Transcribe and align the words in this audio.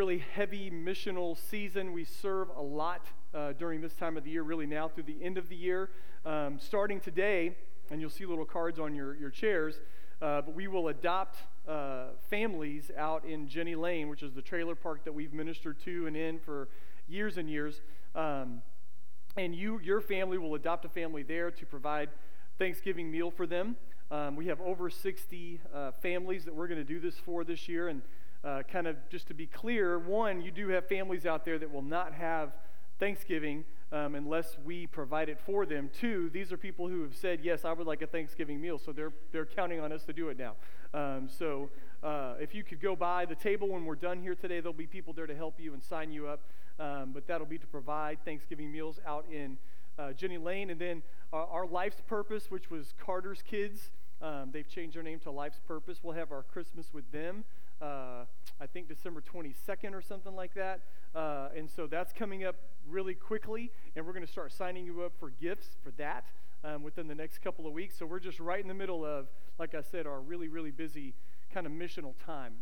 really 0.00 0.24
heavy 0.34 0.70
missional 0.70 1.36
season. 1.50 1.92
We 1.92 2.04
serve 2.04 2.48
a 2.56 2.62
lot 2.62 3.04
uh, 3.34 3.52
during 3.52 3.82
this 3.82 3.92
time 3.92 4.16
of 4.16 4.24
the 4.24 4.30
year, 4.30 4.42
really 4.42 4.64
now 4.64 4.88
through 4.88 5.02
the 5.02 5.22
end 5.22 5.36
of 5.36 5.50
the 5.50 5.56
year. 5.56 5.90
Um, 6.24 6.58
starting 6.58 7.00
today, 7.00 7.54
and 7.90 8.00
you'll 8.00 8.08
see 8.08 8.24
little 8.24 8.46
cards 8.46 8.78
on 8.78 8.94
your, 8.94 9.14
your 9.14 9.28
chairs, 9.28 9.74
uh, 10.22 10.40
but 10.40 10.54
we 10.54 10.68
will 10.68 10.88
adopt 10.88 11.40
uh, 11.68 12.04
families 12.30 12.90
out 12.96 13.26
in 13.26 13.46
Jenny 13.46 13.74
Lane, 13.74 14.08
which 14.08 14.22
is 14.22 14.32
the 14.32 14.40
trailer 14.40 14.74
park 14.74 15.04
that 15.04 15.12
we've 15.12 15.34
ministered 15.34 15.78
to 15.84 16.06
and 16.06 16.16
in 16.16 16.38
for 16.38 16.70
years 17.06 17.36
and 17.36 17.50
years. 17.50 17.82
Um, 18.14 18.62
and 19.36 19.54
you, 19.54 19.80
your 19.84 20.00
family 20.00 20.38
will 20.38 20.54
adopt 20.54 20.86
a 20.86 20.88
family 20.88 21.24
there 21.24 21.50
to 21.50 21.66
provide 21.66 22.08
Thanksgiving 22.58 23.10
meal 23.10 23.30
for 23.30 23.46
them. 23.46 23.76
Um, 24.10 24.34
we 24.34 24.46
have 24.46 24.62
over 24.62 24.88
60 24.88 25.60
uh, 25.74 25.90
families 26.00 26.46
that 26.46 26.54
we're 26.54 26.68
going 26.68 26.80
to 26.80 26.90
do 26.90 27.00
this 27.00 27.16
for 27.16 27.44
this 27.44 27.68
year. 27.68 27.88
And 27.88 28.00
uh, 28.44 28.62
kind 28.70 28.86
of 28.86 28.96
just 29.10 29.26
to 29.28 29.34
be 29.34 29.46
clear, 29.46 29.98
one, 29.98 30.40
you 30.40 30.50
do 30.50 30.68
have 30.68 30.86
families 30.86 31.26
out 31.26 31.44
there 31.44 31.58
that 31.58 31.70
will 31.72 31.82
not 31.82 32.14
have 32.14 32.52
Thanksgiving 32.98 33.64
um, 33.92 34.14
unless 34.14 34.56
we 34.64 34.86
provide 34.86 35.28
it 35.28 35.38
for 35.44 35.66
them. 35.66 35.90
Two, 35.92 36.30
these 36.30 36.52
are 36.52 36.56
people 36.56 36.88
who 36.88 37.02
have 37.02 37.14
said, 37.14 37.40
yes, 37.42 37.64
I 37.64 37.72
would 37.72 37.86
like 37.86 38.02
a 38.02 38.06
Thanksgiving 38.06 38.60
meal, 38.60 38.78
so 38.78 38.92
they're, 38.92 39.12
they're 39.32 39.46
counting 39.46 39.80
on 39.80 39.92
us 39.92 40.04
to 40.04 40.12
do 40.12 40.28
it 40.28 40.38
now. 40.38 40.54
Um, 40.92 41.28
so 41.28 41.70
uh, 42.02 42.34
if 42.40 42.54
you 42.54 42.62
could 42.62 42.80
go 42.80 42.94
by 42.96 43.26
the 43.26 43.34
table 43.34 43.68
when 43.68 43.84
we're 43.84 43.94
done 43.94 44.20
here 44.20 44.34
today, 44.34 44.60
there'll 44.60 44.72
be 44.72 44.86
people 44.86 45.12
there 45.12 45.26
to 45.26 45.34
help 45.34 45.58
you 45.58 45.74
and 45.74 45.82
sign 45.82 46.12
you 46.12 46.28
up. 46.28 46.40
Um, 46.78 47.10
but 47.12 47.26
that'll 47.26 47.46
be 47.46 47.58
to 47.58 47.66
provide 47.66 48.24
Thanksgiving 48.24 48.72
meals 48.72 49.00
out 49.06 49.26
in 49.30 49.58
uh, 49.98 50.12
Jenny 50.12 50.38
Lane. 50.38 50.70
And 50.70 50.80
then 50.80 51.02
uh, 51.32 51.44
our 51.44 51.66
life's 51.66 52.00
purpose, 52.06 52.50
which 52.50 52.70
was 52.70 52.94
Carter's 52.98 53.42
Kids. 53.42 53.90
Um, 54.22 54.50
they've 54.52 54.68
changed 54.68 54.96
their 54.96 55.02
name 55.02 55.18
to 55.20 55.30
Life's 55.30 55.60
Purpose. 55.66 55.98
We'll 56.02 56.14
have 56.14 56.32
our 56.32 56.42
Christmas 56.42 56.92
with 56.92 57.10
them, 57.10 57.44
uh, 57.80 58.24
I 58.60 58.66
think 58.66 58.88
December 58.88 59.22
22nd 59.22 59.94
or 59.94 60.02
something 60.02 60.34
like 60.34 60.54
that. 60.54 60.80
Uh, 61.14 61.48
and 61.56 61.68
so 61.68 61.86
that's 61.86 62.12
coming 62.12 62.44
up 62.44 62.56
really 62.88 63.14
quickly, 63.14 63.70
and 63.96 64.06
we're 64.06 64.12
going 64.12 64.24
to 64.24 64.30
start 64.30 64.52
signing 64.52 64.84
you 64.84 65.02
up 65.02 65.12
for 65.18 65.30
gifts 65.30 65.68
for 65.82 65.90
that 65.92 66.26
um, 66.64 66.82
within 66.82 67.08
the 67.08 67.14
next 67.14 67.38
couple 67.38 67.66
of 67.66 67.72
weeks. 67.72 67.96
So 67.98 68.06
we're 68.06 68.20
just 68.20 68.38
right 68.38 68.60
in 68.60 68.68
the 68.68 68.74
middle 68.74 69.04
of, 69.04 69.28
like 69.58 69.74
I 69.74 69.80
said, 69.82 70.06
our 70.06 70.20
really, 70.20 70.48
really 70.48 70.70
busy 70.70 71.14
kind 71.52 71.66
of 71.66 71.72
missional 71.72 72.14
time. 72.24 72.54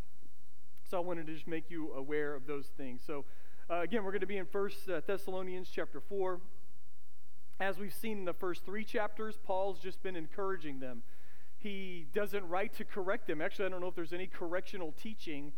So 0.89 0.97
I 0.97 1.01
wanted 1.01 1.27
to 1.27 1.35
just 1.35 1.47
make 1.47 1.70
you 1.70 1.92
aware 1.92 2.35
of 2.35 2.47
those 2.47 2.67
things. 2.77 3.03
So 3.07 3.25
uh, 3.69 3.81
again, 3.81 4.05
we're 4.05 4.12
going 4.12 4.20
to 4.20 4.27
be 4.27 4.39
in 4.39 4.47
First 4.47 4.89
uh, 4.89 5.01
Thessalonians 5.07 5.69
chapter 5.70 6.01
4. 6.01 6.41
As 7.61 7.77
we've 7.77 7.92
seen 7.92 8.19
in 8.19 8.25
the 8.25 8.33
first 8.33 8.64
three 8.64 8.85
chapters, 8.85 9.37
Paul's 9.42 9.81
just 9.81 10.03
been 10.03 10.17
encouraging 10.17 10.79
them 10.79 11.03
he 11.59 12.06
doesn't 12.14 12.48
write 12.48 12.75
to 12.77 12.84
correct 12.84 13.27
them. 13.27 13.41
Actually, 13.41 13.67
I 13.67 13.69
don't 13.70 13.81
know 13.81 13.89
if 13.89 13.95
there's 13.95 14.12
any 14.12 14.27
correctional 14.27 14.92
teaching 14.92 15.53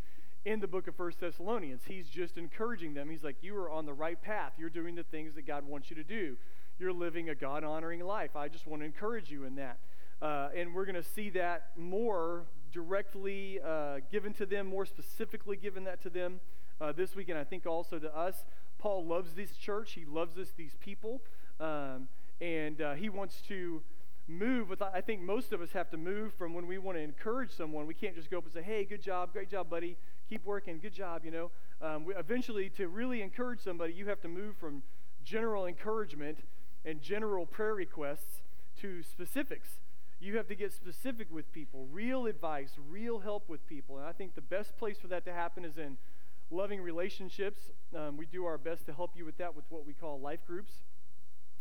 in 0.44 0.60
the 0.60 0.66
book 0.66 0.88
of 0.88 0.94
First 0.94 1.20
Thessalonians. 1.20 1.82
He's 1.86 2.08
just 2.08 2.38
encouraging 2.38 2.94
them. 2.94 3.10
He's 3.10 3.22
like, 3.22 3.36
You 3.42 3.56
are 3.56 3.70
on 3.70 3.86
the 3.86 3.92
right 3.92 4.20
path. 4.20 4.52
You're 4.58 4.70
doing 4.70 4.94
the 4.94 5.04
things 5.04 5.34
that 5.34 5.46
God 5.46 5.66
wants 5.66 5.90
you 5.90 5.96
to 5.96 6.04
do. 6.04 6.36
You're 6.78 6.92
living 6.92 7.28
a 7.28 7.34
God 7.34 7.62
honoring 7.62 8.00
life. 8.00 8.34
I 8.34 8.48
just 8.48 8.66
want 8.66 8.80
to 8.80 8.86
encourage 8.86 9.30
you 9.30 9.44
in 9.44 9.56
that. 9.56 9.78
Uh, 10.22 10.48
and 10.56 10.74
we're 10.74 10.86
going 10.86 10.94
to 10.94 11.02
see 11.02 11.30
that 11.30 11.70
more 11.76 12.44
directly 12.72 13.58
uh, 13.64 13.98
given 14.10 14.32
to 14.34 14.46
them, 14.46 14.66
more 14.66 14.86
specifically 14.86 15.56
given 15.56 15.84
that 15.84 16.02
to 16.02 16.10
them 16.10 16.40
uh, 16.80 16.92
this 16.92 17.14
week, 17.14 17.28
and 17.28 17.38
I 17.38 17.44
think 17.44 17.66
also 17.66 17.98
to 17.98 18.16
us. 18.16 18.44
Paul 18.78 19.04
loves 19.04 19.34
this 19.34 19.56
church, 19.56 19.92
he 19.92 20.04
loves 20.06 20.38
us, 20.38 20.48
these 20.56 20.74
people, 20.80 21.20
um, 21.58 22.08
and 22.40 22.80
uh, 22.80 22.94
he 22.94 23.10
wants 23.10 23.42
to 23.48 23.82
move 24.28 24.68
with 24.68 24.80
i 24.80 25.00
think 25.00 25.20
most 25.20 25.52
of 25.52 25.60
us 25.60 25.72
have 25.72 25.90
to 25.90 25.96
move 25.96 26.32
from 26.34 26.54
when 26.54 26.66
we 26.66 26.78
want 26.78 26.96
to 26.96 27.02
encourage 27.02 27.50
someone. 27.50 27.86
We 27.86 27.94
can't 27.94 28.14
just 28.14 28.30
go 28.30 28.38
up 28.38 28.44
and 28.44 28.52
say 28.52 28.62
hey 28.62 28.84
good 28.84 29.02
job 29.02 29.32
great 29.32 29.50
job 29.50 29.68
buddy. 29.68 29.96
Keep 30.28 30.44
working. 30.44 30.78
Good 30.78 30.94
job 30.94 31.24
you 31.24 31.30
know? 31.30 31.50
Um, 31.82 32.04
we, 32.04 32.14
eventually 32.14 32.68
to 32.70 32.88
really 32.88 33.22
encourage 33.22 33.60
somebody 33.60 33.92
you 33.92 34.08
have 34.08 34.20
to 34.22 34.28
move 34.28 34.56
from 34.56 34.82
general 35.24 35.66
encouragement 35.66 36.38
and 36.84 37.02
general 37.02 37.46
prayer 37.46 37.74
requests 37.74 38.42
to 38.80 39.02
specifics. 39.02 39.80
You 40.20 40.36
have 40.36 40.46
to 40.48 40.54
get 40.54 40.72
specific 40.72 41.28
with 41.30 41.52
people 41.52 41.86
real 41.90 42.26
advice 42.26 42.72
real 42.88 43.20
help 43.20 43.48
with 43.48 43.66
people. 43.66 43.98
And 43.98 44.06
i 44.06 44.12
think 44.12 44.34
the 44.34 44.42
best 44.42 44.76
place 44.76 44.98
for 44.98 45.08
that 45.08 45.24
to 45.24 45.32
happen 45.32 45.64
is 45.64 45.76
in 45.76 45.96
loving 46.50 46.80
relationships. 46.80 47.70
Um, 47.96 48.16
we 48.16 48.26
do 48.26 48.44
our 48.44 48.58
best 48.58 48.86
to 48.86 48.92
help 48.92 49.12
you 49.16 49.24
with 49.24 49.38
that 49.38 49.54
with 49.56 49.64
what 49.70 49.86
we 49.86 49.92
call 49.92 50.20
life 50.20 50.46
groups 50.46 50.82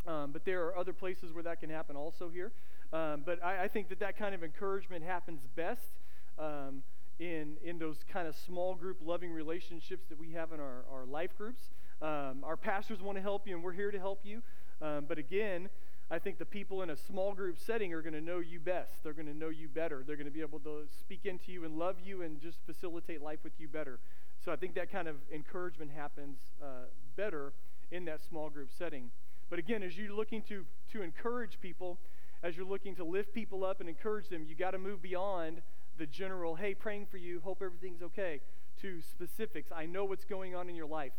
um, 0.06 0.30
but 0.32 0.44
there 0.44 0.64
are 0.66 0.76
other 0.76 0.92
places 0.92 1.32
where 1.32 1.42
that 1.42 1.60
can 1.60 1.70
happen 1.70 1.96
also 1.96 2.28
here. 2.28 2.52
Um, 2.92 3.22
but 3.24 3.42
I, 3.44 3.64
I, 3.64 3.68
think 3.68 3.88
that 3.90 4.00
that 4.00 4.18
kind 4.18 4.34
of 4.34 4.42
encouragement 4.42 5.04
happens 5.04 5.42
best 5.54 5.92
um, 6.38 6.82
in, 7.20 7.56
in 7.62 7.78
those 7.78 7.98
kind 8.12 8.26
of 8.26 8.34
small 8.34 8.74
group 8.74 8.98
loving 9.00 9.30
relationships 9.30 10.08
that 10.08 10.18
we 10.18 10.32
have 10.32 10.52
in 10.52 10.58
our, 10.58 10.84
our 10.92 11.04
life 11.04 11.36
groups. 11.38 11.70
Um, 12.02 12.42
our 12.42 12.56
pastors 12.56 13.00
want 13.00 13.16
to 13.16 13.22
help 13.22 13.46
you, 13.46 13.54
and 13.54 13.62
we're 13.62 13.72
here 13.72 13.90
to 13.90 13.98
help 13.98 14.20
you. 14.24 14.42
Um, 14.82 15.04
but 15.06 15.18
again, 15.18 15.68
I 16.10 16.18
think 16.18 16.38
the 16.38 16.46
people 16.46 16.82
in 16.82 16.90
a 16.90 16.96
small 16.96 17.32
group 17.34 17.58
setting 17.58 17.94
are 17.94 18.02
going 18.02 18.14
to 18.14 18.20
know 18.20 18.40
you 18.40 18.58
best. 18.58 19.04
They're 19.04 19.12
going 19.12 19.28
to 19.28 19.36
know 19.36 19.50
you 19.50 19.68
better. 19.68 20.02
They're 20.04 20.16
going 20.16 20.26
to 20.26 20.32
be 20.32 20.40
able 20.40 20.58
to 20.60 20.88
speak 20.98 21.24
into 21.24 21.52
you 21.52 21.64
and 21.64 21.78
love 21.78 21.96
you 22.02 22.22
and 22.22 22.40
just 22.40 22.58
facilitate 22.66 23.22
life 23.22 23.38
with 23.44 23.52
you 23.58 23.68
better. 23.68 24.00
So 24.44 24.50
I 24.50 24.56
think 24.56 24.74
that 24.74 24.90
kind 24.90 25.06
of 25.06 25.16
encouragement 25.32 25.92
happens 25.94 26.38
uh, 26.60 26.86
better 27.16 27.52
in 27.92 28.06
that 28.06 28.24
small 28.24 28.50
group 28.50 28.70
setting. 28.76 29.10
But 29.50 29.58
again, 29.58 29.82
as 29.82 29.98
you're 29.98 30.12
looking 30.12 30.42
to, 30.42 30.64
to 30.92 31.02
encourage 31.02 31.60
people, 31.60 31.98
as 32.42 32.56
you're 32.56 32.66
looking 32.66 32.94
to 32.96 33.04
lift 33.04 33.34
people 33.34 33.64
up 33.64 33.80
and 33.80 33.88
encourage 33.88 34.28
them, 34.28 34.44
you 34.48 34.54
got 34.54 34.70
to 34.70 34.78
move 34.78 35.02
beyond 35.02 35.60
the 35.98 36.06
general, 36.06 36.54
hey, 36.54 36.72
praying 36.72 37.06
for 37.10 37.18
you, 37.18 37.40
hope 37.40 37.60
everything's 37.62 38.00
okay, 38.00 38.40
to 38.80 39.02
specifics. 39.02 39.70
I 39.74 39.86
know 39.86 40.04
what's 40.04 40.24
going 40.24 40.54
on 40.54 40.70
in 40.70 40.76
your 40.76 40.86
life. 40.86 41.12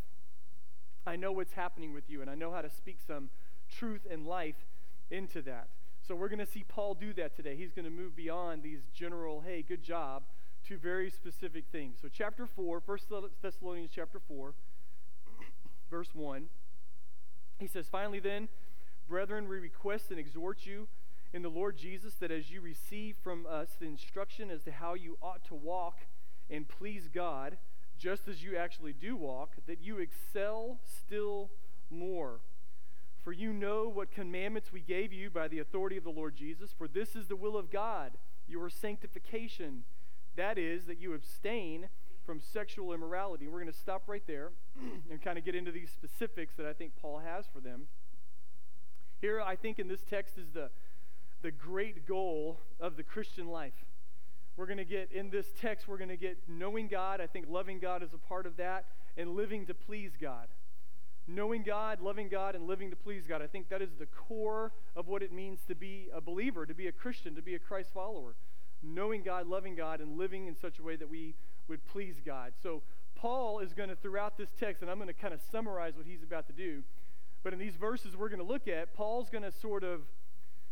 I 1.05 1.17
know 1.17 1.31
what's 1.31 1.53
happening 1.53 1.93
with 1.93 2.09
you, 2.09 2.21
and 2.21 2.29
I 2.29 2.35
know 2.35 2.51
how 2.51 2.61
to 2.61 2.69
speak 2.69 2.97
some 3.05 3.29
truth 3.69 4.07
and 4.09 4.25
life 4.25 4.55
into 5.11 5.41
that. 5.43 5.67
So 6.07 6.15
we're 6.15 6.29
going 6.29 6.39
to 6.39 6.51
see 6.51 6.63
Paul 6.67 6.95
do 6.95 7.13
that 7.13 7.35
today. 7.35 7.55
He's 7.55 7.73
going 7.73 7.85
to 7.85 7.91
move 7.91 8.15
beyond 8.15 8.63
these 8.63 8.79
general, 8.93 9.41
hey, 9.41 9.61
good 9.61 9.83
job, 9.83 10.23
to 10.67 10.77
very 10.77 11.09
specific 11.09 11.65
things. 11.71 11.97
So 12.01 12.07
chapter 12.11 12.47
4, 12.47 12.81
1 12.85 12.99
Thessalonians 13.41 13.91
chapter 13.93 14.19
4, 14.19 14.53
verse 15.91 16.09
1. 16.13 16.45
He 17.61 17.67
says, 17.67 17.85
Finally, 17.87 18.19
then, 18.19 18.49
brethren, 19.07 19.47
we 19.47 19.59
request 19.59 20.09
and 20.09 20.19
exhort 20.19 20.65
you 20.65 20.87
in 21.31 21.43
the 21.43 21.49
Lord 21.49 21.77
Jesus 21.77 22.15
that 22.15 22.31
as 22.31 22.49
you 22.49 22.59
receive 22.59 23.15
from 23.23 23.45
us 23.45 23.75
the 23.79 23.85
instruction 23.85 24.49
as 24.49 24.63
to 24.63 24.71
how 24.71 24.95
you 24.95 25.19
ought 25.21 25.45
to 25.45 25.53
walk 25.53 25.99
and 26.49 26.67
please 26.67 27.07
God, 27.07 27.59
just 27.99 28.27
as 28.27 28.43
you 28.43 28.57
actually 28.57 28.93
do 28.93 29.15
walk, 29.15 29.53
that 29.67 29.79
you 29.79 29.99
excel 29.99 30.79
still 30.83 31.51
more. 31.91 32.39
For 33.23 33.31
you 33.31 33.53
know 33.53 33.87
what 33.87 34.09
commandments 34.09 34.73
we 34.73 34.81
gave 34.81 35.13
you 35.13 35.29
by 35.29 35.47
the 35.47 35.59
authority 35.59 35.97
of 35.97 36.03
the 36.03 36.09
Lord 36.09 36.35
Jesus. 36.35 36.73
For 36.75 36.87
this 36.87 37.15
is 37.15 37.27
the 37.27 37.35
will 37.35 37.55
of 37.55 37.69
God, 37.69 38.13
your 38.47 38.71
sanctification. 38.71 39.83
That 40.35 40.57
is, 40.57 40.85
that 40.85 40.99
you 40.99 41.13
abstain 41.13 41.89
from 42.25 42.39
sexual 42.39 42.93
immorality. 42.93 43.47
We're 43.47 43.61
going 43.61 43.71
to 43.71 43.77
stop 43.77 44.03
right 44.07 44.23
there 44.27 44.51
and 45.11 45.21
kind 45.21 45.37
of 45.37 45.45
get 45.45 45.55
into 45.55 45.71
these 45.71 45.89
specifics 45.89 46.55
that 46.57 46.65
I 46.65 46.73
think 46.73 46.93
Paul 47.01 47.19
has 47.19 47.45
for 47.51 47.59
them. 47.59 47.87
Here, 49.19 49.41
I 49.41 49.55
think 49.55 49.79
in 49.79 49.87
this 49.87 50.01
text 50.09 50.37
is 50.37 50.49
the, 50.53 50.69
the 51.41 51.51
great 51.51 52.07
goal 52.07 52.59
of 52.79 52.97
the 52.97 53.03
Christian 53.03 53.47
life. 53.47 53.85
We're 54.57 54.65
going 54.65 54.77
to 54.77 54.85
get 54.85 55.11
in 55.11 55.29
this 55.29 55.47
text, 55.59 55.87
we're 55.87 55.97
going 55.97 56.09
to 56.09 56.17
get 56.17 56.37
knowing 56.47 56.87
God. 56.87 57.21
I 57.21 57.27
think 57.27 57.47
loving 57.49 57.79
God 57.79 58.03
is 58.03 58.13
a 58.13 58.17
part 58.17 58.45
of 58.45 58.57
that, 58.57 58.85
and 59.17 59.35
living 59.35 59.65
to 59.67 59.73
please 59.73 60.11
God. 60.19 60.47
Knowing 61.27 61.63
God, 61.63 62.01
loving 62.01 62.27
God, 62.27 62.55
and 62.55 62.67
living 62.67 62.89
to 62.89 62.95
please 62.95 63.25
God. 63.27 63.41
I 63.41 63.47
think 63.47 63.69
that 63.69 63.81
is 63.81 63.91
the 63.97 64.07
core 64.07 64.73
of 64.95 65.07
what 65.07 65.21
it 65.21 65.31
means 65.31 65.59
to 65.67 65.75
be 65.75 66.09
a 66.13 66.19
believer, 66.19 66.65
to 66.65 66.73
be 66.73 66.87
a 66.87 66.91
Christian, 66.91 67.35
to 67.35 67.41
be 67.41 67.55
a 67.55 67.59
Christ 67.59 67.91
follower. 67.93 68.35
Knowing 68.83 69.21
God, 69.21 69.47
loving 69.47 69.75
God, 69.75 70.01
and 70.01 70.17
living 70.17 70.47
in 70.47 70.55
such 70.55 70.79
a 70.79 70.83
way 70.83 70.95
that 70.95 71.09
we 71.09 71.35
would 71.67 71.85
please 71.85 72.15
God. 72.25 72.53
So 72.61 72.81
Paul 73.15 73.59
is 73.59 73.73
going 73.73 73.89
to, 73.89 73.95
throughout 73.95 74.37
this 74.37 74.49
text, 74.59 74.81
and 74.81 74.89
I'm 74.89 74.97
going 74.97 75.07
to 75.07 75.13
kind 75.13 75.33
of 75.33 75.41
summarize 75.51 75.95
what 75.95 76.05
he's 76.05 76.23
about 76.23 76.47
to 76.47 76.53
do. 76.53 76.83
But 77.43 77.53
in 77.53 77.59
these 77.59 77.75
verses 77.75 78.15
we're 78.17 78.29
going 78.29 78.39
to 78.39 78.45
look 78.45 78.67
at, 78.67 78.93
Paul's 78.93 79.29
going 79.29 79.43
to 79.43 79.51
sort 79.51 79.83
of 79.83 80.01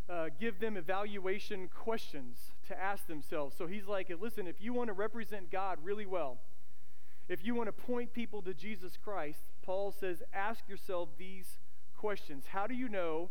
uh, 0.10 0.30
give 0.40 0.60
them 0.60 0.76
evaluation 0.76 1.68
questions 1.68 2.38
to 2.68 2.80
ask 2.80 3.08
themselves. 3.08 3.56
So 3.56 3.68
he's 3.68 3.88
like, 3.88 4.12
listen, 4.20 4.48
if 4.48 4.56
you 4.60 4.74
want 4.74 4.88
to 4.88 4.94
represent 4.94 5.52
God 5.52 5.78
really 5.84 6.06
well, 6.06 6.40
if 7.28 7.46
you 7.46 7.54
want 7.54 7.68
to 7.68 7.74
point 7.74 8.12
people 8.14 8.42
to 8.42 8.56
Jesus 8.56 8.98
Christ, 8.98 9.44
Paul 9.62 9.92
says, 9.92 10.24
ask 10.34 10.68
yourself 10.68 11.10
these 11.20 11.60
questions. 11.96 12.46
How 12.48 12.66
do 12.66 12.74
you 12.74 12.90
know 12.90 13.30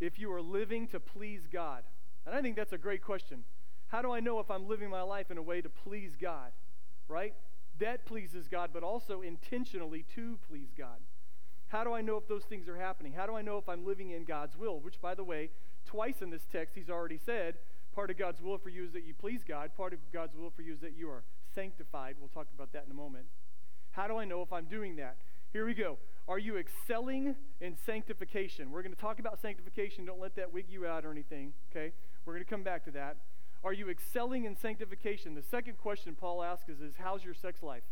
if 0.00 0.18
you 0.18 0.32
are 0.32 0.42
living 0.42 0.88
to 0.88 0.98
please 0.98 1.46
God? 1.46 1.84
And 2.26 2.34
I 2.34 2.42
think 2.42 2.56
that's 2.56 2.72
a 2.72 2.78
great 2.78 3.02
question. 3.02 3.44
How 3.88 4.02
do 4.02 4.10
I 4.10 4.18
know 4.18 4.40
if 4.40 4.50
I'm 4.50 4.66
living 4.66 4.90
my 4.90 5.02
life 5.02 5.30
in 5.30 5.38
a 5.38 5.42
way 5.42 5.60
to 5.60 5.68
please 5.68 6.16
God? 6.20 6.50
Right? 7.08 7.34
That 7.78 8.06
pleases 8.06 8.48
God, 8.48 8.70
but 8.72 8.82
also 8.82 9.22
intentionally 9.22 10.04
to 10.14 10.38
please 10.48 10.72
God. 10.76 10.98
How 11.68 11.84
do 11.84 11.92
I 11.92 12.00
know 12.00 12.16
if 12.16 12.28
those 12.28 12.44
things 12.44 12.68
are 12.68 12.76
happening? 12.76 13.12
How 13.12 13.26
do 13.26 13.34
I 13.34 13.42
know 13.42 13.58
if 13.58 13.68
I'm 13.68 13.84
living 13.84 14.10
in 14.10 14.24
God's 14.24 14.56
will? 14.56 14.80
Which, 14.80 15.00
by 15.00 15.14
the 15.14 15.24
way, 15.24 15.50
twice 15.84 16.22
in 16.22 16.30
this 16.30 16.46
text, 16.50 16.74
he's 16.74 16.90
already 16.90 17.18
said 17.18 17.56
part 17.96 18.10
of 18.10 18.18
God's 18.18 18.42
will 18.42 18.58
for 18.58 18.68
you 18.68 18.84
is 18.84 18.92
that 18.92 19.04
you 19.04 19.14
please 19.14 19.40
God, 19.42 19.70
part 19.74 19.94
of 19.94 19.98
God's 20.12 20.36
will 20.36 20.50
for 20.50 20.60
you 20.60 20.74
is 20.74 20.80
that 20.80 20.92
you 20.96 21.08
are 21.08 21.24
sanctified. 21.54 22.16
We'll 22.20 22.28
talk 22.28 22.46
about 22.54 22.70
that 22.74 22.84
in 22.84 22.90
a 22.90 22.94
moment. 22.94 23.24
How 23.92 24.06
do 24.06 24.18
I 24.18 24.26
know 24.26 24.42
if 24.42 24.52
I'm 24.52 24.66
doing 24.66 24.96
that? 24.96 25.16
Here 25.50 25.64
we 25.64 25.72
go. 25.72 25.96
Are 26.28 26.38
you 26.38 26.58
excelling 26.58 27.34
in 27.62 27.74
sanctification? 27.86 28.70
We're 28.70 28.82
going 28.82 28.94
to 28.94 29.00
talk 29.00 29.18
about 29.18 29.40
sanctification. 29.40 30.04
Don't 30.04 30.20
let 30.20 30.36
that 30.36 30.52
wig 30.52 30.66
you 30.68 30.86
out 30.86 31.06
or 31.06 31.10
anything, 31.10 31.54
okay? 31.70 31.92
We're 32.26 32.34
going 32.34 32.44
to 32.44 32.50
come 32.50 32.62
back 32.62 32.84
to 32.84 32.90
that. 32.90 33.16
Are 33.66 33.72
you 33.72 33.90
excelling 33.90 34.44
in 34.44 34.54
sanctification? 34.54 35.34
The 35.34 35.42
second 35.42 35.76
question 35.78 36.14
Paul 36.14 36.44
asks 36.44 36.68
is, 36.68 36.80
is 36.80 36.94
how's 37.00 37.24
your 37.24 37.34
sex 37.34 37.64
life? 37.64 37.82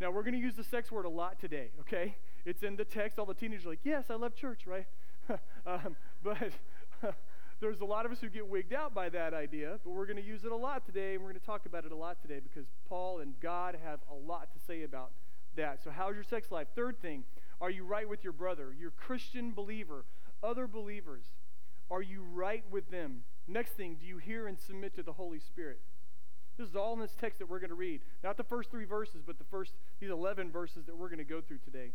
Now, 0.00 0.10
we're 0.10 0.22
going 0.22 0.32
to 0.32 0.40
use 0.40 0.54
the 0.54 0.64
sex 0.64 0.90
word 0.90 1.04
a 1.04 1.10
lot 1.10 1.38
today, 1.38 1.68
okay? 1.80 2.16
It's 2.46 2.62
in 2.62 2.76
the 2.76 2.86
text. 2.86 3.18
All 3.18 3.26
the 3.26 3.34
teenagers 3.34 3.66
are 3.66 3.68
like, 3.68 3.84
yes, 3.84 4.06
I 4.08 4.14
love 4.14 4.34
church, 4.34 4.62
right? 4.66 4.86
um, 5.66 5.96
but 6.22 6.52
there's 7.60 7.82
a 7.82 7.84
lot 7.84 8.06
of 8.06 8.12
us 8.12 8.22
who 8.22 8.30
get 8.30 8.48
wigged 8.48 8.72
out 8.72 8.94
by 8.94 9.10
that 9.10 9.34
idea, 9.34 9.78
but 9.84 9.90
we're 9.90 10.06
going 10.06 10.16
to 10.16 10.24
use 10.24 10.46
it 10.46 10.50
a 10.50 10.56
lot 10.56 10.86
today, 10.86 11.12
and 11.12 11.22
we're 11.22 11.28
going 11.28 11.40
to 11.40 11.46
talk 11.46 11.66
about 11.66 11.84
it 11.84 11.92
a 11.92 11.96
lot 11.96 12.22
today 12.22 12.40
because 12.42 12.64
Paul 12.88 13.18
and 13.18 13.38
God 13.38 13.76
have 13.84 14.00
a 14.10 14.14
lot 14.14 14.48
to 14.54 14.58
say 14.66 14.84
about 14.84 15.10
that. 15.56 15.84
So, 15.84 15.90
how's 15.90 16.14
your 16.14 16.24
sex 16.24 16.50
life? 16.50 16.68
Third 16.74 17.02
thing, 17.02 17.24
are 17.60 17.68
you 17.68 17.84
right 17.84 18.08
with 18.08 18.24
your 18.24 18.32
brother, 18.32 18.74
your 18.80 18.92
Christian 18.92 19.52
believer, 19.52 20.06
other 20.42 20.66
believers? 20.66 21.24
Are 21.90 22.00
you 22.00 22.22
right 22.22 22.64
with 22.70 22.90
them? 22.90 23.24
Next 23.50 23.72
thing, 23.72 23.96
do 24.00 24.06
you 24.06 24.18
hear 24.18 24.46
and 24.46 24.58
submit 24.58 24.94
to 24.94 25.02
the 25.02 25.12
Holy 25.12 25.40
Spirit? 25.40 25.80
This 26.56 26.68
is 26.68 26.76
all 26.76 26.92
in 26.92 27.00
this 27.00 27.16
text 27.20 27.40
that 27.40 27.48
we're 27.48 27.58
going 27.58 27.70
to 27.70 27.74
read. 27.74 28.02
Not 28.22 28.36
the 28.36 28.44
first 28.44 28.70
three 28.70 28.84
verses, 28.84 29.22
but 29.26 29.38
the 29.38 29.44
first, 29.44 29.72
these 29.98 30.10
11 30.10 30.52
verses 30.52 30.84
that 30.86 30.96
we're 30.96 31.08
going 31.08 31.18
to 31.18 31.24
go 31.24 31.40
through 31.40 31.58
today. 31.58 31.90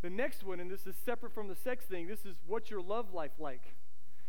The 0.00 0.08
next 0.08 0.44
one, 0.44 0.58
and 0.58 0.70
this 0.70 0.86
is 0.86 0.94
separate 1.04 1.34
from 1.34 1.48
the 1.48 1.54
sex 1.54 1.84
thing, 1.84 2.06
this 2.06 2.24
is 2.24 2.36
what's 2.46 2.70
your 2.70 2.80
love 2.80 3.12
life 3.12 3.32
like? 3.38 3.74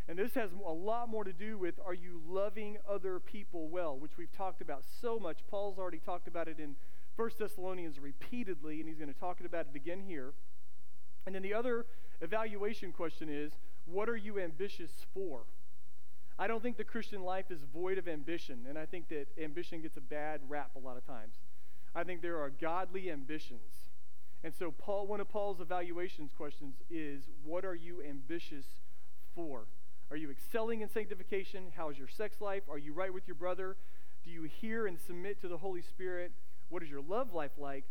And 0.09 0.19
this 0.19 0.33
has 0.33 0.49
a 0.65 0.71
lot 0.71 1.07
more 1.07 1.23
to 1.23 1.31
do 1.31 1.57
with 1.57 1.75
are 1.85 1.93
you 1.93 2.21
loving 2.27 2.77
other 2.89 3.19
people 3.19 3.69
well, 3.69 3.97
which 3.97 4.17
we've 4.17 4.31
talked 4.31 4.61
about 4.61 4.83
so 5.01 5.19
much. 5.19 5.39
Paul's 5.49 5.77
already 5.77 5.99
talked 5.99 6.27
about 6.27 6.49
it 6.49 6.59
in 6.59 6.75
1 7.15 7.29
Thessalonians 7.39 7.99
repeatedly, 7.99 8.79
and 8.79 8.89
he's 8.89 8.97
going 8.97 9.13
to 9.13 9.19
talk 9.19 9.39
about 9.39 9.67
it 9.73 9.75
again 9.75 10.03
here. 10.05 10.33
And 11.25 11.35
then 11.35 11.41
the 11.41 11.53
other 11.53 11.85
evaluation 12.21 12.91
question 12.91 13.29
is 13.29 13.53
what 13.85 14.09
are 14.09 14.17
you 14.17 14.39
ambitious 14.39 14.91
for? 15.13 15.43
I 16.39 16.47
don't 16.47 16.61
think 16.61 16.77
the 16.77 16.83
Christian 16.83 17.23
life 17.23 17.49
is 17.49 17.61
void 17.73 17.97
of 17.97 18.07
ambition, 18.07 18.65
and 18.69 18.77
I 18.77 18.85
think 18.85 19.09
that 19.09 19.27
ambition 19.41 19.81
gets 19.81 19.97
a 19.97 20.01
bad 20.01 20.41
rap 20.47 20.71
a 20.75 20.79
lot 20.79 20.97
of 20.97 21.05
times. 21.05 21.35
I 21.95 22.03
think 22.03 22.21
there 22.21 22.39
are 22.39 22.51
godly 22.51 23.09
ambitions. 23.09 23.89
And 24.43 24.53
so 24.53 24.71
Paul 24.71 25.07
one 25.07 25.19
of 25.19 25.29
Paul's 25.29 25.59
evaluations 25.59 26.31
questions 26.31 26.75
is 26.91 27.23
what 27.43 27.65
are 27.65 27.73
you 27.73 28.03
ambitious 28.03 28.65
for? 29.33 29.65
Are 30.11 30.17
you 30.17 30.29
excelling 30.29 30.81
in 30.81 30.89
sanctification? 30.89 31.71
How 31.75 31.89
is 31.89 31.97
your 31.97 32.07
sex 32.07 32.39
life? 32.39 32.63
Are 32.69 32.77
you 32.77 32.93
right 32.93 33.13
with 33.13 33.27
your 33.27 33.35
brother? 33.35 33.75
Do 34.23 34.29
you 34.29 34.43
hear 34.43 34.85
and 34.85 34.99
submit 34.99 35.41
to 35.41 35.47
the 35.47 35.57
Holy 35.57 35.81
Spirit? 35.81 36.31
What 36.69 36.83
is 36.83 36.89
your 36.89 37.01
love 37.01 37.33
life 37.33 37.57
like? 37.57 37.85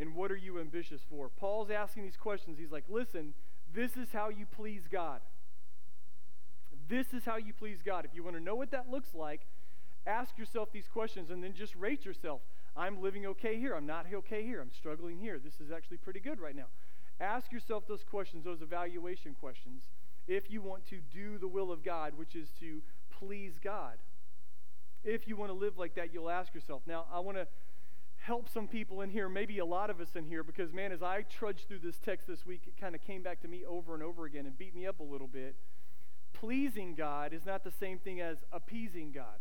And 0.00 0.14
what 0.14 0.32
are 0.32 0.36
you 0.36 0.58
ambitious 0.58 1.00
for? 1.08 1.28
Paul's 1.28 1.70
asking 1.70 2.02
these 2.02 2.16
questions. 2.16 2.58
He's 2.58 2.72
like, 2.72 2.84
listen, 2.88 3.34
this 3.72 3.96
is 3.96 4.08
how 4.12 4.28
you 4.28 4.46
please 4.46 4.82
God. 4.90 5.20
This 6.88 7.14
is 7.14 7.24
how 7.24 7.36
you 7.36 7.52
please 7.52 7.78
God. 7.84 8.04
If 8.04 8.14
you 8.14 8.22
want 8.22 8.36
to 8.36 8.42
know 8.42 8.54
what 8.54 8.70
that 8.72 8.90
looks 8.90 9.14
like, 9.14 9.42
ask 10.06 10.36
yourself 10.36 10.70
these 10.72 10.88
questions 10.88 11.30
and 11.30 11.42
then 11.42 11.54
just 11.54 11.74
rate 11.76 12.04
yourself. 12.04 12.42
I'm 12.76 13.00
living 13.00 13.24
okay 13.26 13.58
here. 13.58 13.74
I'm 13.74 13.86
not 13.86 14.06
okay 14.12 14.42
here. 14.42 14.60
I'm 14.60 14.72
struggling 14.72 15.18
here. 15.18 15.38
This 15.38 15.60
is 15.60 15.70
actually 15.70 15.98
pretty 15.98 16.20
good 16.20 16.40
right 16.40 16.56
now. 16.56 16.66
Ask 17.20 17.52
yourself 17.52 17.86
those 17.86 18.02
questions, 18.02 18.44
those 18.44 18.60
evaluation 18.60 19.34
questions, 19.38 19.84
if 20.26 20.50
you 20.50 20.60
want 20.60 20.86
to 20.86 21.00
do 21.12 21.38
the 21.38 21.46
will 21.46 21.70
of 21.70 21.84
God, 21.84 22.14
which 22.16 22.34
is 22.34 22.48
to 22.60 22.82
please 23.10 23.58
God. 23.62 23.98
If 25.04 25.28
you 25.28 25.36
want 25.36 25.50
to 25.50 25.54
live 25.54 25.78
like 25.78 25.94
that, 25.94 26.12
you'll 26.12 26.30
ask 26.30 26.54
yourself. 26.54 26.82
Now, 26.86 27.04
I 27.12 27.20
want 27.20 27.36
to 27.36 27.46
help 28.16 28.48
some 28.48 28.66
people 28.66 29.02
in 29.02 29.10
here, 29.10 29.28
maybe 29.28 29.58
a 29.58 29.64
lot 29.64 29.90
of 29.90 30.00
us 30.00 30.16
in 30.16 30.24
here, 30.24 30.42
because 30.42 30.72
man, 30.72 30.92
as 30.92 31.02
I 31.02 31.22
trudged 31.22 31.68
through 31.68 31.80
this 31.80 31.98
text 31.98 32.26
this 32.26 32.44
week, 32.44 32.62
it 32.66 32.80
kind 32.80 32.94
of 32.94 33.02
came 33.02 33.22
back 33.22 33.40
to 33.42 33.48
me 33.48 33.64
over 33.64 33.94
and 33.94 34.02
over 34.02 34.24
again 34.24 34.46
and 34.46 34.56
beat 34.56 34.74
me 34.74 34.86
up 34.86 34.98
a 35.00 35.04
little 35.04 35.28
bit 35.28 35.54
pleasing 36.34 36.94
God 36.94 37.32
is 37.32 37.46
not 37.46 37.64
the 37.64 37.70
same 37.70 37.98
thing 37.98 38.20
as 38.20 38.38
appeasing 38.52 39.12
God. 39.12 39.40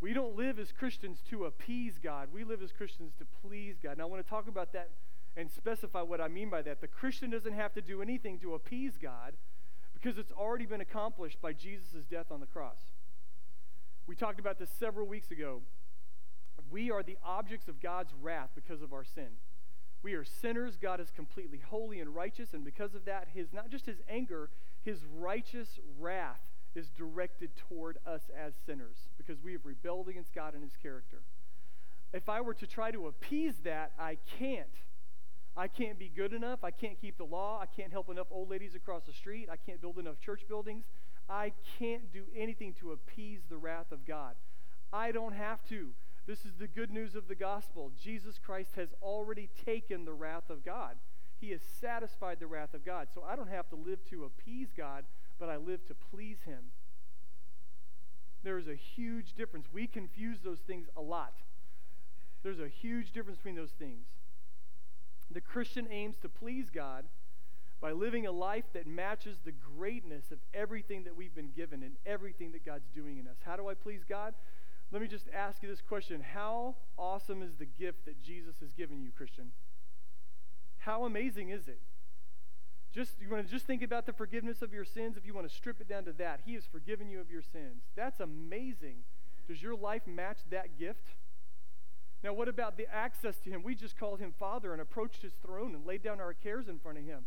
We 0.00 0.12
don't 0.12 0.36
live 0.36 0.60
as 0.60 0.70
Christians 0.70 1.18
to 1.30 1.44
appease 1.46 1.98
God. 2.00 2.28
We 2.32 2.44
live 2.44 2.62
as 2.62 2.70
Christians 2.70 3.14
to 3.18 3.24
please 3.42 3.76
God. 3.82 3.98
Now, 3.98 4.04
I 4.04 4.06
want 4.06 4.24
to 4.24 4.30
talk 4.30 4.46
about 4.46 4.72
that 4.72 4.90
and 5.36 5.50
specify 5.50 6.02
what 6.02 6.20
I 6.20 6.28
mean 6.28 6.50
by 6.50 6.62
that. 6.62 6.80
The 6.80 6.86
Christian 6.86 7.30
doesn't 7.30 7.52
have 7.52 7.74
to 7.74 7.80
do 7.80 8.00
anything 8.00 8.38
to 8.40 8.54
appease 8.54 8.96
God 8.96 9.34
because 9.92 10.16
it's 10.16 10.30
already 10.30 10.66
been 10.66 10.80
accomplished 10.80 11.40
by 11.40 11.52
Jesus' 11.52 12.04
death 12.08 12.30
on 12.30 12.38
the 12.38 12.46
cross. 12.46 12.78
We 14.06 14.14
talked 14.14 14.38
about 14.38 14.58
this 14.58 14.70
several 14.78 15.06
weeks 15.06 15.30
ago. 15.30 15.62
We 16.70 16.90
are 16.90 17.02
the 17.02 17.18
objects 17.24 17.66
of 17.66 17.80
God's 17.80 18.12
wrath 18.20 18.50
because 18.54 18.82
of 18.82 18.92
our 18.92 19.04
sin. 19.04 19.38
We 20.02 20.14
are 20.14 20.24
sinners. 20.24 20.76
God 20.80 21.00
is 21.00 21.10
completely 21.10 21.60
holy 21.70 21.98
and 21.98 22.14
righteous, 22.14 22.54
and 22.54 22.64
because 22.64 22.94
of 22.94 23.04
that, 23.06 23.28
his 23.34 23.52
not 23.52 23.70
just 23.70 23.86
his 23.86 23.98
anger, 24.08 24.50
his 24.88 25.04
righteous 25.18 25.78
wrath 25.98 26.40
is 26.74 26.88
directed 26.88 27.50
toward 27.68 27.98
us 28.06 28.22
as 28.34 28.54
sinners 28.64 28.96
because 29.18 29.36
we 29.42 29.52
have 29.52 29.66
rebelled 29.66 30.08
against 30.08 30.34
God 30.34 30.54
and 30.54 30.62
his 30.62 30.76
character. 30.82 31.20
If 32.14 32.30
I 32.30 32.40
were 32.40 32.54
to 32.54 32.66
try 32.66 32.90
to 32.92 33.06
appease 33.06 33.56
that, 33.64 33.92
I 33.98 34.16
can't. 34.38 34.66
I 35.54 35.68
can't 35.68 35.98
be 35.98 36.08
good 36.08 36.32
enough. 36.32 36.60
I 36.64 36.70
can't 36.70 36.98
keep 36.98 37.18
the 37.18 37.24
law. 37.24 37.58
I 37.60 37.66
can't 37.66 37.92
help 37.92 38.08
enough 38.08 38.28
old 38.30 38.48
ladies 38.48 38.74
across 38.74 39.04
the 39.04 39.12
street. 39.12 39.50
I 39.52 39.56
can't 39.56 39.78
build 39.78 39.98
enough 39.98 40.20
church 40.20 40.40
buildings. 40.48 40.86
I 41.28 41.52
can't 41.78 42.10
do 42.10 42.24
anything 42.34 42.72
to 42.80 42.92
appease 42.92 43.40
the 43.50 43.58
wrath 43.58 43.92
of 43.92 44.06
God. 44.06 44.36
I 44.90 45.12
don't 45.12 45.34
have 45.34 45.62
to. 45.68 45.90
This 46.26 46.46
is 46.46 46.52
the 46.58 46.66
good 46.66 46.90
news 46.90 47.14
of 47.14 47.28
the 47.28 47.34
gospel. 47.34 47.92
Jesus 48.02 48.38
Christ 48.38 48.70
has 48.76 48.88
already 49.02 49.50
taken 49.66 50.06
the 50.06 50.14
wrath 50.14 50.48
of 50.48 50.64
God. 50.64 50.96
He 51.40 51.50
has 51.50 51.60
satisfied 51.62 52.40
the 52.40 52.46
wrath 52.46 52.74
of 52.74 52.84
God. 52.84 53.08
So 53.14 53.22
I 53.22 53.36
don't 53.36 53.50
have 53.50 53.68
to 53.70 53.76
live 53.76 54.04
to 54.10 54.24
appease 54.24 54.68
God, 54.76 55.04
but 55.38 55.48
I 55.48 55.56
live 55.56 55.86
to 55.86 55.94
please 55.94 56.38
Him. 56.44 56.72
There 58.42 58.58
is 58.58 58.68
a 58.68 58.74
huge 58.74 59.34
difference. 59.34 59.66
We 59.72 59.86
confuse 59.86 60.40
those 60.40 60.60
things 60.60 60.88
a 60.96 61.00
lot. 61.00 61.34
There's 62.42 62.60
a 62.60 62.68
huge 62.68 63.12
difference 63.12 63.38
between 63.38 63.56
those 63.56 63.72
things. 63.72 64.06
The 65.30 65.40
Christian 65.40 65.86
aims 65.90 66.16
to 66.18 66.28
please 66.28 66.70
God 66.70 67.04
by 67.80 67.92
living 67.92 68.26
a 68.26 68.32
life 68.32 68.64
that 68.72 68.86
matches 68.86 69.38
the 69.44 69.52
greatness 69.52 70.30
of 70.32 70.38
everything 70.52 71.04
that 71.04 71.16
we've 71.16 71.34
been 71.34 71.50
given 71.54 71.82
and 71.82 71.96
everything 72.06 72.52
that 72.52 72.64
God's 72.64 72.88
doing 72.94 73.18
in 73.18 73.28
us. 73.28 73.36
How 73.44 73.56
do 73.56 73.68
I 73.68 73.74
please 73.74 74.02
God? 74.08 74.34
Let 74.90 75.02
me 75.02 75.08
just 75.08 75.26
ask 75.34 75.62
you 75.62 75.68
this 75.68 75.82
question 75.82 76.20
How 76.20 76.76
awesome 76.96 77.42
is 77.42 77.54
the 77.58 77.66
gift 77.66 78.06
that 78.06 78.22
Jesus 78.22 78.56
has 78.60 78.72
given 78.72 79.00
you, 79.00 79.10
Christian? 79.16 79.52
How 80.88 81.04
amazing 81.04 81.50
is 81.50 81.68
it? 81.68 81.82
Just 82.94 83.20
you 83.20 83.28
want 83.28 83.46
to 83.46 83.52
just 83.52 83.66
think 83.66 83.82
about 83.82 84.06
the 84.06 84.12
forgiveness 84.14 84.62
of 84.62 84.72
your 84.72 84.86
sins 84.86 85.18
if 85.18 85.26
you 85.26 85.34
want 85.34 85.46
to 85.46 85.54
strip 85.54 85.82
it 85.82 85.86
down 85.86 86.06
to 86.06 86.14
that. 86.14 86.40
He 86.46 86.54
has 86.54 86.64
forgiven 86.64 87.10
you 87.10 87.20
of 87.20 87.30
your 87.30 87.42
sins. 87.42 87.82
That's 87.94 88.20
amazing. 88.20 89.00
Does 89.46 89.62
your 89.62 89.76
life 89.76 90.06
match 90.06 90.38
that 90.48 90.78
gift? 90.78 91.10
Now, 92.24 92.32
what 92.32 92.48
about 92.48 92.78
the 92.78 92.86
access 92.90 93.38
to 93.40 93.50
him? 93.50 93.62
We 93.62 93.74
just 93.74 93.98
called 93.98 94.18
him 94.18 94.32
Father 94.38 94.72
and 94.72 94.80
approached 94.80 95.20
his 95.20 95.34
throne 95.44 95.74
and 95.74 95.84
laid 95.84 96.02
down 96.02 96.20
our 96.20 96.32
cares 96.32 96.68
in 96.68 96.78
front 96.78 96.96
of 96.96 97.04
him. 97.04 97.26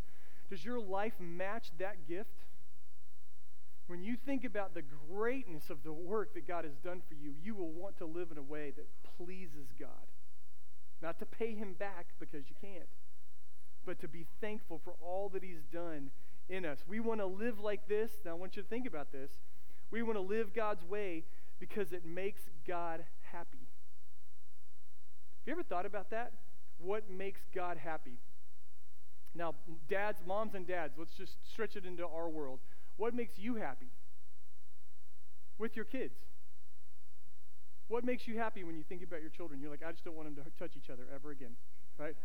Does 0.49 0.65
your 0.65 0.79
life 0.79 1.19
match 1.19 1.67
that 1.77 2.07
gift? 2.07 2.45
When 3.85 4.01
you 4.01 4.15
think 4.15 4.43
about 4.43 4.73
the 4.73 4.81
greatness 5.07 5.69
of 5.69 5.83
the 5.83 5.93
work 5.93 6.33
that 6.33 6.47
God 6.47 6.65
has 6.65 6.77
done 6.83 7.03
for 7.07 7.13
you, 7.13 7.35
you 7.43 7.53
will 7.53 7.69
want 7.69 7.95
to 7.99 8.05
live 8.07 8.31
in 8.31 8.39
a 8.39 8.41
way 8.41 8.73
that 8.75 8.87
pleases 9.19 9.67
God. 9.79 10.09
Not 10.99 11.19
to 11.19 11.27
pay 11.27 11.53
him 11.53 11.75
back 11.77 12.07
because 12.19 12.49
you 12.49 12.55
can't 12.59 12.89
but 13.85 13.99
to 13.99 14.07
be 14.07 14.25
thankful 14.39 14.79
for 14.83 14.93
all 15.01 15.29
that 15.29 15.43
He's 15.43 15.63
done 15.71 16.11
in 16.49 16.65
us. 16.65 16.79
We 16.87 16.99
want 16.99 17.19
to 17.19 17.25
live 17.25 17.59
like 17.59 17.87
this. 17.87 18.11
Now, 18.25 18.31
I 18.31 18.33
want 18.35 18.55
you 18.55 18.63
to 18.63 18.67
think 18.67 18.85
about 18.85 19.11
this. 19.11 19.31
We 19.89 20.03
want 20.03 20.17
to 20.17 20.21
live 20.21 20.53
God's 20.53 20.83
way 20.83 21.23
because 21.59 21.91
it 21.91 22.05
makes 22.05 22.41
God 22.67 23.03
happy. 23.31 23.67
Have 25.39 25.47
you 25.47 25.53
ever 25.53 25.63
thought 25.63 25.85
about 25.85 26.09
that? 26.11 26.33
What 26.77 27.09
makes 27.09 27.41
God 27.53 27.77
happy? 27.77 28.17
Now, 29.33 29.55
dads, 29.87 30.21
moms, 30.25 30.55
and 30.55 30.67
dads, 30.67 30.95
let's 30.97 31.15
just 31.15 31.35
stretch 31.49 31.75
it 31.75 31.85
into 31.85 32.05
our 32.05 32.29
world. 32.29 32.59
What 32.97 33.13
makes 33.13 33.37
you 33.37 33.55
happy 33.55 33.87
with 35.57 35.75
your 35.75 35.85
kids? 35.85 36.15
What 37.87 38.03
makes 38.03 38.27
you 38.27 38.37
happy 38.37 38.63
when 38.63 38.75
you 38.75 38.83
think 38.87 39.03
about 39.03 39.21
your 39.21 39.29
children? 39.29 39.59
You're 39.61 39.69
like, 39.69 39.83
I 39.85 39.91
just 39.91 40.03
don't 40.03 40.15
want 40.15 40.33
them 40.33 40.43
to 40.43 40.49
touch 40.59 40.77
each 40.77 40.89
other 40.89 41.03
ever 41.13 41.31
again, 41.31 41.55
right? 41.97 42.15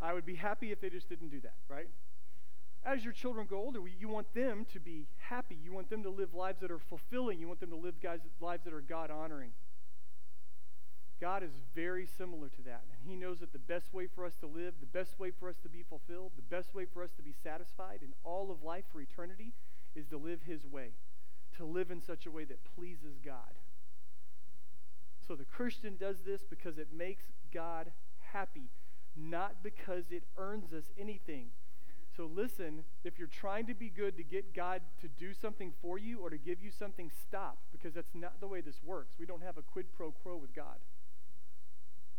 I 0.00 0.12
would 0.12 0.26
be 0.26 0.34
happy 0.34 0.72
if 0.72 0.80
they 0.80 0.90
just 0.90 1.08
didn't 1.08 1.30
do 1.30 1.40
that, 1.40 1.56
right? 1.68 1.88
As 2.84 3.02
your 3.02 3.12
children 3.12 3.46
go 3.48 3.58
older, 3.58 3.80
you 3.98 4.08
want 4.08 4.32
them 4.34 4.66
to 4.72 4.78
be 4.78 5.08
happy. 5.18 5.56
You 5.60 5.72
want 5.72 5.90
them 5.90 6.02
to 6.04 6.10
live 6.10 6.34
lives 6.34 6.60
that 6.60 6.70
are 6.70 6.78
fulfilling. 6.78 7.40
You 7.40 7.48
want 7.48 7.60
them 7.60 7.70
to 7.70 7.76
live 7.76 8.00
guys, 8.00 8.20
lives 8.40 8.64
that 8.64 8.72
are 8.72 8.80
God 8.80 9.10
honoring. 9.10 9.50
God 11.20 11.42
is 11.42 11.50
very 11.74 12.06
similar 12.06 12.48
to 12.48 12.62
that. 12.62 12.82
And 12.92 13.10
He 13.10 13.16
knows 13.16 13.40
that 13.40 13.52
the 13.52 13.58
best 13.58 13.92
way 13.92 14.06
for 14.06 14.24
us 14.24 14.34
to 14.36 14.46
live, 14.46 14.74
the 14.80 14.86
best 14.86 15.18
way 15.18 15.30
for 15.30 15.48
us 15.48 15.56
to 15.62 15.68
be 15.68 15.82
fulfilled, 15.82 16.32
the 16.36 16.54
best 16.54 16.74
way 16.74 16.84
for 16.84 17.02
us 17.02 17.10
to 17.16 17.22
be 17.22 17.34
satisfied 17.42 18.00
in 18.02 18.12
all 18.22 18.50
of 18.50 18.62
life 18.62 18.84
for 18.92 19.00
eternity 19.00 19.52
is 19.94 20.06
to 20.08 20.18
live 20.18 20.40
His 20.46 20.64
way, 20.66 20.90
to 21.56 21.64
live 21.64 21.90
in 21.90 22.02
such 22.02 22.26
a 22.26 22.30
way 22.30 22.44
that 22.44 22.58
pleases 22.76 23.18
God. 23.24 23.54
So 25.26 25.34
the 25.34 25.44
Christian 25.44 25.96
does 25.98 26.18
this 26.24 26.42
because 26.48 26.78
it 26.78 26.88
makes 26.96 27.24
God 27.52 27.90
happy, 28.32 28.68
not 29.16 29.62
because 29.62 30.04
it 30.10 30.24
earns 30.36 30.72
us 30.72 30.84
anything. 30.98 31.48
So 32.16 32.30
listen, 32.34 32.84
if 33.04 33.18
you're 33.18 33.28
trying 33.28 33.66
to 33.66 33.74
be 33.74 33.90
good 33.90 34.16
to 34.16 34.22
get 34.24 34.54
God 34.54 34.80
to 35.02 35.08
do 35.08 35.34
something 35.34 35.72
for 35.82 35.98
you 35.98 36.20
or 36.20 36.30
to 36.30 36.38
give 36.38 36.62
you 36.62 36.70
something, 36.70 37.10
stop, 37.28 37.58
because 37.72 37.92
that's 37.92 38.14
not 38.14 38.40
the 38.40 38.46
way 38.46 38.62
this 38.62 38.80
works. 38.82 39.16
We 39.18 39.26
don't 39.26 39.42
have 39.42 39.58
a 39.58 39.62
quid 39.62 39.86
pro 39.94 40.12
quo 40.12 40.36
with 40.36 40.54
God. 40.54 40.78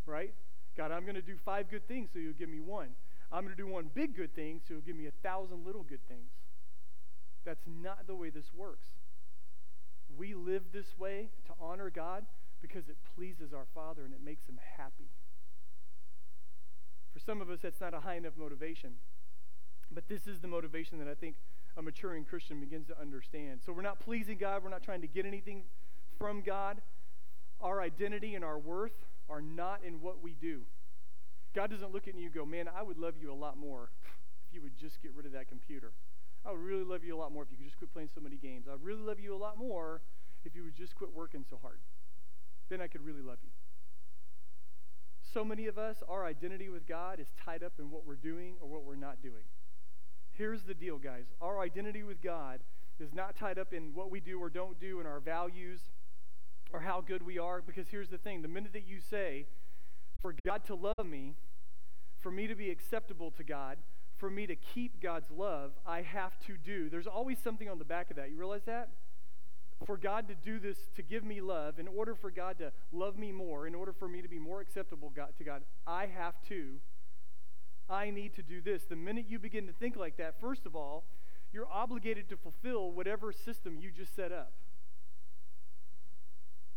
Right? 0.06 0.34
God, 0.75 0.92
I'm 0.92 1.04
going 1.04 1.16
to 1.16 1.22
do 1.22 1.36
five 1.44 1.70
good 1.70 1.88
things, 1.88 2.10
so 2.13 2.20
you'll 2.20 2.34
give 2.34 2.50
me 2.50 2.60
one. 2.60 2.89
I'm 3.32 3.44
going 3.44 3.56
to 3.56 3.62
do 3.62 3.68
one 3.68 3.89
big 3.94 4.16
good 4.16 4.36
thing, 4.36 4.62
so 4.66 4.75
you'll 4.75 4.84
give 4.84 4.96
me 4.96 5.08
a 5.08 5.12
thousand 5.24 5.66
little 5.66 5.84
good 5.84 6.06
things. 6.08 6.30
That's 7.44 7.66
not 7.66 8.06
the 8.06 8.16
way 8.16 8.30
this 8.30 8.54
works. 8.54 8.89
We 10.16 10.36
live 10.36 10.63
this 10.72 10.98
way 10.98 11.30
to 11.48 11.54
honor 11.60 11.89
God 11.89 12.25
because 12.62 12.88
it 12.89 12.98
pleases 13.16 13.54
our 13.54 13.66
Father 13.74 14.06
and 14.06 14.13
it 14.13 14.24
makes 14.24 14.46
him 14.48 14.60
happy. 14.77 15.10
Some 17.27 17.41
of 17.41 17.50
us, 17.50 17.60
that's 17.62 17.81
not 17.81 17.93
a 17.93 18.00
high 18.00 18.15
enough 18.15 18.38
motivation. 18.39 18.91
But 19.91 20.07
this 20.07 20.27
is 20.27 20.39
the 20.39 20.48
motivation 20.48 20.98
that 21.00 21.10
I 21.10 21.13
think 21.13 21.36
a 21.75 21.81
maturing 21.81 22.24
Christian 22.24 22.62
begins 22.62 22.88
to 22.88 22.98
understand. 23.00 23.60
So 23.65 23.74
we're 23.74 23.81
not 23.81 24.00
pleasing 24.00 24.38
God, 24.38 24.63
we're 24.63 24.69
not 24.69 24.81
trying 24.81 25.01
to 25.01 25.07
get 25.07 25.25
anything 25.25 25.63
from 26.17 26.41
God. 26.41 26.77
Our 27.60 27.81
identity 27.81 28.36
and 28.36 28.46
our 28.46 28.57
worth 28.57 28.93
are 29.29 29.41
not 29.41 29.81
in 29.86 30.00
what 30.00 30.24
we 30.24 30.36
do. 30.39 30.62
God 31.53 31.69
doesn't 31.69 31.91
look 31.91 32.07
at 32.07 32.15
you 32.15 32.27
and 32.27 32.34
go, 32.34 32.46
Man, 32.46 32.69
I 32.69 32.81
would 32.81 32.98
love 32.98 33.15
you 33.22 33.29
a 33.29 33.36
lot 33.36 33.57
more 33.57 33.89
if 34.48 34.55
you 34.55 34.62
would 34.62 34.77
just 34.77 35.01
get 35.01 35.12
rid 35.13 35.25
of 35.25 35.34
that 35.34 35.50
computer. 35.50 35.91
I 36.46 36.51
would 36.51 36.62
really 36.62 36.86
love 36.86 37.03
you 37.03 37.13
a 37.13 37.19
lot 37.19 37.34
more 37.34 37.43
if 37.43 37.51
you 37.51 37.57
could 37.57 37.65
just 37.65 37.77
quit 37.77 37.91
playing 37.91 38.10
so 38.15 38.22
many 38.22 38.38
games. 38.38 38.67
I'd 38.72 38.81
really 38.81 39.01
love 39.01 39.19
you 39.19 39.36
a 39.36 39.38
lot 39.38 39.57
more 39.57 40.00
if 40.46 40.55
you 40.55 40.63
would 40.63 40.77
just 40.77 40.96
quit 40.96 41.13
working 41.13 41.43
so 41.50 41.60
hard. 41.62 41.79
Then 42.69 42.79
I 42.79 42.88
could 42.88 43.05
really 43.05 43.22
love 43.22 43.39
you. 43.43 43.50
So 45.34 45.43
many 45.43 45.67
of 45.67 45.77
us, 45.77 45.98
our 46.07 46.25
identity 46.25 46.69
with 46.69 46.88
God 46.88 47.19
is 47.19 47.27
tied 47.43 47.63
up 47.63 47.74
in 47.79 47.91
what 47.91 48.05
we're 48.05 48.15
doing 48.15 48.55
or 48.62 48.67
what 48.67 48.84
we're 48.84 48.96
not 48.96 49.22
doing. 49.22 49.43
Here's 50.31 50.63
the 50.63 50.74
deal, 50.74 50.98
guys. 50.98 51.25
Our 51.41 51.60
identity 51.60 52.03
with 52.03 52.22
God 52.22 52.62
is 53.00 53.13
not 53.13 53.36
tied 53.36 53.60
up 53.60 53.74
in 53.74 53.93
what 53.93 54.10
we 54.10 54.19
do 54.19 54.39
or 54.39 54.50
don't 54.50 54.79
do 54.79 55.00
and 55.00 55.07
our 55.07 55.19
values 55.19 55.81
or 56.72 56.79
how 56.79 57.01
good 57.01 57.25
we 57.25 57.38
are. 57.38 57.62
Because 57.62 57.88
here's 57.89 58.10
the 58.10 58.17
thing 58.17 58.41
the 58.41 58.48
minute 58.48 58.74
that 58.74 58.88
you 58.88 59.00
say, 59.00 59.46
for 60.22 60.34
God 60.46 60.65
to 60.65 60.75
love 60.75 61.05
me, 61.05 61.36
for 62.19 62.31
me 62.31 62.48
to 62.48 62.55
be 62.55 62.69
acceptable 62.69 63.31
to 63.31 63.43
God, 63.43 63.77
for 64.17 64.29
me 64.29 64.48
to 64.48 64.55
keep 64.55 65.01
God's 65.01 65.29
love, 65.29 65.72
I 65.86 66.01
have 66.01 66.39
to 66.48 66.57
do. 66.57 66.89
There's 66.89 67.07
always 67.07 67.38
something 67.39 67.69
on 67.69 67.79
the 67.79 67.86
back 67.86 68.10
of 68.10 68.15
that. 68.15 68.31
You 68.31 68.38
realize 68.38 68.63
that? 68.65 68.89
For 69.86 69.96
God 69.96 70.27
to 70.27 70.36
do 70.36 70.60
this, 70.60 70.77
to 70.96 71.03
give 71.03 71.24
me 71.24 71.39
love, 71.39 71.77
in 71.79 71.88
order 71.88 72.15
for 72.15 72.31
God 72.31 72.57
to 72.60 72.72
love 72.91 73.17
me 73.17 73.31
more, 73.31 73.67
in 73.67 73.75
order 73.75 73.93
for 73.93 74.07
me 74.07 74.22
to 74.22 74.27
be 74.27 74.39
more 74.39 74.60
acceptable 74.60 75.12
to 75.15 75.43
God, 75.43 75.62
I 75.86 76.07
have 76.07 76.34
to 76.50 76.79
I 77.89 78.10
need 78.10 78.34
to 78.36 78.43
do 78.43 78.62
this. 78.62 78.84
The 78.84 78.96
minute 78.96 79.25
you 79.29 79.39
begin 79.39 79.67
to 79.67 79.74
think 79.74 79.96
like 79.96 80.17
that, 80.17 80.39
first 80.41 80.65
of 80.65 80.75
all, 80.75 81.05
you're 81.53 81.67
obligated 81.72 82.27
to 82.29 82.38
fulfill 82.38 82.91
whatever 82.91 83.31
system 83.31 83.77
you 83.79 83.91
just 83.91 84.15
set 84.15 84.31
up. 84.31 84.51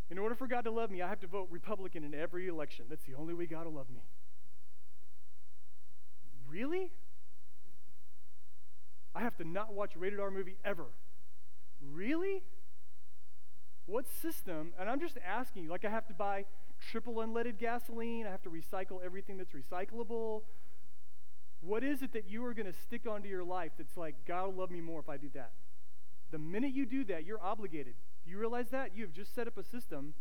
In 0.09 0.19
order 0.19 0.35
for 0.35 0.47
God 0.47 0.63
to 0.65 0.71
love 0.71 0.91
me, 0.91 1.03
I 1.03 1.09
have 1.09 1.21
to 1.21 1.27
vote 1.27 1.49
Republican 1.51 2.05
in 2.05 2.15
every 2.15 2.49
election. 2.49 2.87
That's 2.89 3.05
the 3.05 3.15
only 3.15 3.35
way 3.35 3.47
God 3.47 3.67
will 3.67 3.75
love 3.75 3.91
me. 3.91 4.03
Really? 6.49 6.93
I 9.15 9.21
have 9.21 9.37
to 9.39 9.45
not 9.45 9.73
watch 9.73 9.97
rated 9.97 10.21
R 10.21 10.31
movie 10.31 10.57
ever. 10.65 10.87
Really? 11.81 12.43
What 13.91 14.07
system? 14.09 14.73
And 14.79 14.89
I'm 14.89 15.01
just 15.01 15.19
asking 15.27 15.65
you, 15.65 15.71
like 15.71 15.85
I 15.85 15.91
have 15.91 16.07
to 16.07 16.15
buy 16.15 16.45
triple 16.93 17.15
unleaded 17.15 17.59
gasoline, 17.59 18.25
I 18.25 18.31
have 18.31 18.43
to 18.43 18.49
recycle 18.49 19.05
everything 19.05 19.37
that's 19.37 19.51
recyclable. 19.51 20.43
What 21.61 21.83
is 21.83 22.01
it 22.01 22.13
that 22.13 22.31
you 22.31 22.45
are 22.45 22.55
going 22.55 22.73
to 22.73 22.73
stick 22.73 23.09
onto 23.09 23.29
your 23.29 23.43
life 23.43 23.73
that's 23.77 23.97
like, 23.97 24.15
God 24.27 24.47
will 24.47 24.55
love 24.55 24.71
me 24.71 24.81
more 24.81 25.01
if 25.01 25.09
I 25.09 25.17
do 25.17 25.29
that? 25.35 25.51
The 26.31 26.39
minute 26.39 26.73
you 26.73 26.87
do 26.87 27.03
that, 27.07 27.27
you're 27.27 27.43
obligated. 27.43 27.95
Do 28.25 28.31
you 28.31 28.39
realize 28.39 28.69
that? 28.71 28.97
You 28.97 29.03
have 29.03 29.13
just 29.13 29.35
set 29.35 29.49
up 29.49 29.59
a 29.59 29.65
system, 29.65 30.15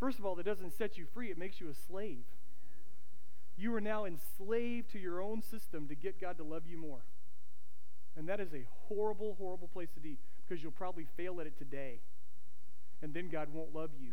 first 0.00 0.18
of 0.18 0.26
all, 0.26 0.34
that 0.34 0.44
doesn't 0.44 0.76
set 0.76 0.98
you 0.98 1.06
free, 1.14 1.30
it 1.30 1.38
makes 1.38 1.60
you 1.60 1.68
a 1.68 1.74
slave. 1.74 2.24
You 3.56 3.72
are 3.76 3.80
now 3.80 4.04
enslaved 4.04 4.90
to 4.90 4.98
your 4.98 5.22
own 5.22 5.42
system 5.42 5.86
to 5.86 5.94
get 5.94 6.20
God 6.20 6.38
to 6.38 6.42
love 6.42 6.64
you 6.66 6.76
more. 6.76 7.04
And 8.16 8.28
that 8.28 8.40
is 8.40 8.52
a 8.52 8.66
horrible, 8.88 9.36
horrible 9.38 9.68
place 9.68 9.90
to 9.94 10.00
be 10.00 10.18
because 10.42 10.60
you'll 10.60 10.72
probably 10.72 11.06
fail 11.16 11.40
at 11.40 11.46
it 11.46 11.56
today. 11.56 12.00
And 13.02 13.12
then 13.12 13.28
God 13.28 13.48
won't 13.52 13.74
love 13.74 13.90
you. 14.00 14.12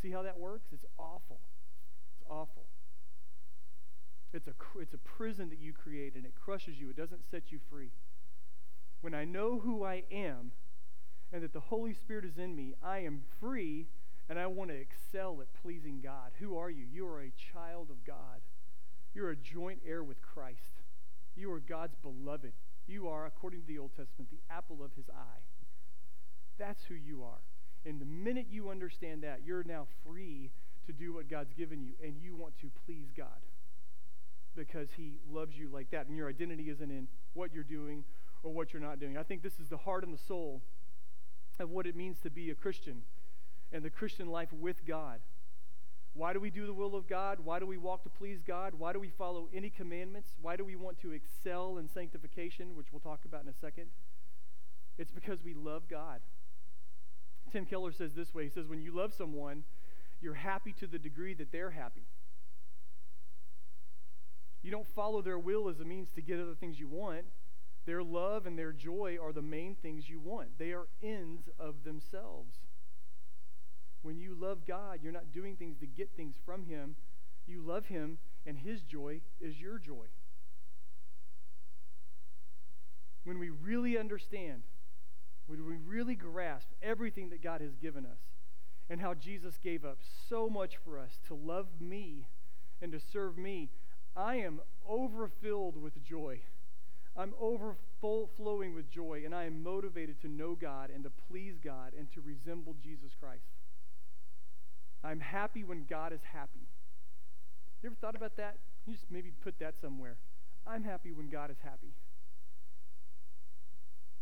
See 0.00 0.10
how 0.10 0.22
that 0.22 0.38
works? 0.38 0.68
It's 0.72 0.86
awful. 0.98 1.40
It's 2.14 2.24
awful. 2.28 2.64
It's 4.32 4.48
a, 4.48 4.54
it's 4.80 4.94
a 4.94 4.98
prison 4.98 5.50
that 5.50 5.58
you 5.58 5.72
create 5.72 6.14
and 6.14 6.24
it 6.24 6.32
crushes 6.34 6.80
you. 6.80 6.88
It 6.90 6.96
doesn't 6.96 7.20
set 7.30 7.52
you 7.52 7.60
free. 7.70 7.90
When 9.02 9.14
I 9.14 9.24
know 9.24 9.60
who 9.60 9.84
I 9.84 10.04
am 10.10 10.52
and 11.32 11.42
that 11.42 11.52
the 11.52 11.60
Holy 11.60 11.92
Spirit 11.92 12.24
is 12.24 12.38
in 12.38 12.56
me, 12.56 12.74
I 12.82 13.00
am 13.00 13.22
free 13.38 13.88
and 14.28 14.38
I 14.38 14.46
want 14.46 14.70
to 14.70 14.76
excel 14.76 15.38
at 15.42 15.52
pleasing 15.62 16.00
God. 16.02 16.32
Who 16.40 16.56
are 16.56 16.70
you? 16.70 16.86
You 16.90 17.06
are 17.08 17.20
a 17.20 17.32
child 17.52 17.90
of 17.90 18.04
God. 18.06 18.40
You're 19.14 19.30
a 19.30 19.36
joint 19.36 19.80
heir 19.86 20.02
with 20.02 20.22
Christ. 20.22 20.80
You 21.36 21.52
are 21.52 21.60
God's 21.60 21.96
beloved. 21.96 22.52
You 22.86 23.08
are, 23.08 23.26
according 23.26 23.60
to 23.62 23.66
the 23.66 23.78
Old 23.78 23.90
Testament, 23.94 24.30
the 24.30 24.40
apple 24.52 24.82
of 24.82 24.92
his 24.96 25.08
eye. 25.10 25.42
That's 26.58 26.84
who 26.84 26.94
you 26.94 27.22
are. 27.22 27.40
And 27.84 28.00
the 28.00 28.06
minute 28.06 28.46
you 28.50 28.70
understand 28.70 29.22
that, 29.22 29.40
you're 29.44 29.64
now 29.64 29.86
free 30.06 30.50
to 30.86 30.92
do 30.92 31.14
what 31.14 31.28
God's 31.28 31.52
given 31.52 31.82
you, 31.82 31.92
and 32.02 32.16
you 32.20 32.34
want 32.34 32.58
to 32.60 32.70
please 32.84 33.08
God 33.16 33.26
because 34.54 34.88
he 34.96 35.14
loves 35.30 35.56
you 35.56 35.68
like 35.72 35.90
that. 35.90 36.06
And 36.06 36.16
your 36.16 36.28
identity 36.28 36.68
isn't 36.70 36.90
in 36.90 37.08
what 37.34 37.54
you're 37.54 37.64
doing 37.64 38.04
or 38.42 38.52
what 38.52 38.72
you're 38.72 38.82
not 38.82 39.00
doing. 39.00 39.16
I 39.16 39.22
think 39.22 39.42
this 39.42 39.58
is 39.58 39.68
the 39.68 39.78
heart 39.78 40.04
and 40.04 40.12
the 40.12 40.22
soul 40.22 40.62
of 41.58 41.70
what 41.70 41.86
it 41.86 41.96
means 41.96 42.18
to 42.20 42.30
be 42.30 42.50
a 42.50 42.54
Christian 42.54 43.02
and 43.72 43.82
the 43.82 43.90
Christian 43.90 44.28
life 44.28 44.52
with 44.52 44.84
God. 44.86 45.20
Why 46.14 46.34
do 46.34 46.40
we 46.40 46.50
do 46.50 46.66
the 46.66 46.74
will 46.74 46.94
of 46.94 47.08
God? 47.08 47.38
Why 47.42 47.58
do 47.58 47.66
we 47.66 47.78
walk 47.78 48.02
to 48.02 48.10
please 48.10 48.40
God? 48.46 48.74
Why 48.76 48.92
do 48.92 49.00
we 49.00 49.08
follow 49.08 49.48
any 49.54 49.70
commandments? 49.70 50.32
Why 50.42 50.56
do 50.56 50.64
we 50.64 50.76
want 50.76 51.00
to 51.00 51.12
excel 51.12 51.78
in 51.78 51.88
sanctification, 51.88 52.76
which 52.76 52.88
we'll 52.92 53.00
talk 53.00 53.24
about 53.24 53.42
in 53.44 53.48
a 53.48 53.54
second? 53.54 53.86
It's 54.98 55.10
because 55.10 55.38
we 55.42 55.54
love 55.54 55.84
God. 55.88 56.20
Tim 57.52 57.66
Keller 57.66 57.92
says 57.92 58.14
this 58.14 58.34
way 58.34 58.44
He 58.44 58.50
says, 58.50 58.66
When 58.66 58.80
you 58.80 58.92
love 58.92 59.12
someone, 59.12 59.64
you're 60.20 60.34
happy 60.34 60.72
to 60.80 60.86
the 60.86 60.98
degree 60.98 61.34
that 61.34 61.52
they're 61.52 61.70
happy. 61.70 62.06
You 64.62 64.70
don't 64.70 64.88
follow 64.88 65.20
their 65.22 65.38
will 65.38 65.68
as 65.68 65.80
a 65.80 65.84
means 65.84 66.08
to 66.14 66.22
get 66.22 66.40
other 66.40 66.54
things 66.54 66.78
you 66.78 66.88
want. 66.88 67.24
Their 67.84 68.02
love 68.02 68.46
and 68.46 68.56
their 68.56 68.72
joy 68.72 69.18
are 69.20 69.32
the 69.32 69.42
main 69.42 69.74
things 69.74 70.08
you 70.08 70.20
want, 70.20 70.58
they 70.58 70.72
are 70.72 70.86
ends 71.02 71.48
of 71.58 71.84
themselves. 71.84 72.58
When 74.02 74.18
you 74.18 74.36
love 74.38 74.66
God, 74.66 75.00
you're 75.02 75.12
not 75.12 75.32
doing 75.32 75.56
things 75.56 75.78
to 75.78 75.86
get 75.86 76.10
things 76.16 76.34
from 76.44 76.64
Him. 76.64 76.96
You 77.46 77.60
love 77.60 77.86
Him, 77.86 78.18
and 78.46 78.58
His 78.58 78.82
joy 78.82 79.20
is 79.40 79.60
your 79.60 79.78
joy. 79.78 80.06
When 83.24 83.38
we 83.38 83.50
really 83.50 83.96
understand, 83.96 84.62
when 85.52 85.66
we 85.66 85.76
really 85.76 86.14
grasp 86.14 86.68
everything 86.82 87.28
that 87.28 87.42
God 87.42 87.60
has 87.60 87.76
given 87.76 88.06
us, 88.06 88.18
and 88.88 89.02
how 89.02 89.12
Jesus 89.12 89.58
gave 89.62 89.84
up 89.84 89.98
so 90.28 90.48
much 90.48 90.78
for 90.82 90.98
us 90.98 91.18
to 91.26 91.34
love 91.34 91.66
me 91.78 92.26
and 92.80 92.90
to 92.92 92.98
serve 92.98 93.36
me, 93.36 93.68
I 94.16 94.36
am 94.36 94.60
overfilled 94.88 95.76
with 95.76 96.02
joy. 96.02 96.40
I'm 97.14 97.34
overflowing 97.38 98.74
with 98.74 98.90
joy, 98.90 99.22
and 99.26 99.34
I 99.34 99.44
am 99.44 99.62
motivated 99.62 100.22
to 100.22 100.28
know 100.28 100.54
God 100.54 100.88
and 100.88 101.04
to 101.04 101.10
please 101.28 101.58
God 101.62 101.92
and 101.98 102.10
to 102.12 102.22
resemble 102.22 102.74
Jesus 102.82 103.12
Christ. 103.20 103.44
I'm 105.04 105.20
happy 105.20 105.64
when 105.64 105.84
God 105.84 106.14
is 106.14 106.22
happy. 106.32 106.66
You 107.82 107.88
ever 107.88 107.96
thought 108.00 108.16
about 108.16 108.38
that? 108.38 108.56
You 108.86 108.94
just 108.94 109.10
maybe 109.10 109.32
put 109.44 109.58
that 109.58 109.74
somewhere. 109.82 110.16
I'm 110.66 110.84
happy 110.84 111.12
when 111.12 111.28
God 111.28 111.50
is 111.50 111.58
happy. 111.62 111.92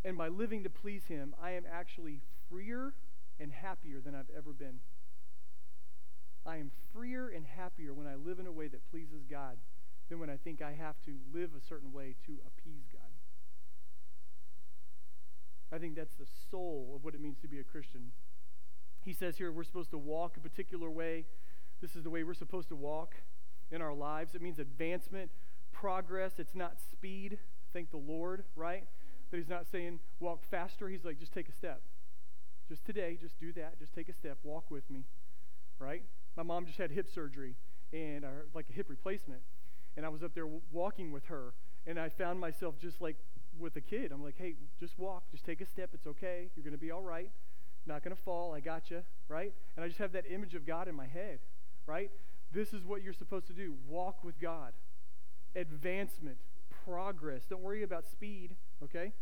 And 0.04 0.16
by 0.16 0.28
living 0.28 0.62
to 0.64 0.70
please 0.70 1.04
Him, 1.06 1.34
I 1.40 1.52
am 1.52 1.64
actually 1.70 2.20
freer 2.48 2.94
and 3.38 3.52
happier 3.52 4.00
than 4.00 4.14
I've 4.14 4.30
ever 4.36 4.52
been. 4.52 4.80
I 6.46 6.56
am 6.56 6.70
freer 6.92 7.28
and 7.28 7.44
happier 7.46 7.92
when 7.92 8.06
I 8.06 8.14
live 8.14 8.38
in 8.38 8.46
a 8.46 8.52
way 8.52 8.68
that 8.68 8.90
pleases 8.90 9.24
God 9.30 9.56
than 10.08 10.18
when 10.18 10.30
I 10.30 10.36
think 10.36 10.62
I 10.62 10.72
have 10.72 10.96
to 11.04 11.16
live 11.32 11.50
a 11.56 11.60
certain 11.60 11.92
way 11.92 12.16
to 12.26 12.38
appease 12.46 12.86
God. 12.92 13.02
I 15.72 15.78
think 15.78 15.94
that's 15.94 16.14
the 16.14 16.26
soul 16.50 16.94
of 16.96 17.04
what 17.04 17.14
it 17.14 17.20
means 17.20 17.38
to 17.42 17.48
be 17.48 17.60
a 17.60 17.64
Christian. 17.64 18.10
He 19.04 19.12
says 19.12 19.38
here 19.38 19.52
we're 19.52 19.64
supposed 19.64 19.90
to 19.92 19.98
walk 19.98 20.36
a 20.36 20.40
particular 20.40 20.90
way. 20.90 21.26
This 21.80 21.94
is 21.94 22.02
the 22.02 22.10
way 22.10 22.24
we're 22.24 22.34
supposed 22.34 22.68
to 22.70 22.76
walk 22.76 23.14
in 23.70 23.80
our 23.80 23.94
lives. 23.94 24.34
It 24.34 24.42
means 24.42 24.58
advancement, 24.58 25.30
progress. 25.72 26.32
It's 26.38 26.54
not 26.54 26.78
speed. 26.90 27.38
Thank 27.72 27.90
the 27.90 27.98
Lord, 27.98 28.44
right? 28.56 28.84
That 29.30 29.36
he's 29.36 29.48
not 29.48 29.66
saying 29.70 30.00
walk 30.18 30.40
faster. 30.50 30.88
He's 30.88 31.04
like, 31.04 31.18
just 31.18 31.32
take 31.32 31.48
a 31.48 31.52
step. 31.52 31.82
Just 32.68 32.84
today, 32.84 33.18
just 33.20 33.38
do 33.40 33.52
that. 33.54 33.78
Just 33.78 33.92
take 33.92 34.08
a 34.08 34.12
step. 34.12 34.38
Walk 34.42 34.70
with 34.70 34.88
me, 34.90 35.04
right? 35.78 36.02
My 36.36 36.42
mom 36.42 36.66
just 36.66 36.78
had 36.78 36.90
hip 36.90 37.08
surgery 37.12 37.56
and 37.92 38.24
uh, 38.24 38.28
like 38.54 38.66
a 38.70 38.72
hip 38.72 38.86
replacement. 38.88 39.40
And 39.96 40.06
I 40.06 40.08
was 40.08 40.22
up 40.22 40.34
there 40.34 40.44
w- 40.44 40.62
walking 40.70 41.10
with 41.10 41.26
her, 41.26 41.52
and 41.86 41.98
I 41.98 42.08
found 42.08 42.38
myself 42.38 42.78
just 42.80 43.00
like 43.00 43.16
with 43.58 43.74
a 43.76 43.80
kid. 43.80 44.12
I'm 44.12 44.22
like, 44.22 44.36
hey, 44.38 44.54
just 44.78 44.98
walk, 44.98 45.24
just 45.32 45.44
take 45.44 45.60
a 45.60 45.66
step. 45.66 45.90
It's 45.94 46.06
okay. 46.06 46.48
You're 46.54 46.62
to 46.70 46.78
be 46.78 46.90
all 46.90 47.02
right. 47.02 47.30
Not 47.86 48.02
to 48.04 48.22
fall. 48.22 48.54
I 48.54 48.60
got 48.60 48.90
you, 48.90 49.02
right? 49.28 49.52
And 49.76 49.84
I 49.84 49.88
just 49.88 49.98
have 49.98 50.12
that 50.12 50.24
image 50.30 50.54
of 50.54 50.66
God 50.66 50.86
in 50.86 50.94
my 50.94 51.06
head, 51.06 51.40
right? 51.86 52.10
This 52.52 52.72
is 52.72 52.84
what 52.84 53.02
you're 53.02 53.12
supposed 53.12 53.46
to 53.46 53.52
do 53.52 53.74
walk 53.88 54.22
with 54.22 54.40
God, 54.40 54.72
advancement, 55.56 56.38
progress. 56.84 57.42
Don't 57.48 57.62
worry 57.62 57.82
about 57.82 58.08
speed, 58.08 58.56
okay? 58.82 59.12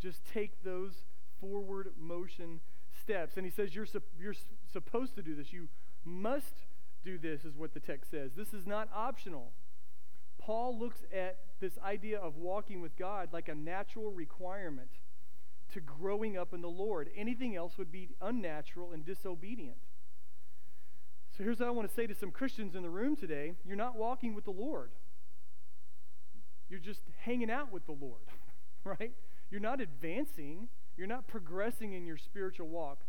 Just 0.00 0.24
take 0.24 0.62
those 0.62 1.04
forward 1.40 1.88
motion 1.98 2.60
steps. 3.00 3.36
And 3.36 3.44
he 3.44 3.50
says, 3.50 3.74
You're, 3.74 3.86
you're 4.18 4.34
supposed 4.72 5.14
to 5.16 5.22
do 5.22 5.34
this. 5.34 5.52
You 5.52 5.68
must 6.04 6.54
do 7.04 7.18
this, 7.18 7.44
is 7.44 7.56
what 7.56 7.74
the 7.74 7.80
text 7.80 8.10
says. 8.10 8.32
This 8.36 8.52
is 8.52 8.66
not 8.66 8.88
optional. 8.94 9.52
Paul 10.38 10.78
looks 10.78 11.02
at 11.12 11.38
this 11.60 11.78
idea 11.84 12.18
of 12.18 12.36
walking 12.36 12.80
with 12.80 12.96
God 12.96 13.30
like 13.32 13.48
a 13.48 13.54
natural 13.54 14.10
requirement 14.10 14.90
to 15.72 15.80
growing 15.80 16.36
up 16.36 16.52
in 16.52 16.60
the 16.60 16.68
Lord. 16.68 17.08
Anything 17.16 17.56
else 17.56 17.78
would 17.78 17.90
be 17.90 18.10
unnatural 18.20 18.92
and 18.92 19.04
disobedient. 19.04 19.78
So 21.36 21.42
here's 21.42 21.58
what 21.58 21.68
I 21.68 21.72
want 21.72 21.88
to 21.88 21.94
say 21.94 22.06
to 22.06 22.14
some 22.14 22.30
Christians 22.30 22.74
in 22.74 22.82
the 22.82 22.90
room 22.90 23.16
today 23.16 23.54
you're 23.66 23.76
not 23.76 23.96
walking 23.96 24.34
with 24.34 24.44
the 24.44 24.52
Lord, 24.52 24.90
you're 26.68 26.80
just 26.80 27.00
hanging 27.20 27.50
out 27.50 27.72
with 27.72 27.86
the 27.86 27.92
Lord, 27.92 28.22
right? 28.98 29.12
You're 29.50 29.60
not 29.60 29.80
advancing, 29.80 30.68
you're 30.96 31.06
not 31.06 31.26
progressing 31.26 31.92
in 31.92 32.06
your 32.06 32.16
spiritual 32.16 32.68
walk. 32.68 33.04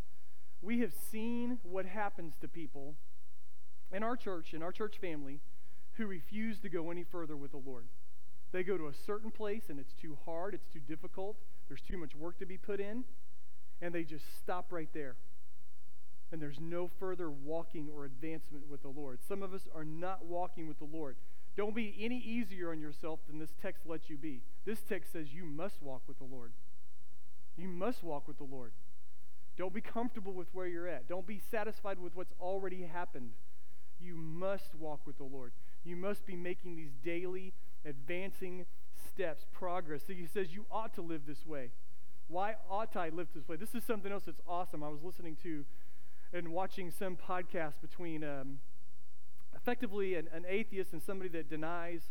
We 0.61 0.79
have 0.79 0.93
seen 0.93 1.59
what 1.63 1.85
happens 1.85 2.35
to 2.41 2.47
people 2.47 2.95
in 3.91 4.03
our 4.03 4.15
church, 4.15 4.53
in 4.53 4.63
our 4.63 4.71
church 4.71 4.97
family, 4.99 5.41
who 5.93 6.05
refuse 6.07 6.59
to 6.59 6.69
go 6.69 6.91
any 6.91 7.03
further 7.03 7.37
with 7.37 7.51
the 7.51 7.57
Lord. 7.57 7.85
They 8.51 8.63
go 8.63 8.77
to 8.77 8.87
a 8.87 8.93
certain 8.93 9.31
place 9.31 9.63
and 9.69 9.79
it's 9.79 9.93
too 9.93 10.17
hard, 10.25 10.53
it's 10.53 10.67
too 10.67 10.79
difficult, 10.79 11.37
there's 11.67 11.81
too 11.81 11.97
much 11.97 12.15
work 12.15 12.39
to 12.39 12.45
be 12.45 12.57
put 12.57 12.79
in, 12.79 13.03
and 13.81 13.93
they 13.93 14.03
just 14.03 14.25
stop 14.37 14.71
right 14.71 14.89
there. 14.93 15.15
And 16.31 16.41
there's 16.41 16.59
no 16.59 16.89
further 16.99 17.29
walking 17.29 17.87
or 17.93 18.05
advancement 18.05 18.67
with 18.69 18.81
the 18.81 18.89
Lord. 18.89 19.19
Some 19.27 19.43
of 19.43 19.53
us 19.53 19.67
are 19.73 19.85
not 19.85 20.25
walking 20.25 20.67
with 20.67 20.79
the 20.79 20.85
Lord. 20.85 21.15
Don't 21.55 21.75
be 21.75 21.95
any 21.99 22.17
easier 22.17 22.71
on 22.71 22.79
yourself 22.79 23.19
than 23.27 23.39
this 23.39 23.53
text 23.61 23.85
lets 23.85 24.09
you 24.09 24.17
be. 24.17 24.41
This 24.65 24.81
text 24.81 25.13
says 25.13 25.33
you 25.33 25.45
must 25.45 25.81
walk 25.81 26.01
with 26.07 26.17
the 26.17 26.25
Lord. 26.25 26.51
You 27.57 27.69
must 27.69 28.03
walk 28.03 28.27
with 28.27 28.37
the 28.37 28.43
Lord. 28.43 28.73
Don't 29.57 29.73
be 29.73 29.81
comfortable 29.81 30.33
with 30.33 30.47
where 30.53 30.67
you're 30.67 30.87
at. 30.87 31.07
Don't 31.07 31.25
be 31.25 31.39
satisfied 31.39 31.97
with 31.97 32.13
what's 32.15 32.33
already 32.41 32.83
happened. 32.83 33.31
You 34.01 34.15
must 34.17 34.75
walk 34.75 35.01
with 35.05 35.17
the 35.17 35.23
Lord. 35.23 35.53
You 35.85 35.95
must 35.95 36.25
be 36.25 36.35
making 36.35 36.75
these 36.75 36.91
daily 37.03 37.53
advancing 37.85 38.65
steps, 39.07 39.45
progress. 39.53 40.01
So 40.05 40.13
he 40.13 40.25
says 40.25 40.53
you 40.53 40.65
ought 40.69 40.93
to 40.95 41.01
live 41.01 41.21
this 41.25 41.45
way. 41.45 41.71
Why 42.27 42.55
ought 42.69 42.97
I 42.97 43.09
live 43.09 43.27
this 43.33 43.47
way? 43.47 43.55
This 43.55 43.75
is 43.75 43.83
something 43.83 44.11
else 44.11 44.23
that's 44.25 44.41
awesome. 44.47 44.83
I 44.83 44.89
was 44.89 45.03
listening 45.03 45.37
to 45.43 45.63
and 46.33 46.49
watching 46.49 46.91
some 46.91 47.15
podcast 47.15 47.75
between 47.81 48.23
um, 48.23 48.59
effectively 49.65 50.13
an, 50.13 50.27
an 50.31 50.45
atheist 50.47 50.93
and 50.93 51.01
somebody 51.01 51.27
that 51.27 51.49
denies 51.49 52.01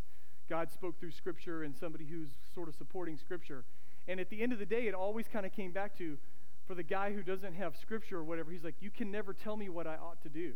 God 0.51 0.73
spoke 0.73 0.99
through 0.99 1.13
Scripture 1.13 1.63
and 1.63 1.77
somebody 1.77 2.05
who's 2.05 2.31
sort 2.53 2.69
of 2.69 2.75
supporting 2.75 3.17
Scripture. 3.17 3.65
And 4.09 4.19
at 4.19 4.29
the 4.29 4.43
end 4.43 4.53
of 4.53 4.59
the 4.59 4.67
day, 4.67 4.89
it 4.89 4.95
always 4.95 5.27
kind 5.33 5.47
of 5.47 5.53
came 5.53 5.71
back 5.71 5.97
to 5.99 6.19
for 6.67 6.75
the 6.75 6.83
guy 6.83 7.13
who 7.13 7.23
doesn't 7.23 7.55
have 7.55 7.77
Scripture 7.77 8.19
or 8.19 8.25
whatever, 8.25 8.51
he's 8.51 8.65
like, 8.65 8.75
You 8.81 8.91
can 8.91 9.13
never 9.13 9.33
tell 9.33 9.57
me 9.57 9.69
what 9.69 9.87
I 9.87 9.95
ought 9.95 10.21
to 10.23 10.29
do. 10.29 10.55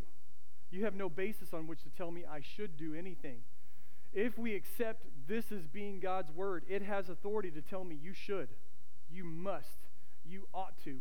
You 0.71 0.83
have 0.83 0.93
no 0.93 1.07
basis 1.07 1.53
on 1.53 1.67
which 1.67 1.83
to 1.83 1.89
tell 1.89 2.11
me 2.11 2.25
I 2.29 2.41
should 2.41 2.75
do 2.75 2.93
anything. 2.93 3.37
If 4.13 4.37
we 4.37 4.53
accept 4.53 5.05
this 5.25 5.53
as 5.53 5.67
being 5.67 6.01
God's 6.01 6.31
word, 6.31 6.63
it 6.67 6.81
has 6.81 7.07
authority 7.07 7.49
to 7.51 7.61
tell 7.61 7.85
me 7.85 7.97
you 8.01 8.13
should, 8.13 8.49
you 9.09 9.23
must, 9.23 9.87
you 10.25 10.47
ought 10.53 10.77
to. 10.83 10.99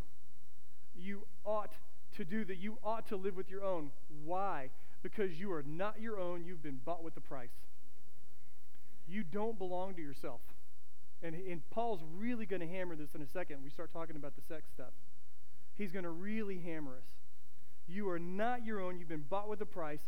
You 0.95 1.27
ought 1.45 1.73
to 2.17 2.25
do 2.25 2.45
that. 2.45 2.59
You 2.59 2.79
ought 2.85 3.09
to 3.09 3.17
live 3.17 3.35
with 3.35 3.51
your 3.51 3.65
own. 3.65 3.91
Why? 4.25 4.71
Because 5.11 5.41
you 5.41 5.53
are 5.53 5.63
not 5.63 6.01
your 6.01 6.19
own. 6.19 6.45
You've 6.45 6.63
been 6.63 6.81
bought 6.85 7.03
with 7.03 7.17
a 7.17 7.21
price. 7.21 7.49
You 9.09 9.25
don't 9.25 9.59
belong 9.59 9.95
to 9.95 10.03
yourself. 10.03 10.41
And, 11.23 11.35
and 11.35 11.63
Paul's 11.71 12.01
really 12.17 12.45
going 12.45 12.61
to 12.61 12.69
hammer 12.69 12.95
this 12.95 13.15
in 13.15 13.23
a 13.23 13.27
second. 13.27 13.63
We 13.65 13.71
start 13.71 13.91
talking 13.93 14.17
about 14.17 14.37
the 14.37 14.43
sex 14.43 14.69
stuff. 14.73 14.93
He's 15.77 15.93
going 15.93 16.05
to 16.05 16.11
really 16.11 16.61
hammer 16.61 16.93
us. 16.93 17.07
You 17.89 18.11
are 18.11 18.19
not 18.19 18.67
your 18.67 18.81
own. 18.81 18.99
You've 18.99 19.09
been 19.09 19.25
bought 19.29 19.49
with 19.49 19.63
a 19.63 19.67
price. 19.67 20.01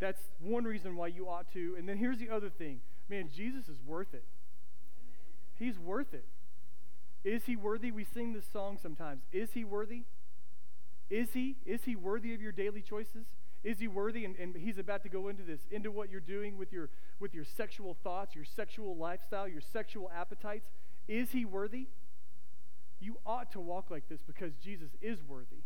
That's 0.00 0.22
one 0.40 0.64
reason 0.64 0.96
why 0.96 1.08
you 1.08 1.28
ought 1.28 1.52
to. 1.52 1.76
And 1.78 1.86
then 1.86 1.98
here's 1.98 2.18
the 2.18 2.30
other 2.30 2.48
thing 2.48 2.80
man, 3.08 3.28
Jesus 3.34 3.68
is 3.68 3.76
worth 3.86 4.14
it. 4.14 4.24
He's 5.58 5.78
worth 5.78 6.14
it. 6.14 6.24
Is 7.24 7.44
he 7.44 7.56
worthy? 7.56 7.90
We 7.90 8.04
sing 8.04 8.32
this 8.32 8.46
song 8.50 8.78
sometimes. 8.80 9.22
Is 9.32 9.50
he 9.52 9.64
worthy? 9.64 10.04
Is 11.10 11.34
he? 11.34 11.56
Is 11.66 11.84
he 11.84 11.94
worthy 11.94 12.34
of 12.34 12.40
your 12.40 12.52
daily 12.52 12.82
choices? 12.82 13.26
Is 13.66 13.80
he 13.80 13.88
worthy? 13.88 14.24
And, 14.24 14.36
and 14.36 14.54
he's 14.54 14.78
about 14.78 15.02
to 15.02 15.08
go 15.08 15.26
into 15.26 15.42
this, 15.42 15.58
into 15.72 15.90
what 15.90 16.08
you're 16.08 16.20
doing 16.20 16.56
with 16.56 16.72
your 16.72 16.88
with 17.18 17.34
your 17.34 17.44
sexual 17.44 17.96
thoughts, 18.04 18.32
your 18.36 18.44
sexual 18.44 18.96
lifestyle, 18.96 19.48
your 19.48 19.60
sexual 19.60 20.08
appetites. 20.16 20.68
Is 21.08 21.32
he 21.32 21.44
worthy? 21.44 21.88
You 23.00 23.16
ought 23.26 23.50
to 23.52 23.60
walk 23.60 23.90
like 23.90 24.08
this 24.08 24.20
because 24.24 24.52
Jesus 24.62 24.90
is 25.02 25.18
worthy 25.26 25.64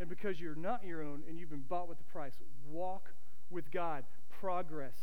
and 0.00 0.08
because 0.08 0.40
you're 0.40 0.54
not 0.54 0.82
your 0.86 1.02
own 1.02 1.24
and 1.28 1.38
you've 1.38 1.50
been 1.50 1.64
bought 1.68 1.90
with 1.90 1.98
the 1.98 2.04
price. 2.04 2.36
Walk 2.70 3.10
with 3.50 3.70
God. 3.70 4.04
Progress. 4.40 4.94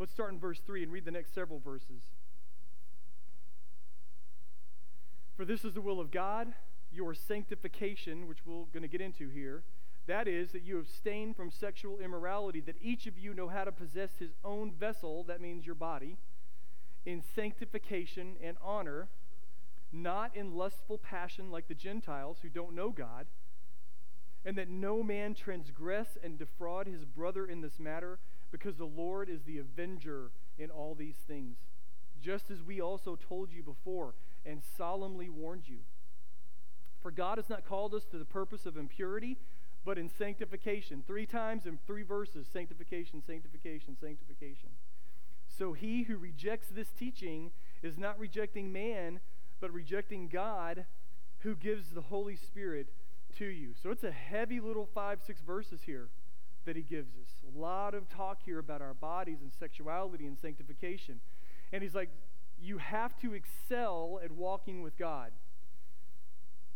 Let's 0.00 0.12
start 0.12 0.32
in 0.32 0.40
verse 0.40 0.58
3 0.66 0.82
and 0.82 0.92
read 0.92 1.04
the 1.04 1.12
next 1.12 1.32
several 1.34 1.60
verses. 1.60 2.02
For 5.36 5.44
this 5.44 5.64
is 5.64 5.74
the 5.74 5.80
will 5.80 6.00
of 6.00 6.10
God, 6.10 6.52
your 6.90 7.14
sanctification, 7.14 8.26
which 8.26 8.38
we're 8.44 8.64
going 8.72 8.82
to 8.82 8.88
get 8.88 9.00
into 9.00 9.28
here. 9.28 9.62
That 10.08 10.26
is, 10.26 10.50
that 10.52 10.62
you 10.62 10.78
abstain 10.78 11.34
from 11.34 11.50
sexual 11.50 12.00
immorality, 12.00 12.60
that 12.62 12.76
each 12.80 13.06
of 13.06 13.18
you 13.18 13.34
know 13.34 13.48
how 13.48 13.64
to 13.64 13.70
possess 13.70 14.10
his 14.18 14.32
own 14.42 14.72
vessel, 14.72 15.22
that 15.24 15.40
means 15.40 15.66
your 15.66 15.74
body, 15.74 16.16
in 17.04 17.22
sanctification 17.34 18.36
and 18.42 18.56
honor, 18.64 19.08
not 19.92 20.34
in 20.34 20.56
lustful 20.56 20.98
passion 20.98 21.50
like 21.50 21.68
the 21.68 21.74
Gentiles 21.74 22.38
who 22.42 22.48
don't 22.48 22.74
know 22.74 22.90
God 22.90 23.26
and 24.44 24.56
that 24.56 24.70
no 24.70 25.02
man 25.02 25.34
transgress 25.34 26.16
and 26.22 26.38
defraud 26.38 26.86
his 26.86 27.04
brother 27.04 27.46
in 27.46 27.60
this 27.60 27.78
matter, 27.78 28.18
because 28.50 28.76
the 28.76 28.84
Lord 28.84 29.28
is 29.28 29.42
the 29.42 29.58
avenger 29.58 30.30
in 30.58 30.70
all 30.70 30.94
these 30.94 31.16
things, 31.26 31.58
just 32.22 32.50
as 32.50 32.62
we 32.62 32.80
also 32.80 33.16
told 33.16 33.52
you 33.52 33.62
before 33.62 34.14
and 34.46 34.62
solemnly 34.76 35.28
warned 35.28 35.64
you. 35.68 35.80
For 37.02 37.10
God 37.10 37.36
has 37.38 37.50
not 37.50 37.66
called 37.66 37.94
us 37.94 38.06
to 38.06 38.18
the 38.18 38.24
purpose 38.24 38.64
of 38.64 38.76
impurity, 38.76 39.36
but 39.88 39.96
in 39.96 40.10
sanctification. 40.10 41.02
Three 41.06 41.24
times 41.24 41.64
in 41.64 41.78
three 41.86 42.02
verses 42.02 42.46
sanctification, 42.52 43.22
sanctification, 43.26 43.96
sanctification. 43.98 44.68
So 45.48 45.72
he 45.72 46.02
who 46.02 46.18
rejects 46.18 46.68
this 46.68 46.88
teaching 46.98 47.52
is 47.82 47.96
not 47.96 48.18
rejecting 48.18 48.70
man, 48.70 49.20
but 49.62 49.72
rejecting 49.72 50.28
God 50.28 50.84
who 51.38 51.56
gives 51.56 51.88
the 51.88 52.02
Holy 52.02 52.36
Spirit 52.36 52.88
to 53.38 53.46
you. 53.46 53.70
So 53.82 53.90
it's 53.90 54.04
a 54.04 54.10
heavy 54.10 54.60
little 54.60 54.86
five, 54.94 55.20
six 55.26 55.40
verses 55.40 55.80
here 55.86 56.10
that 56.66 56.76
he 56.76 56.82
gives 56.82 57.12
us. 57.14 57.30
A 57.56 57.58
lot 57.58 57.94
of 57.94 58.10
talk 58.10 58.40
here 58.44 58.58
about 58.58 58.82
our 58.82 58.92
bodies 58.92 59.38
and 59.40 59.50
sexuality 59.58 60.26
and 60.26 60.38
sanctification. 60.38 61.20
And 61.72 61.82
he's 61.82 61.94
like, 61.94 62.10
you 62.60 62.76
have 62.76 63.16
to 63.20 63.32
excel 63.32 64.20
at 64.22 64.32
walking 64.32 64.82
with 64.82 64.98
God. 64.98 65.30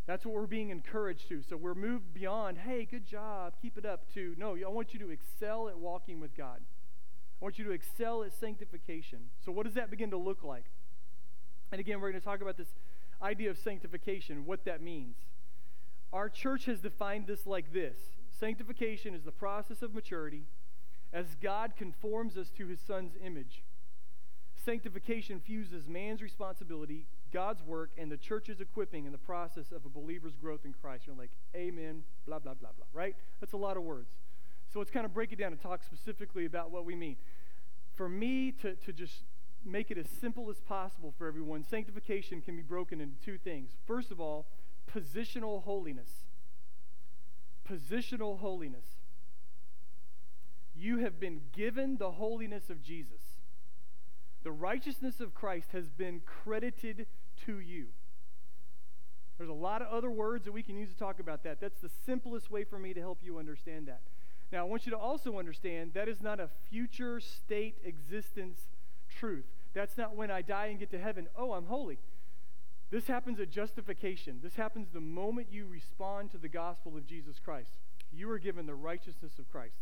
That's 0.07 0.27
what 0.27 0.35
we're 0.35 0.47
being 0.47 0.71
encouraged 0.71 1.29
to. 1.29 1.43
So 1.43 1.57
we're 1.57 1.75
moved 1.75 2.13
beyond, 2.13 2.59
hey, 2.59 2.85
good 2.91 3.07
job, 3.07 3.55
keep 3.61 3.79
it 3.79 3.85
up, 3.85 4.13
to, 4.15 4.35
no, 4.37 4.57
I 4.57 4.69
want 4.69 4.93
you 4.93 5.01
to 5.01 5.11
excel 5.11 5.69
at 5.69 5.79
walking 5.79 6.21
with 6.21 6.37
God. 6.37 6.61
I 6.61 7.45
want 7.45 7.59
you 7.59 7.65
to 7.65 7.71
excel 7.71 8.23
at 8.23 8.33
sanctification. 8.33 9.19
So 9.45 9.53
what 9.53 9.65
does 9.65 9.75
that 9.75 9.91
begin 9.91 10.11
to 10.11 10.17
look 10.17 10.43
like? 10.43 10.65
And 11.71 11.81
again, 11.81 12.01
we're 12.01 12.11
going 12.11 12.21
to 12.21 12.25
talk 12.25 12.43
about 12.43 12.57
this 12.57 12.75
idea 13.23 13.51
of 13.51 13.59
sanctification, 13.59 14.45
what 14.45 14.65
that 14.65 14.83
means. 14.83 15.17
Our 16.13 16.29
church 16.29 16.67
has 16.67 16.81
defined 16.81 17.27
this 17.27 17.47
like 17.47 17.73
this 17.73 17.97
Sanctification 18.39 19.15
is 19.15 19.23
the 19.23 19.33
process 19.33 19.83
of 19.83 19.95
maturity 19.95 20.43
as 21.13 21.37
God 21.41 21.75
conforms 21.77 22.37
us 22.37 22.51
to 22.57 22.67
his 22.67 22.81
son's 22.81 23.13
image. 23.25 23.63
Sanctification 24.65 25.41
fuses 25.41 25.89
man's 25.89 26.23
responsibility, 26.23 27.07
God's 27.33 27.63
work, 27.63 27.91
and 27.97 28.11
the 28.11 28.17
church's 28.17 28.61
equipping 28.61 29.07
in 29.07 29.13
the 29.13 29.19
process 29.19 29.73
of 29.73 29.85
a 29.85 29.89
believer's 29.89 30.37
growth 30.37 30.65
in 30.65 30.73
Christ. 30.73 31.05
You're 31.07 31.17
like, 31.17 31.31
Amen, 31.57 32.03
blah, 32.27 32.39
blah, 32.39 32.55
blah, 32.55 32.71
blah, 32.77 32.87
right? 32.93 33.17
That's 33.41 33.53
a 33.53 33.59
lot 33.59 33.77
of 33.77 33.83
words. 33.83 34.11
So 34.73 34.79
let's 34.79 34.91
kind 34.91 35.05
of 35.05 35.13
break 35.13 35.33
it 35.33 35.39
down 35.39 35.53
and 35.53 35.61
talk 35.61 35.83
specifically 35.83 36.47
about 36.47 36.71
what 36.71 36.85
we 36.85 36.95
mean. 36.95 37.17
For 37.95 38.09
me 38.09 38.53
to, 38.63 38.75
to 38.75 38.93
just 38.93 39.25
make 39.65 39.91
it 39.91 39.99
as 39.99 40.09
simple 40.09 40.51
as 40.51 40.61
possible 40.61 41.13
for 41.17 41.27
everyone, 41.27 41.65
sanctification 41.65 42.41
can 42.41 42.57
be 42.57 42.63
broken 42.63 43.01
into 43.01 43.17
two 43.23 43.39
things. 43.39 43.71
First 43.87 44.11
of 44.11 44.21
all, 44.21 44.47
positional 44.93 45.63
holiness. 45.63 46.25
Positional 47.69 48.39
holiness. 48.39 48.87
you 50.75 50.99
have 50.99 51.21
been 51.21 51.43
given 51.53 51.97
the 51.99 52.13
holiness 52.13 52.71
of 52.71 52.83
Jesus. 52.83 53.21
The 54.43 54.51
righteousness 54.51 55.21
of 55.21 55.35
Christ 55.35 55.71
has 55.73 55.89
been 55.89 56.21
credited 56.27 57.07
to 57.47 57.59
you. 57.59 57.87
There's 59.39 59.51
a 59.51 59.55
lot 59.55 59.83
of 59.83 59.89
other 59.89 60.11
words 60.11 60.45
that 60.45 60.53
we 60.53 60.63
can 60.63 60.77
use 60.77 60.91
to 60.91 60.99
talk 60.99 61.19
about 61.19 61.43
that. 61.45 61.61
That's 61.61 61.81
the 61.81 61.91
simplest 62.07 62.51
way 62.51 62.65
for 62.65 62.79
me 62.79 62.95
to 62.95 63.01
help 63.01 63.19
you 63.23 63.39
understand 63.39 63.89
that. 63.89 64.01
Now, 64.53 64.61
I 64.61 64.63
want 64.65 64.87
you 64.87 64.93
to 64.93 64.99
also 64.99 65.39
understand 65.39 65.95
that 65.95 66.09
is 66.09 66.21
not 66.21 66.39
a 66.39 66.49
future 66.71 67.19
state 67.19 67.79
existence 67.85 68.61
truth. 69.09 69.47
That's 69.75 69.97
not 69.97 70.15
when 70.15 70.31
I 70.31 70.43
die 70.43 70.67
and 70.67 70.79
get 70.79 70.91
to 70.91 70.99
heaven, 70.99 71.27
oh, 71.37 71.53
I'm 71.53 71.67
holy. 71.67 71.99
This 72.91 73.07
happens 73.07 73.41
at 73.41 73.51
justification. 73.51 74.41
This 74.43 74.55
happens 74.55 74.89
the 74.93 75.01
moment 75.01 75.49
you 75.51 75.67
respond 75.67 76.31
to 76.33 76.39
the 76.39 76.49
gospel 76.49 76.97
of 76.97 77.07
Jesus 77.07 77.39
Christ. 77.43 77.71
You 78.13 78.31
are 78.31 78.39
given 78.39 78.67
the 78.67 78.75
righteousness 78.75 79.39
of 79.39 79.51
Christ. 79.51 79.79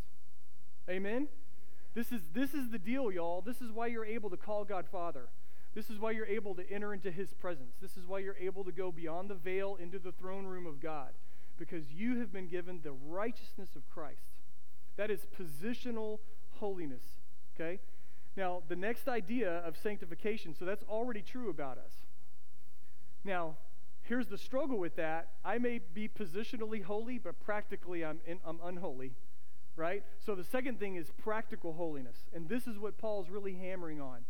Amen? 0.89 1.27
This 1.95 2.13
is, 2.13 2.21
this 2.33 2.55
is 2.55 2.71
the 2.71 2.79
deal, 2.79 3.11
y'all. 3.11 3.41
This 3.41 3.61
is 3.61 3.73
why 3.73 3.89
you're 3.89 4.07
able 4.07 4.31
to 4.31 4.37
call 4.37 4.65
God 4.65 4.87
Father. 4.91 5.29
This 5.75 5.91
is 5.91 5.99
why 5.99 6.11
you're 6.11 6.27
able 6.27 6.55
to 6.57 6.71
enter 6.71 6.93
into 6.93 7.11
His 7.11 7.33
presence. 7.35 7.77
This 7.81 7.97
is 7.97 8.07
why 8.07 8.19
you're 8.19 8.37
able 8.41 8.65
to 8.65 8.73
go 8.73 8.91
beyond 8.91 9.31
the 9.31 9.35
veil 9.35 9.77
into 9.81 9.99
the 9.99 10.13
throne 10.13 10.47
room 10.47 10.67
of 10.67 10.81
God. 10.81 11.11
Because 11.59 11.93
you 11.93 12.19
have 12.19 12.33
been 12.33 12.49
given 12.49 12.81
the 12.83 12.93
righteousness 12.93 13.77
of 13.77 13.89
Christ. 13.91 14.23
That 14.97 15.11
is 15.11 15.27
positional 15.39 16.19
holiness. 16.59 17.03
Okay? 17.55 17.81
Now, 18.37 18.63
the 18.69 18.77
next 18.77 19.09
idea 19.09 19.59
of 19.59 19.77
sanctification, 19.77 20.55
so 20.59 20.65
that's 20.65 20.85
already 20.85 21.23
true 21.23 21.51
about 21.51 21.79
us. 21.79 21.93
Now, 23.25 23.57
here's 24.03 24.29
the 24.29 24.39
struggle 24.39 24.79
with 24.79 24.97
that. 24.97 25.29
I 25.45 25.59
may 25.59 25.81
be 25.93 26.09
positionally 26.09 26.83
holy, 26.83 27.19
but 27.19 27.41
practically 27.41 28.05
I'm, 28.05 28.21
in, 28.27 28.39
I'm 28.45 28.59
unholy, 28.65 29.13
right? 29.77 30.03
So 30.25 30.35
the 30.35 30.45
second 30.45 30.79
thing 30.79 30.97
is 30.97 31.11
practical 31.23 31.75
holiness. 31.75 32.17
And 32.33 32.49
this 32.49 32.67
is 32.67 32.79
what 32.79 32.99
Paul's 32.99 33.29
really 33.29 33.55
hammering 33.55 34.01
on. 34.01 34.25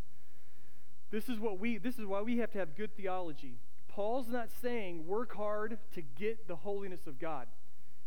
This 1.10 1.28
is 1.28 1.38
what 1.38 1.58
we 1.58 1.78
this 1.78 1.98
is 1.98 2.06
why 2.06 2.22
we 2.22 2.38
have 2.38 2.52
to 2.52 2.58
have 2.58 2.76
good 2.76 2.96
theology. 2.96 3.58
Paul's 3.88 4.28
not 4.28 4.48
saying 4.62 5.06
work 5.06 5.34
hard 5.34 5.78
to 5.94 6.02
get 6.02 6.46
the 6.46 6.56
holiness 6.56 7.06
of 7.06 7.18
God. 7.18 7.48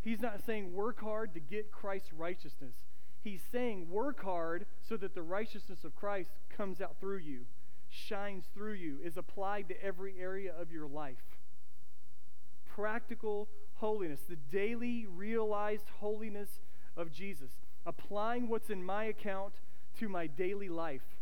He's 0.00 0.20
not 0.20 0.44
saying 0.44 0.72
work 0.72 1.00
hard 1.00 1.34
to 1.34 1.40
get 1.40 1.70
Christ's 1.70 2.12
righteousness. 2.12 2.74
He's 3.22 3.42
saying 3.50 3.88
work 3.90 4.22
hard 4.22 4.66
so 4.86 4.96
that 4.98 5.14
the 5.14 5.22
righteousness 5.22 5.84
of 5.84 5.96
Christ 5.96 6.30
comes 6.54 6.80
out 6.80 6.96
through 7.00 7.18
you, 7.18 7.46
shines 7.88 8.44
through 8.54 8.74
you, 8.74 8.98
is 9.02 9.16
applied 9.16 9.68
to 9.68 9.82
every 9.82 10.14
area 10.20 10.52
of 10.58 10.70
your 10.70 10.86
life. 10.86 11.38
Practical 12.66 13.48
holiness, 13.76 14.20
the 14.28 14.36
daily 14.36 15.06
realized 15.06 15.88
holiness 16.00 16.60
of 16.96 17.12
Jesus, 17.12 17.52
applying 17.86 18.48
what's 18.48 18.68
in 18.70 18.84
my 18.84 19.04
account 19.04 19.54
to 19.98 20.08
my 20.08 20.26
daily 20.26 20.68
life. 20.68 21.13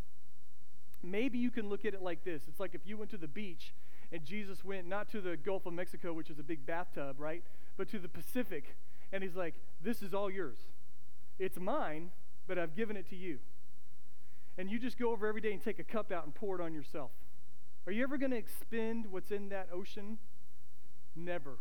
Maybe 1.03 1.39
you 1.39 1.51
can 1.51 1.69
look 1.69 1.85
at 1.85 1.95
it 1.95 2.03
like 2.03 2.25
this 2.25 2.43
it's 2.49 2.61
like 2.61 2.75
if 2.75 2.87
you 2.87 2.97
went 2.97 3.11
to 3.11 3.17
the 3.17 3.29
beach 3.29 3.75
and 4.13 4.25
Jesus 4.25 4.65
went 4.65 4.87
not 4.87 5.11
to 5.13 5.21
the 5.21 5.37
Gulf 5.37 5.67
of 5.67 5.73
Mexico, 5.73 6.13
which 6.13 6.29
is 6.29 6.39
a 6.39 6.43
big 6.43 6.67
bathtub, 6.67 7.17
right? 7.19 7.43
But 7.79 7.89
to 7.91 7.99
the 7.99 8.09
Pacific, 8.09 8.77
and 9.11 9.23
he's 9.23 9.35
like, 9.35 9.55
This 9.83 10.03
is 10.03 10.13
all 10.15 10.31
yours. 10.31 10.59
It's 11.39 11.59
mine, 11.59 12.11
but 12.47 12.59
I've 12.59 12.77
given 12.77 12.97
it 12.97 13.09
to 13.11 13.17
you. 13.17 13.39
And 14.59 14.71
you 14.71 14.79
just 14.79 14.99
go 14.99 15.11
over 15.11 15.27
every 15.27 15.41
day 15.41 15.53
and 15.53 15.63
take 15.63 15.79
a 15.79 15.85
cup 15.85 16.13
out 16.13 16.25
and 16.25 16.35
pour 16.35 16.61
it 16.61 16.63
on 16.63 16.75
yourself. 16.75 17.11
Are 17.87 17.93
you 17.93 18.03
ever 18.03 18.19
going 18.19 18.31
to 18.31 18.37
expend 18.37 19.07
what's 19.11 19.31
in 19.31 19.49
that 19.49 19.69
ocean? 19.73 20.19
Never. 21.17 21.59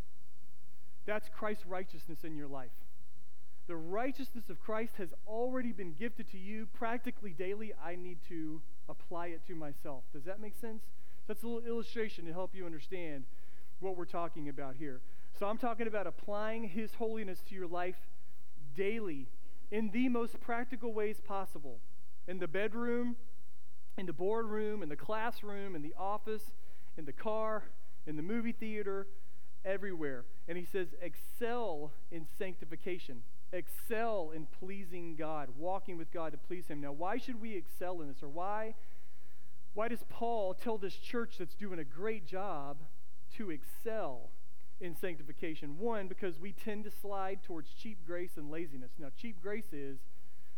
That's 1.06 1.30
Christ's 1.30 1.66
righteousness 1.66 2.20
in 2.24 2.36
your 2.36 2.48
life. 2.48 2.72
The 3.68 3.76
righteousness 3.76 4.50
of 4.50 4.60
Christ 4.60 4.94
has 4.98 5.10
already 5.26 5.72
been 5.72 5.94
gifted 5.94 6.30
to 6.32 6.38
you 6.38 6.68
practically 6.74 7.32
daily. 7.32 7.72
I 7.84 7.96
need 7.96 8.18
to 8.28 8.62
apply 8.92 9.28
it 9.28 9.42
to 9.48 9.56
myself. 9.56 10.04
Does 10.14 10.26
that 10.26 10.40
make 10.40 10.56
sense? 10.56 10.84
That's 11.28 11.44
a 11.44 11.48
little 11.48 11.68
illustration 11.68 12.26
to 12.26 12.34
help 12.34 12.54
you 12.54 12.66
understand 12.66 13.24
what 13.80 13.98
we're 13.98 14.06
talking 14.06 14.50
about 14.50 14.76
here. 14.78 15.02
So 15.40 15.48
I'm 15.48 15.58
talking 15.58 15.88
about 15.88 16.06
applying 16.06 16.70
His 16.70 16.94
holiness 16.94 17.42
to 17.50 17.56
your 17.56 17.68
life 17.68 17.96
daily 18.76 19.28
in 19.72 19.90
the 19.92 20.10
most 20.10 20.40
practical 20.40 20.94
ways 20.94 21.22
possible 21.26 21.80
in 22.28 22.40
the 22.40 22.48
bedroom, 22.48 23.16
in 23.98 24.06
the 24.06 24.14
boardroom, 24.14 24.84
in 24.84 24.90
the 24.90 24.96
classroom, 24.96 25.76
in 25.76 25.82
the 25.82 25.94
office, 25.98 26.52
in 26.98 27.06
the 27.06 27.14
car, 27.14 27.64
in 28.06 28.16
the 28.16 28.22
movie 28.22 28.52
theater, 28.52 29.08
everywhere. 29.66 30.26
And 30.48 30.58
he 30.58 30.66
says, 30.66 30.88
excel 31.02 31.92
in 32.12 32.26
sanctification, 32.38 33.24
excel 33.54 34.32
in 34.36 34.46
pleasing 34.46 35.16
God, 35.16 35.50
walking 35.58 35.98
with 35.98 36.12
God 36.12 36.32
to 36.32 36.38
please 36.38 36.68
Him. 36.68 36.82
Now, 36.82 36.92
why 36.92 37.18
should 37.18 37.42
we 37.42 37.56
excel 37.56 38.02
in 38.02 38.08
this? 38.08 38.24
Or 38.24 38.30
why, 38.30 38.76
why 39.74 39.88
does 39.88 40.04
Paul 40.10 40.54
tell 40.54 40.78
this 40.78 40.96
church 40.96 41.36
that's 41.40 41.56
doing 41.56 41.80
a 41.80 41.84
great 41.84 42.26
job 42.26 42.78
to 43.38 43.50
excel 43.50 44.30
in 44.82 44.96
sanctification. 44.96 45.78
One, 45.78 46.08
because 46.08 46.40
we 46.40 46.52
tend 46.52 46.84
to 46.86 46.92
slide 46.92 47.44
towards 47.44 47.70
cheap 47.74 48.00
grace 48.06 48.32
and 48.36 48.50
laziness. 48.50 48.92
Now, 48.98 49.08
cheap 49.16 49.42
grace 49.42 49.72
is, 49.72 50.00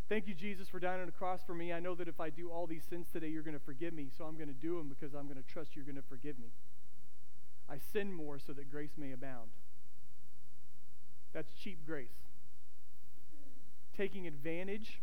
thank 0.08 0.27
you, 0.27 0.34
Jesus, 0.34 0.69
for 0.69 0.79
dying 0.79 1.01
on 1.01 1.06
the 1.06 1.12
cross 1.12 1.41
for 1.45 1.53
me. 1.53 1.73
I 1.73 1.79
know 1.79 1.93
that 1.95 2.08
if 2.08 2.19
I 2.19 2.29
do 2.29 2.49
all 2.49 2.65
these 2.65 2.84
sins 2.89 3.08
today, 3.12 3.27
you're 3.27 3.43
going 3.43 3.58
to 3.58 3.63
forgive 3.63 3.93
me, 3.93 4.10
so 4.17 4.23
I'm 4.23 4.36
going 4.36 4.47
to 4.47 4.53
do 4.53 4.77
them 4.77 4.88
because 4.88 5.13
I'm 5.13 5.25
going 5.25 5.41
to 5.41 5.47
trust 5.47 5.75
you're 5.75 5.86
going 5.86 5.97
to 5.97 6.01
forgive 6.01 6.39
me. 6.39 6.47
I 7.69 7.77
sin 7.91 8.13
more 8.13 8.39
so 8.39 8.53
that 8.53 8.71
grace 8.71 8.93
may 8.97 9.12
abound. 9.12 9.49
That's 11.34 11.53
cheap 11.53 11.86
grace. 11.86 12.22
Taking 13.95 14.27
advantage 14.27 15.01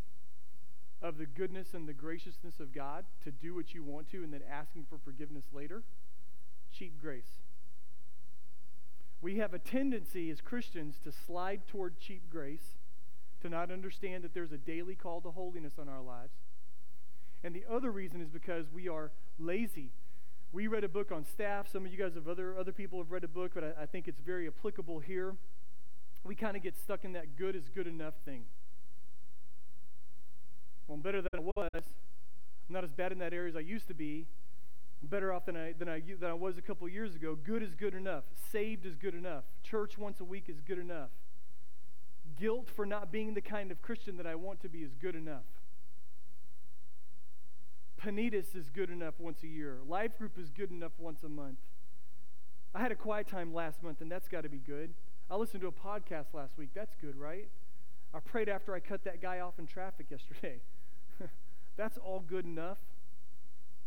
of 1.03 1.18
the 1.18 1.26
goodness 1.26 1.74
and 1.74 1.88
the 1.88 1.92
graciousness 1.92 2.61
of 2.61 2.74
God 2.74 3.05
to 3.24 3.31
do 3.31 3.55
what 3.55 3.72
you 3.74 3.83
want 3.83 4.11
to 4.11 4.22
and 4.22 4.33
then 4.33 4.42
asking 4.50 4.87
for 4.88 4.98
forgiveness 4.98 5.44
later. 5.53 5.83
Cheap 6.72 7.00
grace. 7.00 7.40
We 9.22 9.37
have 9.37 9.55
a 9.55 9.59
tendency 9.59 10.31
as 10.31 10.40
Christians 10.40 10.96
to 11.05 11.12
slide 11.12 11.66
toward 11.66 11.98
cheap 11.98 12.31
grace, 12.31 12.76
to 13.42 13.48
not 13.48 13.70
understand 13.70 14.24
that 14.24 14.35
there's 14.35 14.53
a 14.53 14.59
daily 14.59 14.94
call 14.94 15.20
to 15.22 15.31
holiness 15.31 15.74
on 15.79 15.88
our 15.88 16.00
lives. 16.00 16.33
And 17.42 17.55
the 17.55 17.64
other 17.70 17.90
reason 17.90 18.20
is 18.20 18.29
because 18.29 18.66
we 18.72 18.88
are 18.88 19.11
lazy. 19.38 19.90
We 20.53 20.66
read 20.66 20.85
a 20.85 20.88
book 20.88 21.12
on 21.12 21.24
staff. 21.24 21.70
Some 21.70 21.87
of 21.87 21.92
you 21.92 21.98
guys 21.98 22.14
have 22.14 22.29
other 22.29 22.57
other 22.59 22.72
people 22.72 22.98
have 22.98 23.11
read 23.11 23.24
a 23.24 23.29
book, 23.29 23.53
but 23.55 23.64
I, 23.64 23.83
I 23.83 23.87
think 23.87 24.09
it's 24.09 24.20
very 24.20 24.46
applicable 24.46 24.98
here. 24.98 25.35
We 26.24 26.35
kind 26.35 26.57
of 26.57 26.62
get 26.62 26.76
stuck 26.76 27.05
in 27.05 27.12
that 27.12 27.37
good 27.37 27.57
is 27.57 27.70
good 27.74 27.87
enough 27.87 28.14
thing. 28.24 28.44
Well, 30.90 30.96
I'm 30.96 31.03
better 31.03 31.22
than 31.22 31.31
I 31.37 31.40
was. 31.40 31.68
I'm 31.72 32.74
not 32.74 32.83
as 32.83 32.90
bad 32.90 33.12
in 33.12 33.18
that 33.20 33.33
area 33.33 33.48
as 33.48 33.55
I 33.55 33.61
used 33.61 33.87
to 33.87 33.94
be. 33.94 34.26
I'm 35.00 35.07
better 35.07 35.33
off 35.33 35.46
than 35.46 35.57
I, 35.57 35.72
than, 35.79 35.88
I, 35.88 36.00
than 36.00 36.29
I 36.29 36.35
was 36.35 36.59
a 36.59 36.62
couple 36.62 36.88
years 36.88 37.14
ago. 37.14 37.38
Good 37.40 37.62
is 37.62 37.76
good 37.76 37.94
enough. 37.94 38.24
Saved 38.50 38.85
is 38.85 38.96
good 38.96 39.14
enough. 39.14 39.44
Church 39.62 39.96
once 39.96 40.18
a 40.18 40.24
week 40.24 40.46
is 40.48 40.61
good 40.61 40.81
enough. 40.81 41.11
Guilt 42.37 42.68
for 42.74 42.85
not 42.85 43.12
being 43.12 43.35
the 43.35 43.40
kind 43.40 43.70
of 43.70 43.81
Christian 43.81 44.16
that 44.16 44.26
I 44.26 44.35
want 44.35 44.62
to 44.62 44.68
be 44.68 44.81
is 44.81 44.96
good 45.00 45.14
enough. 45.14 45.44
Panitas 48.03 48.57
is 48.57 48.68
good 48.68 48.90
enough 48.90 49.14
once 49.20 49.44
a 49.44 49.46
year. 49.48 49.79
Life 49.87 50.18
group 50.18 50.37
is 50.40 50.50
good 50.50 50.72
enough 50.72 50.92
once 50.98 51.22
a 51.22 51.29
month. 51.29 51.61
I 52.74 52.81
had 52.81 52.90
a 52.90 52.96
quiet 52.96 53.29
time 53.29 53.55
last 53.55 53.81
month, 53.81 54.00
and 54.00 54.11
that's 54.11 54.26
got 54.26 54.42
to 54.42 54.48
be 54.48 54.59
good. 54.59 54.92
I 55.31 55.37
listened 55.37 55.61
to 55.61 55.68
a 55.68 55.72
podcast 55.72 56.35
last 56.35 56.59
week. 56.59 56.70
That's 56.74 56.96
good, 57.00 57.14
right? 57.14 57.48
I 58.12 58.18
prayed 58.18 58.48
after 58.48 58.74
I 58.74 58.81
cut 58.81 59.05
that 59.05 59.22
guy 59.22 59.38
off 59.38 59.61
in 59.61 59.68
traffic 59.68 60.07
yesterday. 60.11 60.59
that's 61.81 61.99
all 61.99 62.21
good 62.21 62.45
enough 62.45 62.79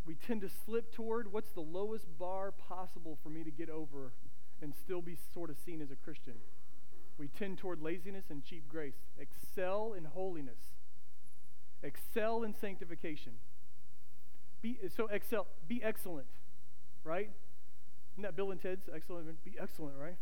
we 0.06 0.14
tend 0.14 0.42
to 0.42 0.50
slip 0.66 0.92
toward 0.92 1.32
what's 1.32 1.52
the 1.52 1.60
lowest 1.60 2.18
bar 2.18 2.52
possible 2.52 3.18
for 3.22 3.30
me 3.30 3.42
to 3.42 3.50
get 3.50 3.70
over 3.70 4.12
and 4.60 4.74
still 4.74 5.00
be 5.00 5.16
sort 5.32 5.50
of 5.50 5.56
seen 5.64 5.80
as 5.80 5.90
a 5.90 5.96
Christian. 5.96 6.34
We 7.18 7.28
tend 7.28 7.58
toward 7.58 7.80
laziness 7.80 8.24
and 8.28 8.44
cheap 8.44 8.68
grace. 8.68 8.96
Excel 9.18 9.94
in 9.96 10.04
holiness. 10.04 10.58
Excel 11.82 12.42
in 12.42 12.54
sanctification. 12.54 13.32
Be, 14.62 14.78
so 14.94 15.06
excel, 15.06 15.46
be 15.68 15.82
excellent, 15.82 16.26
right? 17.02 17.30
Isn't 18.14 18.22
that 18.22 18.36
Bill 18.36 18.50
and 18.50 18.60
Ted's 18.60 18.88
excellent? 18.94 19.44
Be 19.44 19.54
excellent, 19.60 19.96
right? 19.98 20.16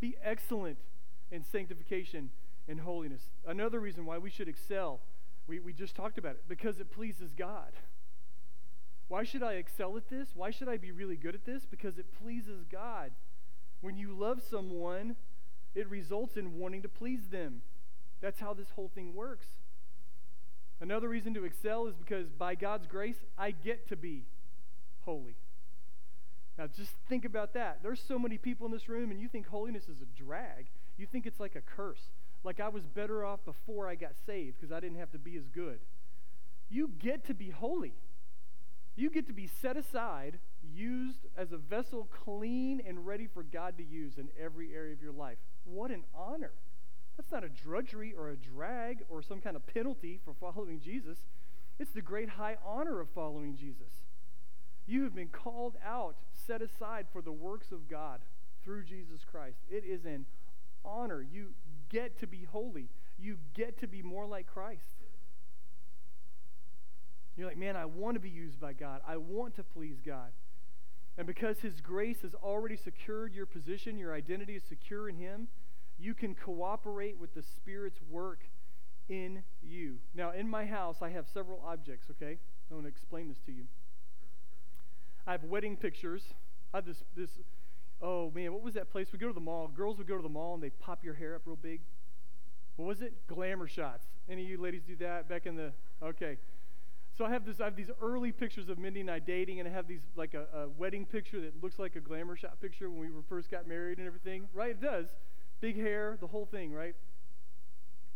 Be 0.00 0.16
excellent 0.22 0.78
in 1.30 1.44
sanctification 1.44 2.30
and 2.68 2.80
holiness. 2.80 3.22
Another 3.46 3.80
reason 3.80 4.04
why 4.04 4.18
we 4.18 4.30
should 4.30 4.48
excel, 4.48 5.00
we, 5.46 5.60
we 5.60 5.72
just 5.72 5.94
talked 5.94 6.18
about 6.18 6.32
it, 6.32 6.44
because 6.48 6.80
it 6.80 6.90
pleases 6.90 7.32
God. 7.36 7.72
Why 9.08 9.24
should 9.24 9.42
I 9.42 9.54
excel 9.54 9.96
at 9.96 10.08
this? 10.08 10.28
Why 10.34 10.50
should 10.50 10.68
I 10.68 10.76
be 10.78 10.90
really 10.90 11.16
good 11.16 11.34
at 11.34 11.44
this? 11.44 11.66
Because 11.70 11.98
it 11.98 12.06
pleases 12.22 12.64
God. 12.70 13.10
When 13.80 13.96
you 13.96 14.16
love 14.16 14.40
someone, 14.48 15.16
it 15.74 15.88
results 15.90 16.36
in 16.36 16.58
wanting 16.58 16.82
to 16.82 16.88
please 16.88 17.28
them. 17.30 17.62
That's 18.20 18.40
how 18.40 18.54
this 18.54 18.70
whole 18.70 18.90
thing 18.94 19.14
works. 19.14 19.48
Another 20.80 21.08
reason 21.08 21.34
to 21.34 21.44
excel 21.44 21.86
is 21.86 21.94
because 21.94 22.28
by 22.30 22.54
God's 22.54 22.86
grace, 22.86 23.18
I 23.36 23.50
get 23.50 23.88
to 23.88 23.96
be 23.96 24.24
holy. 25.04 25.36
Now, 26.58 26.66
just 26.66 26.92
think 27.08 27.24
about 27.24 27.54
that. 27.54 27.80
There's 27.82 28.00
so 28.00 28.18
many 28.18 28.38
people 28.38 28.66
in 28.66 28.72
this 28.72 28.88
room, 28.88 29.10
and 29.10 29.20
you 29.20 29.28
think 29.28 29.46
holiness 29.46 29.84
is 29.84 30.00
a 30.00 30.22
drag. 30.22 30.66
You 30.96 31.06
think 31.06 31.26
it's 31.26 31.40
like 31.40 31.56
a 31.56 31.60
curse. 31.60 32.10
Like 32.44 32.60
I 32.60 32.68
was 32.68 32.86
better 32.86 33.24
off 33.24 33.44
before 33.44 33.88
I 33.88 33.94
got 33.94 34.12
saved 34.26 34.56
because 34.60 34.72
I 34.72 34.80
didn't 34.80 34.98
have 34.98 35.12
to 35.12 35.18
be 35.18 35.36
as 35.36 35.48
good. 35.48 35.78
You 36.68 36.90
get 36.98 37.24
to 37.26 37.34
be 37.34 37.50
holy. 37.50 37.94
You 38.94 39.10
get 39.10 39.26
to 39.26 39.32
be 39.32 39.46
set 39.46 39.76
aside, 39.76 40.38
used 40.62 41.26
as 41.36 41.52
a 41.52 41.56
vessel 41.56 42.08
clean 42.10 42.82
and 42.86 43.06
ready 43.06 43.26
for 43.26 43.42
God 43.42 43.78
to 43.78 43.84
use 43.84 44.18
in 44.18 44.28
every 44.38 44.74
area 44.74 44.92
of 44.92 45.02
your 45.02 45.12
life. 45.12 45.38
What 45.64 45.90
an 45.90 46.04
honor. 46.14 46.52
That's 47.16 47.30
not 47.30 47.44
a 47.44 47.48
drudgery 47.48 48.14
or 48.16 48.30
a 48.30 48.36
drag 48.36 49.04
or 49.08 49.22
some 49.22 49.40
kind 49.40 49.56
of 49.56 49.66
penalty 49.66 50.20
for 50.24 50.34
following 50.34 50.80
Jesus. 50.80 51.18
It's 51.78 51.92
the 51.92 52.02
great 52.02 52.30
high 52.30 52.56
honor 52.64 53.00
of 53.00 53.08
following 53.10 53.56
Jesus. 53.56 53.92
You 54.86 55.04
have 55.04 55.14
been 55.14 55.28
called 55.28 55.76
out, 55.84 56.16
set 56.32 56.60
aside 56.60 57.06
for 57.12 57.22
the 57.22 57.32
works 57.32 57.70
of 57.70 57.88
God 57.88 58.20
through 58.64 58.84
Jesus 58.84 59.24
Christ. 59.30 59.58
It 59.70 59.84
is 59.84 60.04
an 60.04 60.26
honor. 60.84 61.22
You 61.22 61.48
get 61.92 62.18
to 62.20 62.26
be 62.26 62.46
holy, 62.50 62.88
you 63.18 63.36
get 63.54 63.78
to 63.80 63.86
be 63.86 64.02
more 64.02 64.26
like 64.26 64.46
Christ. 64.46 64.80
You're 67.36 67.46
like, 67.46 67.58
man, 67.58 67.76
I 67.76 67.84
want 67.84 68.14
to 68.14 68.20
be 68.20 68.28
used 68.28 68.60
by 68.60 68.72
God. 68.72 69.00
I 69.06 69.16
want 69.16 69.56
to 69.56 69.62
please 69.62 69.96
God. 70.04 70.30
And 71.16 71.26
because 71.26 71.58
His 71.60 71.80
grace 71.80 72.22
has 72.22 72.34
already 72.34 72.76
secured 72.76 73.34
your 73.34 73.46
position, 73.46 73.98
your 73.98 74.14
identity 74.14 74.56
is 74.56 74.62
secure 74.68 75.08
in 75.08 75.16
Him, 75.16 75.48
you 75.98 76.14
can 76.14 76.34
cooperate 76.34 77.18
with 77.18 77.34
the 77.34 77.42
Spirit's 77.42 78.00
work 78.10 78.40
in 79.08 79.42
you. 79.62 79.98
Now, 80.14 80.32
in 80.32 80.48
my 80.48 80.64
house, 80.66 80.96
I 81.02 81.10
have 81.10 81.26
several 81.32 81.62
objects, 81.66 82.08
okay? 82.10 82.38
I 82.70 82.74
want 82.74 82.86
to 82.86 82.88
explain 82.88 83.28
this 83.28 83.38
to 83.46 83.52
you. 83.52 83.64
I 85.26 85.32
have 85.32 85.44
wedding 85.44 85.76
pictures. 85.76 86.22
I 86.72 86.78
have 86.78 86.86
this, 86.86 87.02
this, 87.16 87.30
oh 88.02 88.32
man, 88.34 88.52
what 88.52 88.62
was 88.62 88.74
that 88.74 88.90
place? 88.90 89.08
We 89.12 89.18
go 89.18 89.28
to 89.28 89.32
the 89.32 89.40
mall. 89.40 89.68
Girls 89.68 89.98
would 89.98 90.08
go 90.08 90.16
to 90.16 90.22
the 90.22 90.28
mall 90.28 90.54
and 90.54 90.62
they 90.62 90.70
pop 90.70 91.04
your 91.04 91.14
hair 91.14 91.34
up 91.34 91.42
real 91.46 91.56
big. 91.56 91.80
What 92.76 92.86
was 92.86 93.02
it? 93.02 93.26
Glamour 93.26 93.68
shots. 93.68 94.06
Any 94.28 94.42
of 94.42 94.48
you 94.48 94.60
ladies 94.60 94.82
do 94.82 94.96
that 94.96 95.28
back 95.28 95.46
in 95.46 95.56
the, 95.56 95.72
okay. 96.02 96.38
So 97.16 97.26
I 97.26 97.30
have 97.30 97.44
this. 97.44 97.60
I 97.60 97.64
have 97.64 97.76
these 97.76 97.90
early 98.00 98.32
pictures 98.32 98.70
of 98.70 98.78
Mindy 98.78 99.00
and 99.00 99.10
I 99.10 99.18
dating, 99.18 99.60
and 99.60 99.68
I 99.68 99.72
have 99.72 99.86
these 99.86 100.00
like 100.16 100.32
a, 100.32 100.46
a, 100.54 100.68
wedding 100.70 101.04
picture 101.04 101.40
that 101.42 101.62
looks 101.62 101.78
like 101.78 101.94
a 101.94 102.00
glamour 102.00 102.36
shot 102.36 102.58
picture 102.60 102.90
when 102.90 103.00
we 103.00 103.10
were 103.10 103.22
first 103.28 103.50
got 103.50 103.68
married 103.68 103.98
and 103.98 104.06
everything. 104.06 104.48
Right? 104.54 104.70
It 104.70 104.80
does. 104.80 105.08
Big 105.60 105.76
hair, 105.76 106.16
the 106.20 106.26
whole 106.26 106.46
thing. 106.46 106.72
Right? 106.72 106.94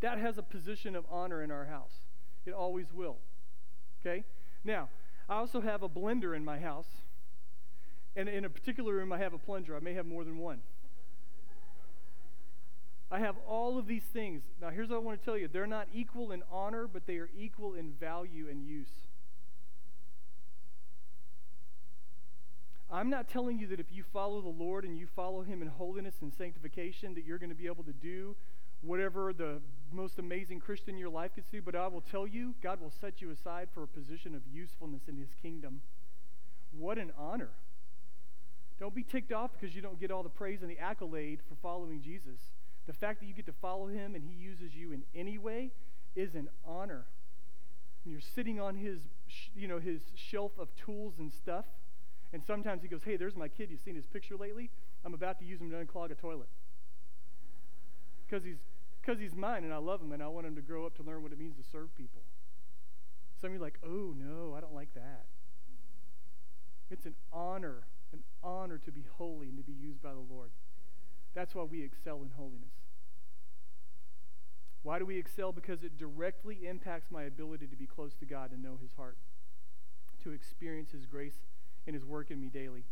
That 0.00 0.18
has 0.18 0.38
a 0.38 0.42
position 0.42 0.96
of 0.96 1.04
honor 1.10 1.42
in 1.42 1.50
our 1.50 1.66
house. 1.66 1.92
It 2.46 2.52
always 2.52 2.86
will. 2.92 3.18
Okay. 4.00 4.24
Now, 4.64 4.88
I 5.28 5.36
also 5.36 5.60
have 5.60 5.82
a 5.82 5.88
blender 5.88 6.34
in 6.34 6.44
my 6.44 6.58
house, 6.58 6.86
and 8.16 8.28
in 8.28 8.44
a 8.44 8.50
particular 8.50 8.94
room, 8.94 9.12
I 9.12 9.18
have 9.18 9.34
a 9.34 9.38
plunger. 9.38 9.76
I 9.76 9.80
may 9.80 9.92
have 9.92 10.06
more 10.06 10.24
than 10.24 10.38
one. 10.38 10.60
I 13.10 13.20
have 13.20 13.36
all 13.46 13.78
of 13.78 13.86
these 13.86 14.02
things. 14.12 14.42
Now, 14.60 14.70
here's 14.70 14.88
what 14.88 14.96
I 14.96 15.00
want 15.00 15.20
to 15.20 15.24
tell 15.24 15.38
you 15.38 15.46
they're 15.46 15.66
not 15.66 15.86
equal 15.94 16.32
in 16.32 16.42
honor, 16.50 16.88
but 16.88 17.06
they 17.06 17.18
are 17.18 17.28
equal 17.38 17.74
in 17.74 17.92
value 17.92 18.48
and 18.50 18.66
use. 18.66 18.88
I'm 22.90 23.10
not 23.10 23.28
telling 23.28 23.58
you 23.58 23.66
that 23.68 23.80
if 23.80 23.92
you 23.92 24.04
follow 24.12 24.40
the 24.40 24.48
Lord 24.48 24.84
and 24.84 24.96
you 24.96 25.06
follow 25.14 25.42
Him 25.42 25.60
in 25.60 25.68
holiness 25.68 26.14
and 26.22 26.32
sanctification, 26.32 27.14
that 27.14 27.24
you're 27.24 27.38
going 27.38 27.50
to 27.50 27.56
be 27.56 27.66
able 27.66 27.84
to 27.84 27.92
do 27.92 28.34
whatever 28.82 29.32
the 29.32 29.60
most 29.92 30.18
amazing 30.18 30.60
Christian 30.60 30.96
your 30.96 31.08
life 31.08 31.34
to 31.34 31.42
do, 31.50 31.62
but 31.62 31.74
I 31.74 31.86
will 31.88 32.02
tell 32.02 32.26
you, 32.26 32.54
God 32.62 32.80
will 32.80 32.92
set 33.00 33.20
you 33.20 33.30
aside 33.30 33.68
for 33.74 33.82
a 33.82 33.88
position 33.88 34.34
of 34.34 34.42
usefulness 34.52 35.02
in 35.08 35.16
His 35.16 35.30
kingdom. 35.42 35.80
What 36.72 36.98
an 36.98 37.12
honor. 37.18 37.50
Don't 38.78 38.94
be 38.94 39.02
ticked 39.02 39.32
off 39.32 39.50
because 39.58 39.74
you 39.74 39.82
don't 39.82 39.98
get 39.98 40.10
all 40.10 40.22
the 40.22 40.28
praise 40.28 40.60
and 40.62 40.70
the 40.70 40.78
accolade 40.78 41.40
for 41.48 41.54
following 41.62 42.02
Jesus. 42.02 42.38
The 42.86 42.92
fact 42.92 43.20
that 43.20 43.26
you 43.26 43.34
get 43.34 43.46
to 43.46 43.52
follow 43.52 43.86
him 43.86 44.14
and 44.14 44.22
he 44.22 44.34
uses 44.34 44.74
you 44.74 44.92
in 44.92 45.02
any 45.14 45.38
way 45.38 45.72
is 46.14 46.34
an 46.34 46.48
honor. 46.64 47.06
And 48.04 48.12
you're 48.12 48.20
sitting 48.20 48.60
on 48.60 48.76
his, 48.76 49.00
you 49.56 49.66
know, 49.66 49.78
his 49.78 50.00
shelf 50.14 50.52
of 50.58 50.68
tools 50.76 51.14
and 51.18 51.32
stuff. 51.32 51.64
And 52.32 52.42
sometimes 52.44 52.82
he 52.82 52.88
goes, 52.88 53.02
hey, 53.04 53.16
there's 53.16 53.34
my 53.34 53.48
kid. 53.48 53.70
You've 53.70 53.80
seen 53.80 53.94
his 53.94 54.06
picture 54.06 54.36
lately? 54.36 54.70
I'm 55.04 55.14
about 55.14 55.38
to 55.40 55.44
use 55.44 55.60
him 55.60 55.70
to 55.70 55.76
unclog 55.76 56.10
a 56.10 56.14
toilet. 56.14 56.48
Because 58.26 58.44
he's, 58.44 58.58
cause 59.04 59.18
he's 59.18 59.34
mine 59.34 59.64
and 59.64 59.72
I 59.72 59.78
love 59.78 60.00
him 60.00 60.12
and 60.12 60.22
I 60.22 60.26
want 60.28 60.46
him 60.46 60.54
to 60.56 60.62
grow 60.62 60.84
up 60.84 60.96
to 60.96 61.02
learn 61.02 61.22
what 61.22 61.32
it 61.32 61.38
means 61.38 61.56
to 61.56 61.62
serve 61.70 61.94
people. 61.96 62.22
Some 63.40 63.48
of 63.48 63.54
you 63.54 63.60
are 63.60 63.64
like, 63.64 63.78
oh, 63.84 64.14
no, 64.16 64.54
I 64.56 64.60
don't 64.60 64.74
like 64.74 64.94
that. 64.94 65.26
It's 66.90 67.06
an 67.06 67.14
honor, 67.32 67.84
an 68.16 68.22
honor 68.42 68.78
to 68.78 68.92
be 68.92 69.04
holy 69.16 69.48
and 69.48 69.56
to 69.56 69.62
be 69.62 69.72
used 69.72 70.02
by 70.02 70.12
the 70.12 70.24
Lord. 70.34 70.50
That's 71.34 71.54
why 71.54 71.64
we 71.64 71.82
excel 71.82 72.22
in 72.22 72.30
holiness. 72.36 72.72
Why 74.82 74.98
do 74.98 75.04
we 75.04 75.18
excel? 75.18 75.52
Because 75.52 75.82
it 75.82 75.98
directly 75.98 76.66
impacts 76.66 77.10
my 77.10 77.24
ability 77.24 77.66
to 77.66 77.76
be 77.76 77.86
close 77.86 78.14
to 78.20 78.24
God 78.24 78.52
and 78.52 78.62
know 78.62 78.78
His 78.80 78.92
heart, 78.96 79.16
to 80.22 80.30
experience 80.30 80.92
His 80.92 81.06
grace 81.06 81.34
and 81.86 81.94
His 81.94 82.04
work 82.04 82.30
in 82.30 82.40
me 82.40 82.48
daily. 82.48 82.84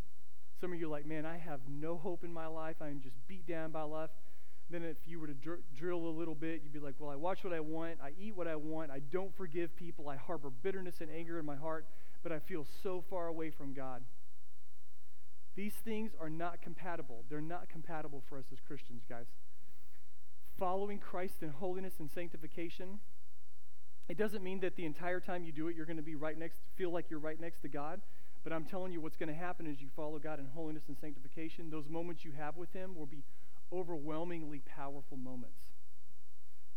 Some 0.61 0.73
of 0.73 0.81
you 0.81 0.87
are 0.87 0.91
like, 0.91 1.07
man, 1.07 1.25
I 1.25 1.39
have 1.39 1.61
no 1.69 1.97
hope 1.97 2.25
in 2.25 2.33
my 2.33 2.47
life. 2.47 2.77
I 2.81 2.89
am 2.89 3.01
just 3.01 3.17
beat 3.29 3.47
down 3.47 3.71
by 3.71 3.83
life. 3.83 4.11
Then, 4.71 4.83
if 4.83 4.97
you 5.07 5.21
were 5.21 5.27
to 5.27 5.35
dr- 5.35 5.61
drill 5.77 6.07
a 6.07 6.09
little 6.09 6.35
bit, 6.35 6.63
you'd 6.63 6.73
be 6.73 6.79
like, 6.79 6.95
well, 6.99 7.11
I 7.11 7.17
watch 7.17 7.45
what 7.45 7.53
I 7.53 7.61
want. 7.61 7.99
I 8.03 8.13
eat 8.19 8.35
what 8.35 8.49
I 8.49 8.57
want. 8.57 8.91
I 8.91 9.01
don't 9.13 9.35
forgive 9.37 9.77
people. 9.77 10.09
I 10.09 10.17
harbor 10.17 10.51
bitterness 10.51 10.97
and 11.01 11.11
anger 11.11 11.39
in 11.39 11.45
my 11.45 11.57
heart, 11.57 11.87
but 12.23 12.33
I 12.33 12.39
feel 12.39 12.67
so 12.83 13.05
far 13.09 13.27
away 13.27 13.51
from 13.51 13.75
God. 13.75 14.03
These 15.57 15.75
things 15.85 16.13
are 16.21 16.31
not 16.31 16.61
compatible. 16.61 17.25
They're 17.29 17.41
not 17.41 17.69
compatible 17.69 18.23
for 18.29 18.39
us 18.39 18.47
as 18.53 18.59
Christians, 18.61 19.03
guys. 19.09 19.27
Following 20.59 20.99
Christ 20.99 21.43
in 21.43 21.51
holiness 21.51 21.95
and 21.99 22.11
sanctification, 22.11 23.01
it 24.09 24.19
doesn't 24.19 24.43
mean 24.43 24.61
that 24.61 24.77
the 24.77 24.85
entire 24.85 25.21
time 25.21 25.45
you 25.45 25.53
do 25.53 25.69
it, 25.69 25.77
you're 25.77 25.87
going 25.87 25.97
to 25.97 26.03
be 26.03 26.15
right 26.17 26.39
next, 26.39 26.59
feel 26.77 26.91
like 26.91 27.07
you're 27.09 27.21
right 27.21 27.41
next 27.41 27.61
to 27.63 27.69
God. 27.69 28.01
But 28.43 28.53
I'm 28.53 28.65
telling 28.65 28.93
you, 28.93 29.01
what's 29.01 29.17
going 29.17 29.31
to 29.31 29.35
happen 29.35 29.67
is 29.67 29.81
you 29.81 29.89
follow 29.97 30.19
God 30.19 30.39
in 30.39 30.47
holiness 30.47 30.83
and 30.89 30.97
sanctification. 31.01 31.71
Those 31.71 31.89
moments 31.89 32.25
you 32.25 32.33
have 32.33 32.57
with 32.57 32.73
Him 32.73 32.95
will 32.95 33.07
be 33.07 33.25
overwhelmingly 33.73 34.61
powerful 34.67 35.17
moments, 35.17 35.61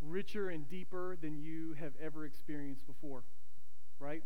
richer 0.02 0.50
and 0.50 0.70
deeper 0.70 1.18
than 1.22 1.38
you 1.38 1.74
have 1.80 1.92
ever 2.02 2.26
experienced 2.26 2.88
before, 2.88 3.24
right? 4.00 4.24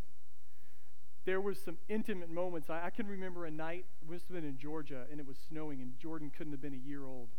There 1.25 1.39
was 1.39 1.59
some 1.59 1.77
intimate 1.87 2.29
moments. 2.29 2.69
I, 2.69 2.85
I 2.85 2.89
can 2.89 3.07
remember 3.07 3.45
a 3.45 3.51
night, 3.51 3.85
must 4.09 4.27
have 4.27 4.35
been 4.35 4.47
in 4.47 4.57
Georgia, 4.57 5.05
and 5.11 5.19
it 5.19 5.27
was 5.27 5.37
snowing, 5.49 5.81
and 5.81 5.97
Jordan 5.99 6.31
couldn't 6.35 6.53
have 6.53 6.61
been 6.61 6.73
a 6.73 6.87
year 6.87 7.05
old. 7.05 7.29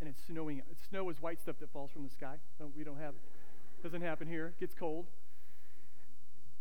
And 0.00 0.08
it's 0.08 0.24
snowing. 0.26 0.62
Snow 0.88 1.10
is 1.10 1.20
white 1.20 1.40
stuff 1.40 1.56
that 1.60 1.70
falls 1.72 1.90
from 1.90 2.02
the 2.04 2.10
sky. 2.10 2.36
we 2.76 2.82
don't 2.82 2.98
have, 2.98 3.14
doesn't 3.82 4.02
happen 4.02 4.26
here. 4.26 4.48
It 4.48 4.60
gets 4.60 4.74
cold. 4.74 5.06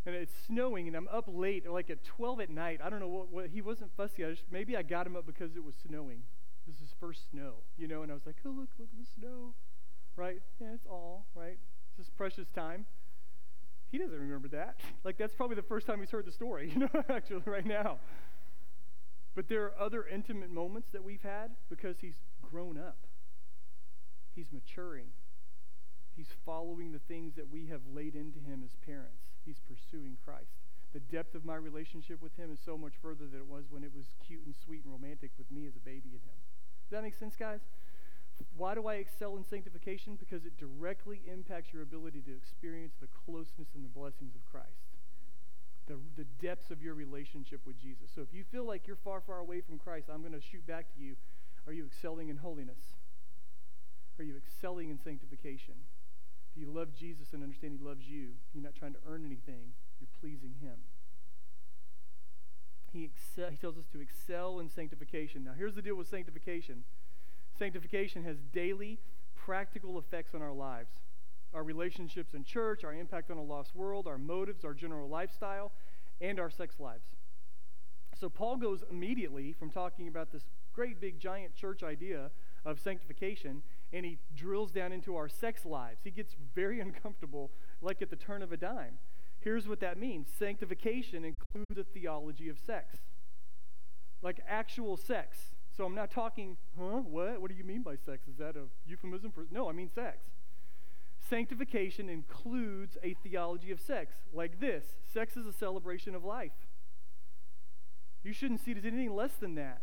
And 0.06 0.15
it's 0.15 0.34
snowing, 0.47 0.88
and 0.88 0.95
I'm 0.97 1.08
up 1.12 1.26
late, 1.28 1.69
like 1.69 1.89
at 1.89 2.04
12 2.04 2.41
at 2.41 2.50
night. 2.50 2.82
I 2.84 2.89
don't 2.89 3.00
know 3.00 3.08
what, 3.08 3.30
what 3.32 3.50
he 3.50 3.62
wasn't 3.62 3.91
fussy. 3.95 4.26
I 4.26 4.32
just, 4.32 4.43
maybe 4.52 4.76
I 4.76 4.82
got 4.82 5.06
him 5.08 5.15
up 5.15 5.26
because 5.26 5.56
it 5.56 5.63
was 5.63 5.76
snowing. 5.88 6.24
This 6.67 6.76
is 6.78 6.93
first 7.00 7.30
snow, 7.32 7.54
you 7.78 7.88
know, 7.88 8.04
and 8.04 8.12
I 8.12 8.15
was 8.15 8.26
like, 8.26 8.36
oh, 8.45 8.50
look, 8.50 8.69
look 8.78 8.89
at 8.91 9.00
the 9.00 9.10
snow, 9.19 9.54
right? 10.15 10.41
Yeah, 10.60 10.74
it's 10.74 10.86
all, 10.88 11.26
right? 11.36 11.58
It's 11.89 11.97
this 11.97 12.10
precious 12.10 12.47
time. 12.50 12.86
He 13.92 13.98
doesn't 13.98 14.18
remember 14.18 14.48
that. 14.50 14.80
Like, 15.04 15.18
that's 15.18 15.34
probably 15.34 15.58
the 15.58 15.64
first 15.64 15.86
time 15.86 16.00
he's 16.00 16.12
heard 16.12 16.26
the 16.26 16.32
story, 16.32 16.72
you 16.74 16.80
know, 16.80 17.04
actually, 17.10 17.42
right 17.46 17.66
now. 17.66 18.00
But 19.36 19.48
there 19.50 19.66
are 19.66 19.74
other 19.80 20.06
intimate 20.08 20.50
moments 20.50 20.90
that 20.94 21.04
we've 21.04 21.22
had 21.22 21.52
because 21.70 21.98
he's 22.00 22.16
grown 22.42 22.78
up. 22.78 22.98
He's 24.36 24.48
maturing. 24.52 25.08
He's 26.16 26.30
following 26.46 26.92
the 26.92 27.00
things 27.00 27.36
that 27.36 27.52
we 27.52 27.68
have 27.68 27.82
laid 27.94 28.16
into 28.16 28.40
him 28.40 28.62
as 28.64 28.76
parents. 28.86 29.24
He's 29.46 29.60
pursuing 29.60 30.18
Christ. 30.24 30.56
The 30.94 31.00
depth 31.00 31.36
of 31.36 31.46
my 31.46 31.56
relationship 31.56 32.22
with 32.22 32.36
him 32.36 32.52
is 32.52 32.60
so 32.64 32.78
much 32.78 32.94
further 33.02 33.26
than 33.28 33.40
it 33.40 33.48
was 33.48 33.66
when 33.70 33.84
it 33.84 33.92
was 33.96 34.06
cute 34.26 34.46
and 34.46 34.56
sweet 34.56 34.84
and 34.84 34.92
romantic 34.92 35.32
with 35.38 35.50
me 35.50 35.66
as 35.68 35.76
a 35.76 35.80
baby 35.80 36.12
and 36.12 36.24
him. 36.24 36.40
Does 36.84 36.92
that 36.92 37.04
make 37.04 37.16
sense, 37.16 37.36
guys? 37.38 37.62
Why 38.56 38.76
do 38.76 38.88
I 38.88 38.96
excel 38.96 39.36
in 39.38 39.44
sanctification? 39.44 40.16
Because 40.16 40.46
it 40.46 40.58
directly 40.58 41.22
impacts 41.32 41.74
your 41.74 41.82
ability 41.82 42.22
to 42.22 42.36
experience 42.36 42.94
the 43.00 43.08
closeness 43.08 43.70
and 43.76 43.84
the 43.84 43.90
blessings 43.90 44.36
of 44.36 44.46
Christ, 44.46 44.90
the, 45.88 45.98
the 46.16 46.26
depths 46.42 46.72
of 46.72 46.82
your 46.82 46.94
relationship 46.94 47.62
with 47.66 47.80
Jesus. 47.80 48.12
So 48.14 48.22
if 48.22 48.34
you 48.34 48.44
feel 48.44 48.66
like 48.66 48.88
you're 48.88 48.96
far, 48.96 49.22
far 49.22 49.40
away 49.40 49.62
from 49.62 49.78
Christ, 49.78 50.08
I'm 50.12 50.22
going 50.22 50.34
to 50.34 50.42
shoot 50.42 50.66
back 50.66 50.94
to 50.96 51.02
you. 51.02 51.16
Are 51.68 51.74
you 51.74 51.86
excelling 51.86 52.30
in 52.30 52.38
holiness? 52.38 52.96
Are 54.20 54.24
you 54.24 54.36
excelling 54.38 54.90
in 54.90 55.00
sanctification? 55.00 55.76
Do 56.54 56.62
you 56.62 56.68
love 56.72 56.94
Jesus 56.94 57.34
and 57.34 57.44
understand 57.44 57.74
He 57.80 57.86
loves 57.86 58.08
you? 58.08 58.30
You're 58.54 58.64
not 58.64 58.76
trying 58.76 58.94
to 58.94 59.00
earn 59.08 59.26
anything, 59.26 59.74
you're 60.00 60.10
pleasing 60.20 60.56
Him. 60.62 60.78
He, 62.92 63.10
he 63.36 63.58
tells 63.58 63.78
us 63.78 63.86
to 63.94 64.02
excel 64.02 64.60
in 64.60 64.70
sanctification. 64.70 65.46
Now, 65.46 65.54
here's 65.58 65.76
the 65.76 65.82
deal 65.82 65.96
with 65.96 66.10
sanctification 66.10 66.84
Sanctification 67.62 68.24
has 68.24 68.38
daily, 68.52 68.97
practical 69.36 70.00
effects 70.00 70.34
on 70.34 70.41
our 70.41 70.52
lives 70.52 70.89
our 71.54 71.63
relationships 71.63 72.34
in 72.34 72.43
church, 72.43 72.84
our 72.84 72.91
impact 72.91 73.30
on 73.30 73.38
a 73.38 73.43
lost 73.43 73.76
world, 73.76 74.08
our 74.08 74.17
motives, 74.17 74.65
our 74.65 74.74
general 74.74 75.08
lifestyle, 75.08 75.71
and 76.19 76.39
our 76.39 76.50
sex 76.50 76.80
lives. 76.80 77.04
So, 78.19 78.30
Paul 78.30 78.58
goes 78.58 78.84
immediately 78.89 79.54
from 79.54 79.69
talking 79.69 80.08
about 80.08 80.32
this 80.32 80.41
great 80.74 81.00
big 81.00 81.19
giant 81.19 81.54
church 81.54 81.84
idea 81.84 82.32
of 82.65 82.80
sanctification, 82.80 83.62
and 83.93 84.08
he 84.08 84.17
drills 84.36 84.71
down 84.71 84.91
into 84.91 85.15
our 85.15 85.30
sex 85.30 85.63
lives. 85.63 86.00
He 86.04 86.10
gets 86.10 86.36
very 86.56 86.80
uncomfortable, 86.88 87.52
like 87.80 88.02
at 88.02 88.10
the 88.10 88.15
turn 88.15 88.41
of 88.41 88.52
a 88.52 88.58
dime. 88.58 88.97
Here's 89.39 89.67
what 89.67 89.82
that 89.82 90.00
means 90.00 90.30
sanctification 90.36 91.26
includes 91.26 91.78
a 91.78 91.84
theology 91.84 92.50
of 92.50 92.58
sex, 92.58 92.95
like 94.24 94.39
actual 94.47 94.97
sex. 94.97 95.52
So 95.76 95.86
I'm 95.86 95.96
not 95.96 96.12
talking, 96.12 96.58
huh? 96.78 96.98
What? 96.98 97.42
What 97.42 97.50
do 97.50 97.56
you 97.56 97.64
mean 97.64 97.82
by 97.82 97.96
sex? 97.96 98.28
Is 98.28 98.38
that 98.38 98.56
a 98.56 98.64
euphemism 98.86 99.32
for? 99.32 99.48
No, 99.52 99.70
I 99.70 99.72
mean 99.72 99.90
sex. 99.94 100.18
Sanctification 101.30 102.10
includes 102.10 102.98
a 103.04 103.14
theology 103.24 103.72
of 103.72 103.80
sex, 103.80 104.16
like 104.34 104.60
this 104.60 104.84
sex 105.14 105.38
is 105.38 105.46
a 105.46 105.54
celebration 105.54 106.14
of 106.16 106.26
life. 106.26 106.52
You 108.24 108.34
shouldn't 108.34 108.60
see 108.60 108.72
it 108.72 108.78
as 108.78 108.86
anything 108.86 109.16
less 109.16 109.34
than 109.34 109.56
that. 109.56 109.82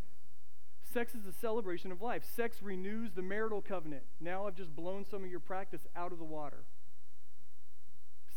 Sex 0.83 1.14
is 1.14 1.27
a 1.27 1.33
celebration 1.33 1.92
of 1.92 2.01
life. 2.01 2.22
Sex 2.24 2.62
renews 2.62 3.12
the 3.12 3.22
marital 3.22 3.62
covenant. 3.62 4.05
Now 4.20 4.46
I've 4.46 4.57
just 4.57 4.74
blown 4.74 5.05
some 5.05 5.24
of 5.24 5.31
your 5.31 5.40
practice 5.40 5.87
out 5.96 6.12
of 6.12 6.18
the 6.18 6.24
water. 6.24 6.64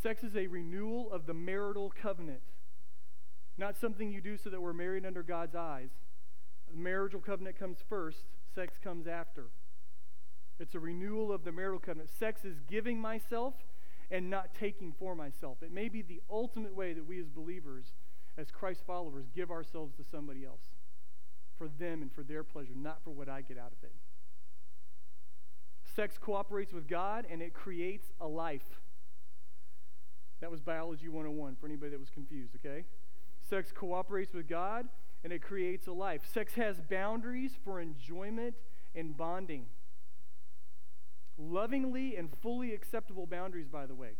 Sex 0.01 0.23
is 0.23 0.35
a 0.35 0.47
renewal 0.47 1.11
of 1.11 1.27
the 1.27 1.33
marital 1.33 1.93
covenant, 2.01 2.41
not 3.57 3.77
something 3.77 4.11
you 4.11 4.21
do 4.21 4.37
so 4.37 4.49
that 4.49 4.61
we're 4.61 4.73
married 4.73 5.05
under 5.05 5.21
God's 5.21 5.55
eyes. 5.55 5.89
The 6.71 6.77
marital 6.77 7.19
covenant 7.19 7.59
comes 7.59 7.79
first, 7.89 8.25
sex 8.55 8.75
comes 8.81 9.07
after. 9.07 9.47
It's 10.59 10.75
a 10.75 10.79
renewal 10.79 11.31
of 11.31 11.43
the 11.43 11.51
marital 11.51 11.79
covenant. 11.79 12.09
Sex 12.17 12.45
is 12.45 12.59
giving 12.69 12.99
myself 12.99 13.55
and 14.11 14.29
not 14.29 14.53
taking 14.53 14.93
for 14.97 15.15
myself. 15.15 15.57
It 15.63 15.71
may 15.71 15.89
be 15.89 16.01
the 16.01 16.21
ultimate 16.29 16.75
way 16.75 16.93
that 16.93 17.05
we 17.05 17.19
as 17.19 17.27
believers, 17.27 17.93
as 18.37 18.51
Christ 18.51 18.83
followers, 18.85 19.25
give 19.33 19.49
ourselves 19.49 19.95
to 19.95 20.03
somebody 20.03 20.45
else 20.45 20.69
for 21.57 21.67
them 21.67 22.01
and 22.01 22.11
for 22.11 22.23
their 22.23 22.43
pleasure, 22.43 22.73
not 22.75 23.03
for 23.03 23.11
what 23.11 23.27
I 23.27 23.41
get 23.41 23.57
out 23.57 23.71
of 23.71 23.83
it. 23.83 23.93
Sex 25.95 26.17
cooperates 26.17 26.73
with 26.73 26.87
God 26.87 27.25
and 27.29 27.41
it 27.41 27.53
creates 27.53 28.11
a 28.19 28.27
life. 28.27 28.79
That 30.39 30.51
was 30.51 30.61
Biology 30.61 31.07
101 31.07 31.55
for 31.59 31.65
anybody 31.65 31.91
that 31.91 31.99
was 31.99 32.09
confused, 32.09 32.55
okay? 32.55 32.85
Sex 33.49 33.71
cooperates 33.71 34.33
with 34.33 34.47
God 34.47 34.87
and 35.23 35.31
it 35.31 35.41
creates 35.41 35.87
a 35.87 35.91
life. 35.91 36.21
Sex 36.31 36.53
has 36.53 36.81
boundaries 36.81 37.51
for 37.63 37.79
enjoyment 37.79 38.55
and 38.95 39.15
bonding. 39.15 39.67
Lovingly 41.37 42.15
and 42.15 42.29
fully 42.41 42.73
acceptable 42.73 43.25
boundaries, 43.25 43.67
by 43.67 43.85
the 43.85 43.95
way. 43.95 44.11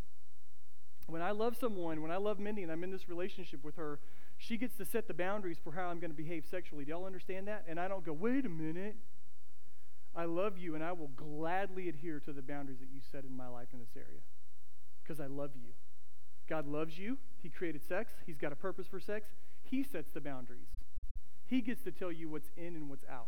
When 1.08 1.22
I 1.22 1.32
love 1.32 1.58
someone, 1.60 2.02
when 2.02 2.12
I 2.12 2.18
love 2.18 2.40
Mindy 2.40 2.64
and 2.64 2.72
I'm 2.72 2.84
in 2.84 2.92
this 2.92 3.10
relationship 3.10 3.64
with 3.64 3.76
her, 3.76 4.00
she 4.38 4.58
gets 4.58 4.78
to 4.78 4.86
set 4.86 5.08
the 5.08 5.14
boundaries 5.14 5.58
for 5.64 5.74
how 5.74 5.88
I'm 5.88 6.00
going 6.00 6.12
to 6.12 6.18
behave 6.18 6.46
sexually. 6.50 6.86
Do 6.86 6.92
y'all 6.92 7.06
understand 7.06 7.48
that? 7.48 7.66
And 7.68 7.80
I 7.80 7.88
don't 7.88 8.06
go, 8.06 8.14
wait 8.14 8.46
a 8.46 8.50
minute. 8.50 8.96
I 10.16 10.26
love 10.26 10.58
you 10.58 10.76
and 10.76 10.84
I 10.84 10.92
will 10.92 11.12
gladly 11.16 11.90
adhere 11.90 12.20
to 12.22 12.34
the 12.34 12.42
boundaries 12.42 12.80
that 12.80 12.90
you 12.94 13.02
set 13.12 13.24
in 13.24 13.36
my 13.36 13.48
life 13.48 13.68
in 13.74 13.80
this 13.80 13.96
area 13.96 14.22
because 15.02 15.20
I 15.20 15.28
love 15.28 15.52
you. 15.56 15.72
God 16.50 16.68
loves 16.68 16.98
you. 16.98 17.18
He 17.42 17.50
created 17.50 17.82
sex, 17.88 18.14
He's 18.26 18.38
got 18.38 18.52
a 18.52 18.56
purpose 18.56 18.88
for 18.88 19.00
sex. 19.00 19.30
He 19.64 19.84
sets 19.84 20.12
the 20.12 20.22
boundaries. 20.22 20.68
He 21.52 21.60
gets 21.60 21.84
to 21.84 21.92
tell 21.92 22.14
you 22.14 22.30
what's 22.30 22.50
in 22.56 22.78
and 22.78 22.90
what's 22.90 23.04
out, 23.12 23.28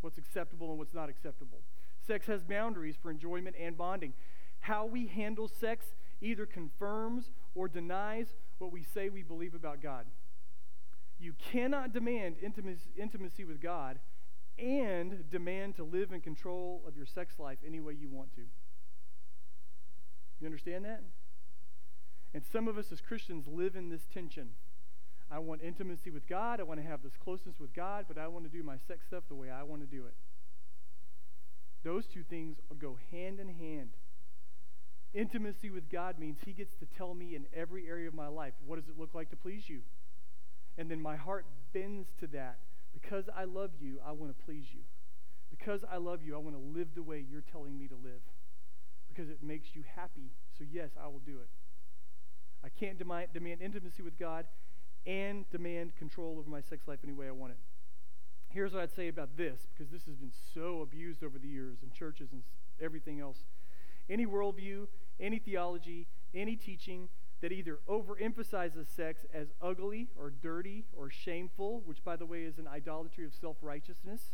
what's 0.00 0.18
acceptable 0.18 0.70
and 0.70 0.78
what's 0.80 0.92
not 0.92 1.08
acceptable. 1.08 1.60
Sex 2.04 2.26
has 2.26 2.42
boundaries 2.42 2.96
for 3.00 3.08
enjoyment 3.08 3.54
and 3.58 3.78
bonding. 3.78 4.14
How 4.58 4.84
we 4.84 5.06
handle 5.06 5.46
sex 5.46 5.94
either 6.20 6.44
confirms 6.44 7.30
or 7.54 7.68
denies 7.68 8.34
what 8.58 8.72
we 8.72 8.82
say 8.82 9.08
we 9.10 9.22
believe 9.22 9.54
about 9.54 9.80
God. 9.80 10.06
You 11.20 11.34
cannot 11.38 11.92
demand 11.92 12.34
intimacy 12.42 13.44
with 13.44 13.60
God 13.60 14.00
and 14.58 15.30
demand 15.30 15.76
to 15.76 15.84
live 15.84 16.10
in 16.10 16.20
control 16.20 16.82
of 16.84 16.96
your 16.96 17.06
sex 17.06 17.38
life 17.38 17.58
any 17.64 17.78
way 17.78 17.94
you 17.94 18.08
want 18.08 18.34
to. 18.34 18.42
You 20.40 20.46
understand 20.46 20.84
that? 20.84 21.04
And 22.34 22.42
some 22.44 22.66
of 22.66 22.76
us 22.76 22.90
as 22.90 23.00
Christians 23.00 23.46
live 23.46 23.76
in 23.76 23.88
this 23.88 24.08
tension. 24.12 24.48
I 25.30 25.38
want 25.38 25.62
intimacy 25.62 26.10
with 26.10 26.26
God. 26.28 26.58
I 26.58 26.64
want 26.64 26.80
to 26.80 26.86
have 26.86 27.02
this 27.02 27.12
closeness 27.22 27.60
with 27.60 27.72
God, 27.72 28.06
but 28.08 28.18
I 28.18 28.26
want 28.26 28.44
to 28.44 28.50
do 28.50 28.64
my 28.64 28.76
sex 28.88 29.06
stuff 29.06 29.24
the 29.28 29.36
way 29.36 29.48
I 29.50 29.62
want 29.62 29.80
to 29.82 29.86
do 29.86 30.06
it. 30.06 30.14
Those 31.84 32.06
two 32.06 32.24
things 32.28 32.56
go 32.78 32.98
hand 33.10 33.38
in 33.38 33.48
hand. 33.48 33.90
Intimacy 35.14 35.70
with 35.70 35.90
God 35.90 36.18
means 36.18 36.38
He 36.44 36.52
gets 36.52 36.74
to 36.76 36.86
tell 36.96 37.14
me 37.14 37.34
in 37.34 37.46
every 37.54 37.88
area 37.88 38.08
of 38.08 38.14
my 38.14 38.28
life, 38.28 38.54
what 38.66 38.76
does 38.76 38.88
it 38.88 38.98
look 38.98 39.14
like 39.14 39.30
to 39.30 39.36
please 39.36 39.68
you? 39.68 39.80
And 40.76 40.90
then 40.90 41.00
my 41.00 41.16
heart 41.16 41.46
bends 41.72 42.08
to 42.20 42.26
that. 42.28 42.58
Because 42.92 43.24
I 43.36 43.44
love 43.44 43.70
you, 43.80 43.98
I 44.06 44.12
want 44.12 44.36
to 44.36 44.44
please 44.44 44.66
you. 44.72 44.80
Because 45.50 45.82
I 45.90 45.96
love 45.98 46.20
you, 46.24 46.34
I 46.34 46.38
want 46.38 46.56
to 46.56 46.78
live 46.78 46.88
the 46.94 47.02
way 47.02 47.24
you're 47.28 47.44
telling 47.52 47.78
me 47.78 47.86
to 47.86 47.94
live. 47.94 48.22
Because 49.08 49.30
it 49.30 49.42
makes 49.42 49.68
you 49.74 49.84
happy. 49.96 50.32
So, 50.58 50.64
yes, 50.70 50.90
I 51.00 51.06
will 51.06 51.22
do 51.24 51.38
it. 51.38 51.48
I 52.64 52.68
can't 52.68 52.98
demand, 52.98 53.62
intimacy 53.62 54.02
with 54.02 54.18
God 54.18 54.44
and 55.06 55.48
demand 55.50 55.96
control 55.96 56.38
over 56.38 56.48
my 56.50 56.60
sex 56.60 56.86
life 56.86 57.00
any 57.04 57.12
way 57.12 57.28
I 57.28 57.32
want 57.32 57.52
it. 57.52 57.58
Here's 58.48 58.72
what 58.72 58.82
I'd 58.82 58.92
say 58.92 59.08
about 59.08 59.36
this, 59.36 59.68
because 59.72 59.92
this 59.92 60.04
has 60.06 60.16
been 60.16 60.32
so 60.54 60.82
abused 60.82 61.22
over 61.22 61.38
the 61.38 61.48
years 61.48 61.78
in 61.82 61.90
churches 61.92 62.32
and 62.32 62.42
everything 62.80 63.20
else. 63.20 63.44
Any 64.08 64.26
worldview, 64.26 64.88
any 65.20 65.38
theology, 65.38 66.08
any 66.34 66.56
teaching 66.56 67.08
that 67.42 67.52
either 67.52 67.78
overemphasizes 67.88 68.86
sex 68.88 69.24
as 69.32 69.48
ugly 69.62 70.08
or 70.18 70.30
dirty 70.30 70.84
or 70.92 71.08
shameful, 71.10 71.82
which, 71.86 72.04
by 72.04 72.16
the 72.16 72.26
way, 72.26 72.42
is 72.42 72.58
an 72.58 72.66
idolatry 72.66 73.24
of 73.24 73.32
self 73.32 73.56
righteousness, 73.62 74.32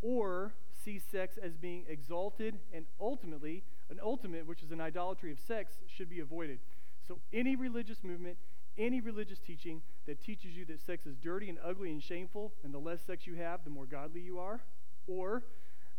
or 0.00 0.54
sees 0.72 1.02
sex 1.10 1.36
as 1.42 1.56
being 1.56 1.84
exalted 1.88 2.58
and 2.72 2.86
ultimately 3.00 3.64
an 3.90 3.98
ultimate, 4.02 4.46
which 4.46 4.62
is 4.62 4.70
an 4.70 4.80
idolatry 4.80 5.32
of 5.32 5.38
sex, 5.40 5.78
should 5.86 6.08
be 6.08 6.20
avoided. 6.20 6.60
So, 7.06 7.18
any 7.32 7.56
religious 7.56 8.04
movement, 8.04 8.38
any 8.78 9.00
religious 9.00 9.38
teaching 9.38 9.82
that 10.06 10.22
teaches 10.22 10.56
you 10.56 10.64
that 10.66 10.80
sex 10.80 11.06
is 11.06 11.16
dirty 11.16 11.48
and 11.48 11.58
ugly 11.64 11.90
and 11.90 12.02
shameful, 12.02 12.52
and 12.64 12.72
the 12.72 12.78
less 12.78 13.00
sex 13.06 13.26
you 13.26 13.34
have, 13.34 13.64
the 13.64 13.70
more 13.70 13.86
godly 13.86 14.20
you 14.20 14.38
are, 14.38 14.60
or 15.06 15.42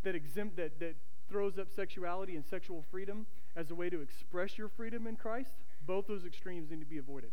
that 0.04 0.16
exempt 0.16 0.56
that, 0.58 0.80
that 0.80 0.96
throws 1.30 1.58
up 1.60 1.68
sexuality 1.76 2.36
and 2.36 2.46
sexual 2.46 2.84
freedom 2.90 3.26
as 3.56 3.70
a 3.70 3.76
way 3.76 3.90
to 3.90 4.02
express 4.02 4.58
your 4.58 4.70
freedom 4.70 5.06
in 5.06 5.16
Christ, 5.16 5.52
both 5.86 6.08
those 6.08 6.26
extremes 6.26 6.72
need 6.72 6.80
to 6.80 6.86
be 6.86 6.98
avoided. 6.98 7.32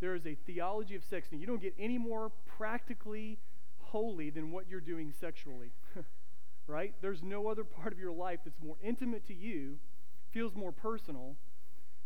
There 0.00 0.14
is 0.14 0.26
a 0.26 0.34
theology 0.34 0.94
of 0.96 1.04
sex, 1.04 1.28
and 1.30 1.40
you 1.40 1.46
don't 1.46 1.60
get 1.60 1.74
any 1.78 1.98
more 1.98 2.32
practically 2.46 3.38
holy 3.80 4.30
than 4.30 4.50
what 4.50 4.68
you're 4.68 4.80
doing 4.80 5.12
sexually. 5.20 5.72
right? 6.66 6.94
There's 7.02 7.22
no 7.22 7.48
other 7.48 7.64
part 7.64 7.92
of 7.92 7.98
your 7.98 8.12
life 8.12 8.40
that's 8.44 8.60
more 8.64 8.76
intimate 8.82 9.26
to 9.26 9.34
you, 9.34 9.78
feels 10.30 10.54
more 10.54 10.72
personal, 10.72 11.34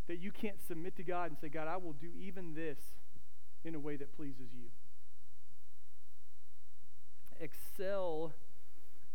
that 0.06 0.18
you 0.18 0.30
can't 0.30 0.60
submit 0.60 0.96
to 0.96 1.02
God 1.02 1.30
and 1.30 1.38
say, 1.38 1.48
God, 1.48 1.68
I 1.68 1.76
will 1.76 1.92
do 1.92 2.10
even 2.18 2.54
this 2.54 2.78
in 3.64 3.74
a 3.74 3.80
way 3.80 3.96
that 3.96 4.14
pleases 4.14 4.52
you. 4.52 4.68
Excel 7.40 8.32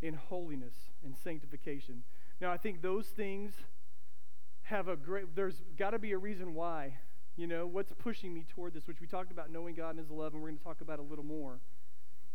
in 0.02 0.14
holiness 0.14 0.74
and 1.04 1.16
sanctification. 1.16 2.04
Now, 2.42 2.52
I 2.52 2.58
think 2.58 2.82
those 2.82 3.08
things 3.08 3.54
have 4.64 4.88
a 4.88 4.96
great, 4.96 5.36
there's 5.36 5.62
got 5.78 5.92
to 5.92 6.00
be 6.00 6.12
a 6.12 6.18
reason 6.18 6.54
why. 6.54 6.98
You 7.36 7.48
know, 7.48 7.66
what's 7.66 7.94
pushing 7.94 8.34
me 8.34 8.46
toward 8.50 8.74
this, 8.74 8.88
which 8.88 9.00
we 9.00 9.08
talked 9.08 9.32
about 9.32 9.50
knowing 9.50 9.76
God 9.76 9.92
and 9.92 10.00
His 10.00 10.10
love, 10.10 10.34
and 10.34 10.42
we're 10.42 10.50
going 10.50 10.58
to 10.58 10.64
talk 10.64 10.82
about 10.82 11.00
a 11.00 11.04
little 11.04 11.24
more. 11.24 11.60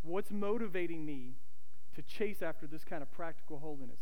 What's 0.03 0.31
motivating 0.31 1.05
me 1.05 1.35
to 1.95 2.03
chase 2.03 2.43
after 2.43 2.67
this 2.67 2.85
kind 2.85 3.03
of 3.03 3.13
practical 3.13 3.59
holiness? 3.59 4.01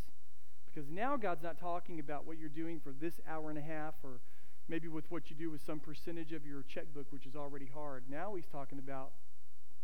Because 0.66 0.88
now 0.88 1.16
God's 1.16 1.42
not 1.42 1.58
talking 1.58 1.98
about 1.98 2.26
what 2.26 2.38
you're 2.38 2.48
doing 2.48 2.80
for 2.80 2.92
this 2.92 3.14
hour 3.28 3.50
and 3.50 3.58
a 3.58 3.62
half 3.62 3.94
or 4.02 4.20
maybe 4.68 4.88
with 4.88 5.10
what 5.10 5.30
you 5.30 5.36
do 5.36 5.50
with 5.50 5.64
some 5.64 5.80
percentage 5.80 6.32
of 6.32 6.46
your 6.46 6.62
checkbook, 6.62 7.06
which 7.10 7.26
is 7.26 7.36
already 7.36 7.70
hard. 7.72 8.04
Now 8.08 8.34
He's 8.34 8.46
talking 8.46 8.78
about 8.78 9.12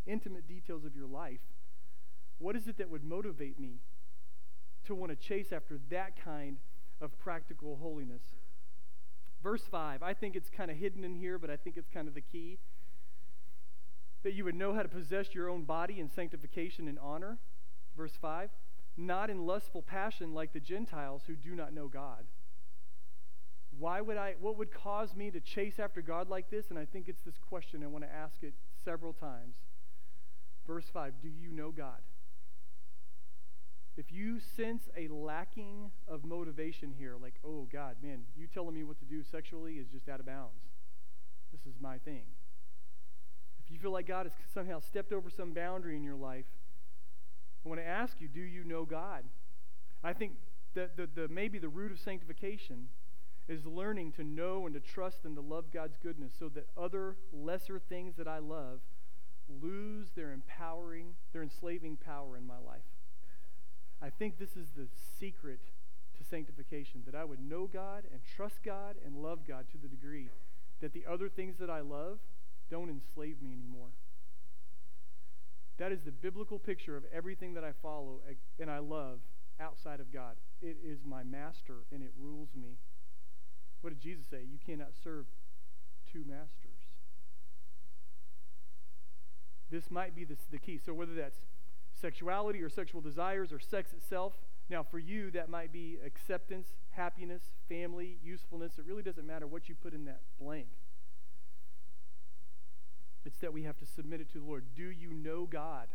intimate 0.06 0.48
details 0.48 0.84
of 0.84 0.96
your 0.96 1.06
life 1.06 1.40
what 2.38 2.54
is 2.54 2.68
it 2.68 2.78
that 2.78 2.88
would 2.88 3.04
motivate 3.04 3.58
me 3.58 3.80
to 4.86 4.94
want 4.94 5.10
to 5.10 5.16
chase 5.16 5.52
after 5.52 5.78
that 5.90 6.22
kind 6.22 6.58
of 7.00 7.18
practical 7.18 7.76
holiness? 7.76 8.22
Verse 9.42 9.62
5, 9.70 10.02
I 10.02 10.14
think 10.14 10.34
it's 10.34 10.50
kind 10.50 10.70
of 10.70 10.76
hidden 10.76 11.04
in 11.04 11.14
here, 11.14 11.38
but 11.38 11.50
I 11.50 11.56
think 11.56 11.76
it's 11.76 11.88
kind 11.88 12.08
of 12.08 12.14
the 12.14 12.20
key. 12.20 12.58
That 14.24 14.34
you 14.34 14.44
would 14.44 14.54
know 14.54 14.74
how 14.74 14.82
to 14.82 14.88
possess 14.88 15.34
your 15.34 15.48
own 15.48 15.62
body 15.62 16.00
in 16.00 16.10
sanctification 16.10 16.88
and 16.88 16.98
honor. 16.98 17.38
Verse 17.96 18.16
5, 18.20 18.50
not 18.96 19.30
in 19.30 19.46
lustful 19.46 19.82
passion 19.82 20.34
like 20.34 20.52
the 20.52 20.60
Gentiles 20.60 21.22
who 21.26 21.36
do 21.36 21.54
not 21.54 21.72
know 21.72 21.88
God. 21.88 22.24
Why 23.78 24.00
would 24.00 24.16
I, 24.16 24.34
what 24.40 24.56
would 24.58 24.72
cause 24.72 25.14
me 25.14 25.30
to 25.30 25.40
chase 25.40 25.78
after 25.78 26.02
God 26.02 26.28
like 26.28 26.50
this? 26.50 26.70
And 26.70 26.78
I 26.78 26.84
think 26.84 27.08
it's 27.08 27.22
this 27.22 27.38
question. 27.48 27.82
I 27.84 27.86
want 27.86 28.04
to 28.04 28.12
ask 28.12 28.42
it 28.42 28.54
several 28.84 29.12
times. 29.12 29.56
Verse 30.66 30.86
5, 30.92 31.14
do 31.22 31.28
you 31.28 31.50
know 31.52 31.70
God? 31.70 32.00
if 33.98 34.12
you 34.12 34.38
sense 34.56 34.88
a 34.96 35.08
lacking 35.08 35.90
of 36.06 36.24
motivation 36.24 36.94
here, 36.96 37.16
like, 37.20 37.34
oh, 37.44 37.66
God, 37.70 37.96
man, 38.00 38.20
you 38.36 38.46
telling 38.46 38.72
me 38.72 38.84
what 38.84 39.00
to 39.00 39.04
do 39.04 39.24
sexually 39.24 39.74
is 39.74 39.88
just 39.88 40.08
out 40.08 40.20
of 40.20 40.26
bounds. 40.26 40.62
This 41.50 41.62
is 41.62 41.80
my 41.80 41.98
thing. 41.98 42.22
If 43.64 43.72
you 43.72 43.78
feel 43.80 43.90
like 43.90 44.06
God 44.06 44.26
has 44.26 44.32
somehow 44.54 44.78
stepped 44.78 45.12
over 45.12 45.28
some 45.28 45.52
boundary 45.52 45.96
in 45.96 46.04
your 46.04 46.14
life, 46.14 46.44
I 47.66 47.68
want 47.68 47.80
to 47.80 47.86
ask 47.86 48.20
you, 48.20 48.28
do 48.28 48.40
you 48.40 48.62
know 48.62 48.84
God? 48.84 49.24
I 50.04 50.12
think 50.12 50.34
that 50.74 50.96
the, 50.96 51.08
the, 51.12 51.26
maybe 51.26 51.58
the 51.58 51.68
root 51.68 51.90
of 51.90 51.98
sanctification 51.98 52.86
is 53.48 53.64
learning 53.64 54.12
to 54.12 54.24
know 54.24 54.66
and 54.66 54.74
to 54.74 54.80
trust 54.80 55.24
and 55.24 55.34
to 55.36 55.40
love 55.40 55.72
God's 55.72 55.96
goodness 56.02 56.32
so 56.38 56.48
that 56.50 56.68
other 56.76 57.16
lesser 57.32 57.78
things 57.78 58.14
that 58.16 58.28
I 58.28 58.38
love 58.38 58.80
lose 59.48 60.10
their 60.14 60.32
empowering, 60.32 61.14
their 61.32 61.42
enslaving 61.42 61.96
power 61.96 62.36
in 62.36 62.46
my 62.46 62.58
life. 62.58 62.82
I 64.02 64.10
think 64.10 64.38
this 64.38 64.56
is 64.56 64.68
the 64.76 64.88
secret 65.18 65.60
to 66.18 66.24
sanctification 66.24 67.02
that 67.06 67.14
I 67.14 67.24
would 67.24 67.40
know 67.40 67.66
God 67.66 68.04
and 68.12 68.20
trust 68.36 68.62
God 68.62 68.96
and 69.04 69.22
love 69.22 69.46
God 69.46 69.66
to 69.72 69.78
the 69.78 69.88
degree 69.88 70.28
that 70.80 70.92
the 70.92 71.04
other 71.10 71.28
things 71.28 71.56
that 71.58 71.70
I 71.70 71.80
love 71.80 72.18
don't 72.70 72.90
enslave 72.90 73.42
me 73.42 73.52
anymore. 73.52 73.88
That 75.78 75.92
is 75.92 76.02
the 76.02 76.12
biblical 76.12 76.58
picture 76.58 76.96
of 76.96 77.04
everything 77.12 77.54
that 77.54 77.64
I 77.64 77.72
follow 77.72 78.20
eh, 78.28 78.34
and 78.60 78.70
I 78.70 78.78
love 78.78 79.20
outside 79.60 80.00
of 80.00 80.12
God. 80.12 80.36
It 80.60 80.76
is 80.84 80.98
my 81.04 81.22
master 81.22 81.84
and 81.92 82.02
it 82.02 82.12
rules 82.18 82.50
me. 82.54 82.78
What 83.80 83.90
did 83.90 84.00
Jesus 84.00 84.26
say? 84.30 84.40
You 84.50 84.58
cannot 84.64 84.90
serve 85.02 85.26
two 86.10 86.24
masters. 86.26 86.68
This 89.70 89.90
might 89.90 90.14
be 90.16 90.24
the, 90.24 90.36
the 90.50 90.58
key. 90.58 90.78
So, 90.78 90.94
whether 90.94 91.14
that's 91.14 91.40
sexuality 91.94 92.62
or 92.62 92.68
sexual 92.68 93.00
desires 93.00 93.52
or 93.52 93.58
sex 93.58 93.92
itself, 93.92 94.32
now 94.70 94.82
for 94.82 94.98
you, 94.98 95.30
that 95.32 95.48
might 95.48 95.72
be 95.72 95.98
acceptance, 96.04 96.68
happiness, 96.90 97.42
family, 97.68 98.18
usefulness. 98.22 98.78
It 98.78 98.84
really 98.86 99.02
doesn't 99.02 99.26
matter 99.26 99.46
what 99.46 99.68
you 99.68 99.74
put 99.74 99.94
in 99.94 100.04
that 100.06 100.20
blank. 100.40 100.68
It's 103.24 103.38
that 103.38 103.52
we 103.52 103.64
have 103.64 103.76
to 103.78 103.86
submit 103.86 104.20
it 104.20 104.32
to 104.32 104.38
the 104.38 104.44
Lord. 104.44 104.64
Do 104.74 104.90
you 104.90 105.12
know 105.12 105.44
God? 105.44 105.88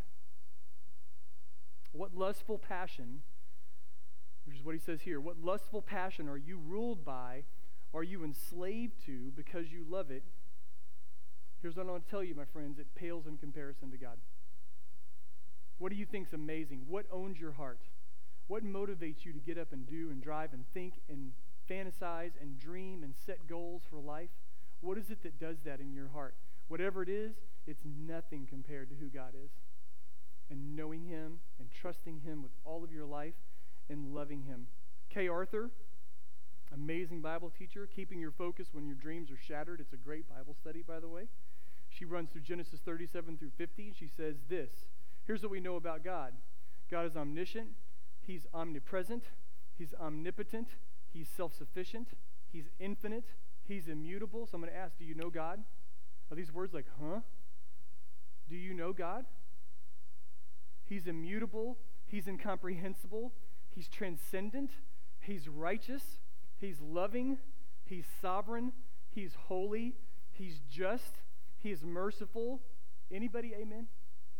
What 1.91 2.15
lustful 2.15 2.57
passion, 2.57 3.21
which 4.45 4.57
is 4.57 4.63
what 4.63 4.75
he 4.75 4.79
says 4.79 5.01
here, 5.01 5.19
what 5.19 5.37
lustful 5.43 5.81
passion 5.81 6.27
are 6.27 6.37
you 6.37 6.57
ruled 6.57 7.05
by? 7.05 7.43
Are 7.93 8.03
you 8.03 8.23
enslaved 8.23 9.05
to 9.05 9.31
because 9.35 9.71
you 9.71 9.85
love 9.87 10.09
it? 10.09 10.23
Here's 11.61 11.75
what 11.75 11.87
I 11.87 11.91
want 11.91 12.05
to 12.05 12.09
tell 12.09 12.23
you, 12.23 12.35
my 12.35 12.45
friends 12.45 12.79
it 12.79 12.87
pales 12.95 13.27
in 13.27 13.37
comparison 13.37 13.91
to 13.91 13.97
God. 13.97 14.17
What 15.77 15.91
do 15.91 15.97
you 15.97 16.05
think 16.05 16.27
is 16.27 16.33
amazing? 16.33 16.85
What 16.87 17.05
owns 17.11 17.39
your 17.39 17.53
heart? 17.53 17.79
What 18.47 18.65
motivates 18.65 19.23
you 19.23 19.31
to 19.31 19.39
get 19.39 19.57
up 19.57 19.71
and 19.71 19.87
do 19.87 20.09
and 20.11 20.21
drive 20.21 20.53
and 20.53 20.65
think 20.73 20.95
and 21.07 21.31
fantasize 21.69 22.31
and 22.41 22.59
dream 22.59 23.03
and 23.03 23.13
set 23.25 23.47
goals 23.47 23.83
for 23.89 23.99
life? 23.99 24.29
What 24.81 24.97
is 24.97 25.09
it 25.09 25.23
that 25.23 25.39
does 25.39 25.57
that 25.65 25.79
in 25.79 25.93
your 25.93 26.09
heart? 26.09 26.35
Whatever 26.67 27.03
it 27.03 27.09
is, 27.09 27.35
it's 27.65 27.83
nothing 27.85 28.47
compared 28.49 28.89
to 28.89 28.95
who 28.95 29.07
God 29.07 29.33
is. 29.33 29.51
And 30.49 30.75
knowing 30.75 31.05
Him 31.05 31.39
and 31.59 31.69
trusting 31.71 32.21
Him 32.21 32.43
with 32.43 32.51
all 32.65 32.83
of 32.83 32.91
your 32.91 33.05
life 33.05 33.35
and 33.89 34.13
loving 34.13 34.43
Him. 34.43 34.67
Kay 35.09 35.27
Arthur, 35.27 35.71
amazing 36.73 37.21
Bible 37.21 37.51
teacher, 37.57 37.87
keeping 37.93 38.19
your 38.19 38.31
focus 38.31 38.69
when 38.71 38.85
your 38.85 38.95
dreams 38.95 39.29
are 39.31 39.37
shattered. 39.37 39.79
It's 39.79 39.93
a 39.93 39.97
great 39.97 40.27
Bible 40.27 40.55
study, 40.59 40.83
by 40.85 40.99
the 40.99 41.07
way. 41.07 41.27
She 41.89 42.05
runs 42.05 42.31
through 42.31 42.41
Genesis 42.41 42.79
37 42.83 43.37
through 43.37 43.51
50. 43.57 43.93
She 43.97 44.07
says 44.07 44.35
this 44.49 44.71
Here's 45.25 45.41
what 45.41 45.51
we 45.51 45.59
know 45.59 45.75
about 45.75 46.03
God 46.03 46.33
God 46.89 47.05
is 47.05 47.15
omniscient, 47.15 47.69
He's 48.25 48.45
omnipresent, 48.53 49.23
He's 49.77 49.93
omnipotent, 49.99 50.69
He's 51.11 51.27
self 51.29 51.53
sufficient, 51.53 52.09
He's 52.51 52.65
infinite, 52.79 53.25
He's 53.67 53.87
immutable. 53.87 54.47
So 54.47 54.55
I'm 54.55 54.61
going 54.61 54.73
to 54.73 54.77
ask 54.77 54.97
Do 54.97 55.05
you 55.05 55.15
know 55.15 55.29
God? 55.29 55.59
Are 56.31 56.35
these 56.35 56.51
words 56.51 56.73
like, 56.73 56.87
huh? 57.01 57.19
Do 58.49 58.55
you 58.55 58.73
know 58.73 58.93
God? 58.93 59.25
He's 60.83 61.07
immutable, 61.07 61.77
He's 62.05 62.27
incomprehensible, 62.27 63.33
He's 63.69 63.87
transcendent, 63.87 64.71
He's 65.19 65.47
righteous, 65.47 66.19
He's 66.63 66.79
loving, 66.79 67.39
He's 67.83 68.05
sovereign, 68.21 68.71
He's 69.09 69.33
holy, 69.47 69.95
He's 70.31 70.61
just, 70.71 71.19
He's 71.59 71.83
merciful. 71.83 72.61
Anybody, 73.11 73.53
amen? 73.53 73.87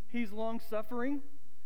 He's 0.08 0.32
long 0.32 0.62
suffering, 0.70 1.20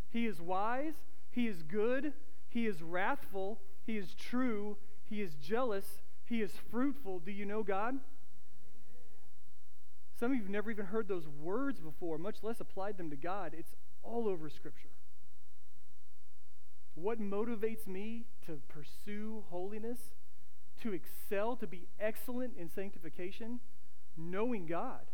He 0.09 0.25
is 0.25 0.41
wise, 0.41 0.95
He 1.29 1.47
is 1.47 1.61
good, 1.61 2.13
He 2.49 2.65
is 2.65 2.81
wrathful, 2.81 3.61
He 3.85 3.97
is 3.97 4.15
true, 4.15 4.77
He 5.05 5.21
is 5.21 5.35
jealous, 5.35 6.01
He 6.25 6.41
is 6.41 6.53
fruitful. 6.71 7.19
Do 7.19 7.31
you 7.31 7.45
know 7.45 7.61
God? 7.61 7.99
Some 10.19 10.31
of 10.31 10.37
you 10.37 10.41
have 10.41 10.51
never 10.51 10.71
even 10.71 10.87
heard 10.87 11.07
those 11.07 11.27
words 11.27 11.79
before, 11.79 12.17
much 12.17 12.37
less 12.41 12.59
applied 12.59 12.97
them 12.97 13.11
to 13.11 13.15
God. 13.15 13.53
It's 13.55 13.75
all 14.01 14.27
over 14.27 14.49
Scripture. 14.49 14.89
What 16.95 17.21
motivates 17.21 17.85
me 17.85 18.25
to 18.47 18.59
pursue 18.67 19.43
holiness, 19.51 19.99
to 20.83 20.93
excel, 20.93 21.55
to 21.57 21.67
be 21.67 21.87
excellent 21.99 22.53
in 22.57 22.69
sanctification? 22.69 23.59
Knowing 24.15 24.65
God, 24.65 25.05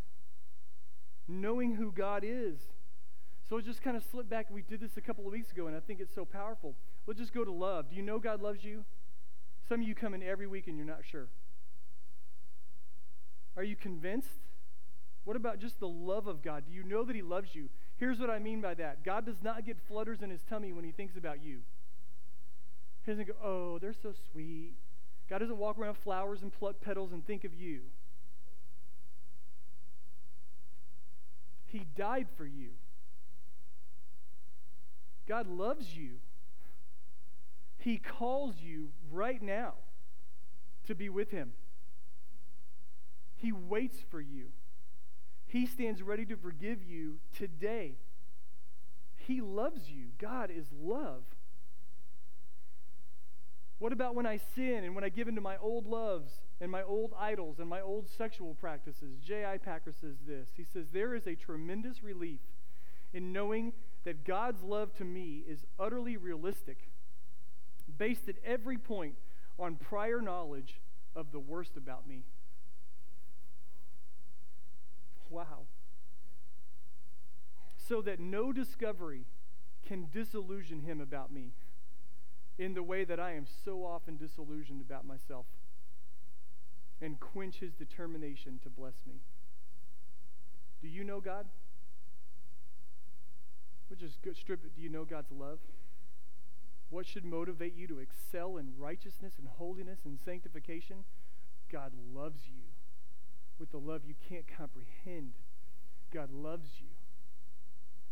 knowing 1.28 1.74
who 1.74 1.92
God 1.92 2.22
is. 2.24 2.58
So 3.48 3.60
just 3.60 3.82
kind 3.82 3.96
of 3.96 4.02
slip 4.10 4.28
back. 4.28 4.46
We 4.50 4.62
did 4.62 4.80
this 4.80 4.96
a 4.96 5.02
couple 5.02 5.26
of 5.26 5.32
weeks 5.32 5.50
ago, 5.50 5.66
and 5.66 5.76
I 5.76 5.80
think 5.80 6.00
it's 6.00 6.14
so 6.14 6.24
powerful. 6.24 6.74
Let's 7.06 7.20
just 7.20 7.34
go 7.34 7.44
to 7.44 7.52
love. 7.52 7.90
Do 7.90 7.96
you 7.96 8.02
know 8.02 8.18
God 8.18 8.40
loves 8.40 8.64
you? 8.64 8.84
Some 9.68 9.80
of 9.80 9.88
you 9.88 9.94
come 9.94 10.14
in 10.14 10.22
every 10.22 10.46
week 10.46 10.66
and 10.66 10.76
you're 10.76 10.86
not 10.86 11.04
sure. 11.10 11.28
Are 13.56 13.64
you 13.64 13.76
convinced? 13.76 14.28
What 15.24 15.36
about 15.36 15.58
just 15.58 15.80
the 15.80 15.88
love 15.88 16.26
of 16.26 16.42
God? 16.42 16.64
Do 16.66 16.72
you 16.72 16.82
know 16.82 17.04
that 17.04 17.16
He 17.16 17.22
loves 17.22 17.54
you? 17.54 17.68
Here's 17.96 18.18
what 18.18 18.30
I 18.30 18.38
mean 18.38 18.60
by 18.60 18.74
that 18.74 19.04
God 19.04 19.24
does 19.24 19.42
not 19.42 19.64
get 19.64 19.78
flutters 19.88 20.22
in 20.22 20.30
His 20.30 20.42
tummy 20.42 20.72
when 20.72 20.84
He 20.84 20.92
thinks 20.92 21.16
about 21.16 21.42
you. 21.42 21.60
He 23.04 23.12
doesn't 23.12 23.28
go, 23.28 23.34
oh, 23.42 23.78
they're 23.78 23.94
so 23.94 24.12
sweet. 24.32 24.74
God 25.28 25.38
doesn't 25.38 25.58
walk 25.58 25.78
around 25.78 25.96
flowers 25.96 26.42
and 26.42 26.52
pluck 26.52 26.80
petals 26.80 27.12
and 27.12 27.26
think 27.26 27.44
of 27.44 27.54
you. 27.54 27.80
He 31.66 31.86
died 31.96 32.28
for 32.36 32.46
you. 32.46 32.70
God 35.26 35.46
loves 35.46 35.96
you. 35.96 36.18
He 37.78 37.98
calls 37.98 38.54
you 38.60 38.90
right 39.10 39.42
now 39.42 39.74
to 40.86 40.94
be 40.94 41.08
with 41.08 41.30
Him. 41.30 41.52
He 43.36 43.52
waits 43.52 43.98
for 44.10 44.20
you. 44.20 44.48
He 45.46 45.66
stands 45.66 46.02
ready 46.02 46.24
to 46.26 46.36
forgive 46.36 46.82
you 46.82 47.16
today. 47.36 47.96
He 49.16 49.40
loves 49.40 49.90
you. 49.90 50.08
God 50.18 50.50
is 50.50 50.66
love. 50.82 51.24
What 53.78 53.92
about 53.92 54.14
when 54.14 54.26
I 54.26 54.38
sin 54.54 54.84
and 54.84 54.94
when 54.94 55.04
I 55.04 55.08
give 55.08 55.28
into 55.28 55.40
my 55.40 55.56
old 55.56 55.86
loves 55.86 56.40
and 56.60 56.70
my 56.70 56.82
old 56.82 57.12
idols 57.18 57.58
and 57.58 57.68
my 57.68 57.80
old 57.80 58.08
sexual 58.08 58.54
practices? 58.54 59.18
J.I. 59.24 59.58
Packer 59.58 59.92
says 59.92 60.16
this. 60.26 60.50
He 60.56 60.64
says, 60.64 60.86
There 60.92 61.14
is 61.14 61.26
a 61.26 61.34
tremendous 61.34 62.02
relief 62.02 62.40
in 63.12 63.32
knowing 63.32 63.72
that 64.04 64.24
God's 64.24 64.62
love 64.62 64.94
to 64.94 65.04
me 65.04 65.44
is 65.48 65.64
utterly 65.78 66.16
realistic, 66.16 66.90
based 67.98 68.28
at 68.28 68.36
every 68.44 68.78
point 68.78 69.16
on 69.58 69.76
prior 69.76 70.20
knowledge 70.20 70.80
of 71.16 71.32
the 71.32 71.40
worst 71.40 71.76
about 71.76 72.08
me. 72.08 72.24
Wow. 75.30 75.66
So 77.76 78.00
that 78.02 78.20
no 78.20 78.52
discovery 78.52 79.26
can 79.86 80.08
disillusion 80.12 80.80
him 80.80 81.00
about 81.00 81.32
me 81.32 81.52
in 82.58 82.74
the 82.74 82.82
way 82.82 83.04
that 83.04 83.18
I 83.18 83.32
am 83.32 83.46
so 83.64 83.84
often 83.84 84.16
disillusioned 84.16 84.80
about 84.80 85.06
myself 85.06 85.46
and 87.00 87.18
quench 87.18 87.56
his 87.56 87.72
determination 87.72 88.60
to 88.62 88.70
bless 88.70 88.94
me. 89.06 89.14
Do 90.80 90.88
you 90.88 91.04
know 91.04 91.20
God? 91.20 91.46
We'll 93.88 93.98
just 93.98 94.18
strip 94.40 94.64
it. 94.64 94.74
Do 94.76 94.82
you 94.82 94.88
know 94.88 95.04
God's 95.04 95.30
love? 95.32 95.58
What 96.90 97.06
should 97.06 97.24
motivate 97.24 97.74
you 97.74 97.86
to 97.88 97.98
excel 97.98 98.56
in 98.56 98.72
righteousness 98.78 99.34
and 99.38 99.48
holiness 99.48 100.00
and 100.04 100.18
sanctification? 100.24 101.04
God 101.70 101.92
loves 102.14 102.42
you 102.46 102.62
with 103.58 103.70
the 103.70 103.78
love 103.78 104.02
you 104.06 104.14
can't 104.28 104.46
comprehend. 104.46 105.32
God 106.12 106.30
loves 106.32 106.68
you. 106.80 106.88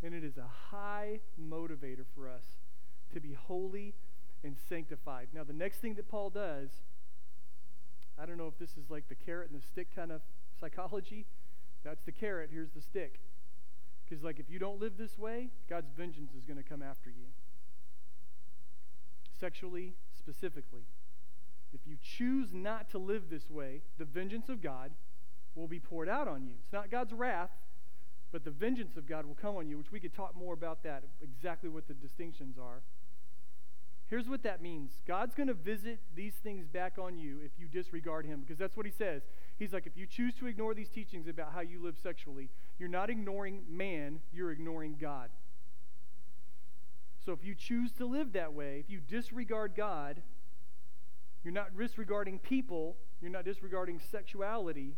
And 0.03 0.15
it 0.15 0.25
is 0.25 0.37
a 0.37 0.51
high 0.71 1.21
motivator 1.41 2.05
for 2.15 2.29
us 2.29 2.45
to 3.15 3.21
be 3.21 3.33
holy 3.33 3.95
and 4.45 4.57
sanctified. 4.69 5.29
Now, 5.33 5.45
the 5.45 5.53
next 5.53 5.79
thing 5.79 5.95
that 5.95 6.09
Paul 6.09 6.31
does, 6.31 6.71
I 8.19 8.27
don't 8.27 8.39
know 8.39 8.47
if 8.47 8.59
this 8.59 8.77
is 8.77 8.91
like 8.91 9.09
the 9.09 9.15
carrot 9.15 9.51
and 9.51 9.61
the 9.61 9.65
stick 9.65 9.95
kind 9.95 10.13
of 10.13 10.21
psychology. 10.61 11.27
That's 11.85 12.03
the 12.03 12.13
carrot, 12.13 12.51
here's 12.53 12.71
the 12.71 12.81
stick. 12.81 13.21
Because, 14.05 14.23
like, 14.23 14.39
if 14.39 14.51
you 14.51 14.59
don't 14.59 14.81
live 14.81 14.99
this 14.99 15.19
way, 15.19 15.51
God's 15.69 15.91
vengeance 15.97 16.33
is 16.37 16.45
going 16.45 16.59
to 16.59 16.63
come 16.63 16.83
after 16.83 17.09
you. 17.09 17.27
Sexually, 19.39 19.95
specifically. 20.17 20.83
If 21.73 21.81
you 21.87 21.97
choose 22.03 22.53
not 22.53 22.91
to 22.91 22.99
live 22.99 23.31
this 23.31 23.49
way, 23.49 23.83
the 23.99 24.05
vengeance 24.05 24.49
of 24.49 24.63
God 24.63 24.91
will 25.55 25.67
be 25.67 25.81
poured 25.81 26.09
out 26.09 26.29
on 26.29 26.45
you. 26.45 26.53
It's 26.63 26.73
not 26.73 26.91
God's 26.91 27.13
wrath, 27.13 27.51
but 28.31 28.45
the 28.45 28.51
vengeance 28.51 28.97
of 28.97 29.07
God 29.07 29.27
will 29.27 29.35
come 29.35 29.57
on 29.57 29.67
you, 29.69 29.79
which 29.79 29.91
we 29.91 30.01
could 30.01 30.15
talk 30.15 30.37
more 30.37 30.55
about 30.55 30.83
that, 30.83 31.05
exactly 31.23 31.69
what 31.69 31.89
the 31.89 31.95
distinctions 31.95 32.57
are. 32.59 32.83
Here's 34.13 34.29
what 34.29 34.43
that 34.43 34.61
means 34.61 35.01
God's 35.09 35.35
going 35.35 35.47
to 35.47 35.55
visit 35.55 35.99
these 36.15 36.35
things 36.35 36.67
back 36.67 36.99
on 36.99 37.17
you 37.17 37.39
if 37.43 37.53
you 37.59 37.67
disregard 37.67 38.27
Him, 38.27 38.41
because 38.41 38.59
that's 38.59 38.77
what 38.77 38.85
He 38.85 38.93
says. 38.93 39.23
He's 39.59 39.73
like, 39.73 39.87
if 39.87 39.97
you 39.97 40.05
choose 40.07 40.35
to 40.35 40.49
ignore 40.49 40.75
these 40.75 40.91
teachings 40.91 41.29
about 41.29 41.55
how 41.55 41.61
you 41.63 41.83
live 41.83 41.97
sexually, 41.97 42.51
you're 42.79 42.91
not 42.91 43.09
ignoring 43.09 43.63
man, 43.71 44.21
you're 44.31 44.53
ignoring 44.53 44.97
God. 45.01 45.31
So 47.25 47.33
if 47.33 47.43
you 47.43 47.55
choose 47.55 47.91
to 47.93 48.05
live 48.05 48.35
that 48.35 48.53
way, 48.53 48.81
if 48.85 48.91
you 48.91 49.01
disregard 49.01 49.73
God, 49.75 50.21
you're 51.43 51.55
not 51.55 51.75
disregarding 51.75 52.39
people, 52.39 52.99
you're 53.23 53.31
not 53.31 53.47
disregarding 53.47 53.99
sexuality, 54.11 54.95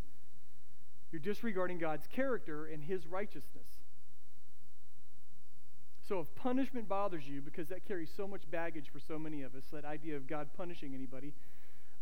you're 1.13 1.21
disregarding 1.21 1.79
God's 1.79 2.09
character 2.09 2.67
and 2.67 2.83
his 2.83 3.07
righteousness. 3.07 3.64
So 6.07 6.21
if 6.21 6.35
punishment 6.35 6.87
bothers 6.87 7.27
you, 7.27 7.41
because 7.41 7.69
that 7.69 7.87
carries 7.87 8.11
so 8.15 8.29
much 8.29 8.43
baggage 8.51 8.91
for 8.93 9.01
so 9.01 9.19
many 9.19 9.43
of 9.43 9.55
us, 9.55 9.65
that 9.73 9.87
idea 9.87 10.17
of 10.17 10.27
God 10.27 10.49
punishing 10.55 10.95
anybody, 10.95 11.33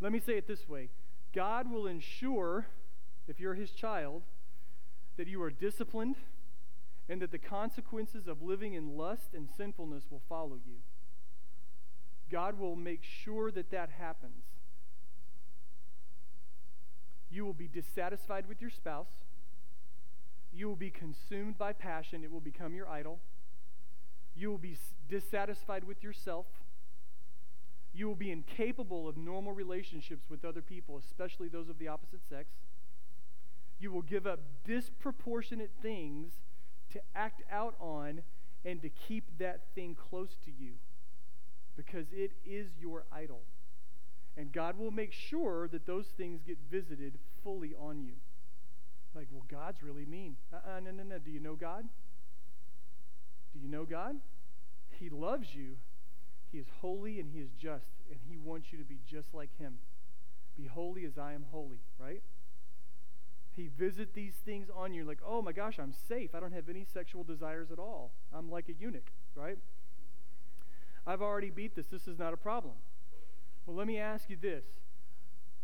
let 0.01 0.11
me 0.11 0.19
say 0.19 0.37
it 0.37 0.49
this 0.49 0.69
way 0.69 0.89
God 1.33 1.71
will 1.71 1.87
ensure, 1.87 2.67
if 3.29 3.39
you're 3.39 3.55
his 3.55 3.71
child, 3.71 4.23
that 5.17 5.29
you 5.29 5.41
are 5.43 5.51
disciplined 5.51 6.17
and 7.09 7.23
that 7.23 7.31
the 7.31 7.39
consequences 7.39 8.27
of 8.27 8.43
living 8.43 8.75
in 8.75 8.97
lust 8.97 9.35
and 9.35 9.49
sinfulness 9.57 10.05
will 10.11 10.23
follow 10.29 10.59
you. 10.67 10.79
God 12.31 12.59
will 12.59 12.77
make 12.77 13.05
sure 13.05 13.51
that 13.51 13.71
that 13.71 13.91
happens. 13.99 14.45
You 17.31 17.45
will 17.45 17.53
be 17.53 17.69
dissatisfied 17.69 18.49
with 18.49 18.61
your 18.61 18.71
spouse. 18.71 19.11
You 20.53 20.69
will 20.69 20.77
be 20.77 20.91
consumed 20.91 21.57
by 21.57 21.73
passion. 21.73 22.25
It 22.25 22.33
will 22.33 22.41
become 22.41 22.75
your 22.75 22.89
idol. 22.89 23.21
You 24.35 24.51
will 24.51 24.59
be 24.59 24.77
dissatisfied 25.09 25.85
with 25.85 26.03
yourself. 26.03 26.47
You 27.95 28.09
will 28.09 28.15
be 28.15 28.31
incapable 28.31 29.09
of 29.09 29.17
normal 29.17 29.53
relationships 29.53 30.31
with 30.31 30.45
other 30.45 30.63
people, 30.63 30.99
especially 30.99 31.49
those 31.49 31.69
of 31.69 31.79
the 31.79 31.89
opposite 31.89 32.21
sex. 32.29 32.49
You 33.79 33.91
will 33.91 34.03
give 34.03 34.27
up 34.27 34.41
disproportionate 34.65 35.73
things 35.83 36.33
to 36.93 37.01
act 37.15 37.43
out 37.51 37.75
on 37.81 38.23
and 38.65 38.81
to 38.83 38.89
keep 38.89 39.39
that 39.39 39.63
thing 39.75 39.95
close 39.95 40.37
to 40.45 40.51
you 40.51 40.75
because 41.77 42.07
it 42.13 42.33
is 42.47 42.69
your 42.81 43.05
idol. 43.13 43.41
And 44.37 44.53
God 44.53 44.79
will 44.79 44.91
make 44.91 45.13
sure 45.13 45.69
that 45.69 45.87
those 45.87 46.07
things 46.07 46.41
get 46.47 46.59
visited 46.71 47.19
fully 47.43 47.75
on 47.79 48.01
you. 48.01 48.15
Like, 49.15 49.29
well, 49.31 49.45
God's 49.51 49.83
really 49.83 50.07
mean. 50.07 50.37
Uh-uh, 50.53 50.81
no, 50.81 50.91
no, 50.91 51.03
no. 51.03 51.19
Do 51.19 51.31
you 51.31 51.41
know 51.41 51.55
God? 51.55 51.85
Do 53.53 53.61
you 53.61 53.69
know 53.69 53.85
God? 53.85 54.17
He 54.91 55.09
loves 55.09 55.55
you. 55.55 55.77
He 56.51 56.59
is 56.59 56.67
holy 56.81 57.19
and 57.19 57.31
he 57.33 57.41
is 57.41 57.51
just, 57.59 57.87
and 58.11 58.21
he 58.29 58.37
wants 58.37 58.73
you 58.73 58.79
to 58.79 58.85
be 58.85 58.99
just 59.07 59.35
like 59.35 59.57
him. 59.59 59.79
Be 60.57 60.67
holy 60.67 61.05
as 61.05 61.19
I 61.19 61.33
am 61.33 61.47
holy, 61.51 61.81
right? 61.99 62.23
He 63.57 63.69
visit 63.69 64.15
these 64.15 64.35
things 64.45 64.69
on 64.75 64.95
you 64.95 65.05
like, 65.05 65.19
oh 65.27 65.43
my 65.43 65.53
gosh, 65.53 65.79
I'm 65.79 65.93
safe. 66.09 66.35
I 66.35 66.41
don't 66.41 66.53
have 66.53 66.69
any 66.69 66.85
sexual 66.85 67.25
desires 67.25 67.71
at 67.71 67.79
all. 67.79 68.13
I'm 68.35 68.51
like 68.51 68.69
a 68.69 68.73
eunuch, 68.73 69.11
right? 69.35 69.59
I've 71.07 71.23
already 71.23 71.51
beat 71.51 71.75
this. 71.75 71.87
This 71.87 72.07
is 72.07 72.19
not 72.19 72.33
a 72.33 72.37
problem. 72.37 72.75
Well, 73.67 73.77
let 73.77 73.87
me 73.87 73.99
ask 73.99 74.31
you 74.31 74.37
this. 74.41 74.65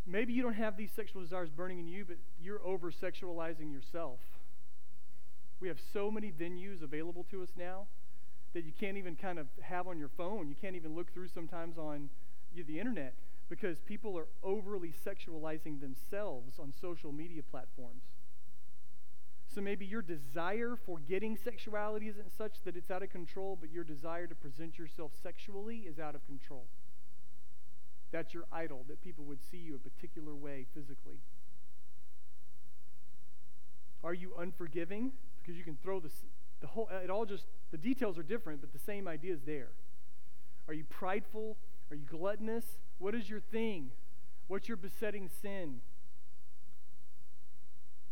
Maybe 0.07 0.33
you 0.33 0.43
don't 0.43 0.55
have 0.55 0.77
these 0.77 0.91
sexual 0.91 1.21
desires 1.23 1.51
burning 1.51 1.79
in 1.79 1.87
you, 1.87 2.05
but 2.05 2.17
you're 2.41 2.63
over 2.65 2.91
sexualizing 2.91 3.73
yourself. 3.73 4.21
We 5.61 5.69
have 5.69 5.79
so 5.93 6.11
many 6.11 6.31
venues 6.31 6.83
available 6.83 7.25
to 7.31 7.43
us 7.43 7.51
now 7.57 7.87
that 8.55 8.65
you 8.65 8.73
can't 8.79 8.97
even 8.97 9.17
kind 9.17 9.39
of 9.39 9.47
have 9.61 9.87
on 9.87 9.99
your 9.99 10.09
phone. 10.09 10.49
You 10.49 10.57
can't 10.61 10.77
even 10.77 10.95
look 10.95 11.13
through 11.13 11.29
sometimes 11.29 11.79
on 11.79 12.11
the 12.55 12.79
internet 12.79 13.15
because 13.49 13.81
people 13.81 14.17
are 14.19 14.27
overly 14.43 14.93
sexualizing 14.93 15.81
themselves 15.81 16.59
on 16.59 16.73
social 16.81 17.13
media 17.13 17.43
platforms. 17.43 18.03
So 19.49 19.61
maybe 19.61 19.87
your 19.87 20.03
desire 20.03 20.77
for 20.77 20.99
getting 20.99 21.37
sexuality 21.37 22.09
isn't 22.09 22.37
such 22.37 22.63
that 22.65 22.77
it's 22.77 22.91
out 22.91 23.03
of 23.03 23.11
control, 23.11 23.57
but 23.59 23.73
your 23.73 23.85
desire 23.85 24.27
to 24.27 24.35
present 24.35 24.79
yourself 24.79 25.13
sexually 25.21 25.79
is 25.79 25.99
out 25.99 26.15
of 26.15 26.25
control. 26.27 26.67
That's 28.13 28.35
your 28.35 28.45
idol, 28.53 28.85
that 28.89 29.03
people 29.03 29.25
would 29.25 29.41
see 29.51 29.59
you 29.59 29.75
a 29.75 29.79
particular 29.79 30.35
way 30.35 30.67
physically. 30.75 31.21
Are 34.05 34.15
you 34.15 34.33
unforgiving? 34.39 35.13
Because 35.43 35.57
you 35.57 35.65
can 35.65 35.77
throw 35.83 36.01
this, 36.01 36.13
the 36.61 36.67
whole, 36.67 36.89
it 37.03 37.11
all 37.11 37.25
just, 37.25 37.47
the 37.71 37.79
details 37.79 38.19
are 38.19 38.23
different, 38.23 38.61
but 38.61 38.73
the 38.73 38.79
same 38.79 39.09
idea 39.09 39.33
is 39.35 39.43
there. 39.47 39.69
Are 40.69 40.75
you 40.75 40.85
prideful? 40.85 41.57
Are 41.91 41.97
you 41.97 42.05
gluttonous? 42.05 42.65
What 42.99 43.15
is 43.15 43.29
your 43.29 43.41
thing? 43.41 43.91
What's 44.47 44.69
your 44.69 44.77
besetting 44.77 45.31
sin? 45.43 45.81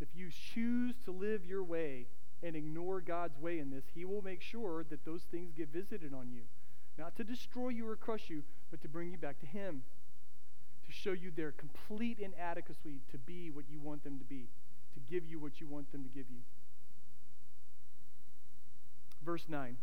If 0.01 0.09
you 0.15 0.29
choose 0.55 0.95
to 1.05 1.11
live 1.11 1.45
your 1.45 1.65
way 1.65 2.07
and 2.43 2.55
ignore 2.55 3.01
God's 3.01 3.39
way 3.39 3.59
in 3.59 3.71
this, 3.71 3.85
He 3.95 4.05
will 4.05 4.23
make 4.23 4.43
sure 4.43 4.85
that 4.91 5.05
those 5.05 5.23
things 5.23 5.53
get 5.53 5.73
visited 5.73 6.13
on 6.13 6.31
you. 6.31 6.43
Not 6.99 7.17
to 7.17 7.25
destroy 7.25 7.71
you 7.71 7.89
or 7.89 7.97
crush 7.97 8.29
you, 8.29 8.43
but 8.71 8.81
to 8.83 8.89
bring 8.89 9.11
you 9.11 9.19
back 9.19 9.39
to 9.41 9.47
Him. 9.47 9.83
To 10.87 10.93
show 10.93 11.13
you 11.13 11.31
their 11.35 11.53
complete 11.53 12.19
inadequacy 12.19 13.01
to 13.11 13.19
be 13.19 13.51
what 13.51 13.65
you 13.69 13.81
want 13.81 14.05
them 14.05 14.19
to 14.19 14.25
be, 14.25 14.49
to 14.97 15.01
give 15.13 15.25
you 15.25 15.39
what 15.39 15.61
you 15.61 15.67
want 15.67 15.93
them 15.93 16.03
to 16.03 16.09
give 16.09 16.27
you. 16.31 16.41
Verse 19.25 19.45
9. 19.49 19.77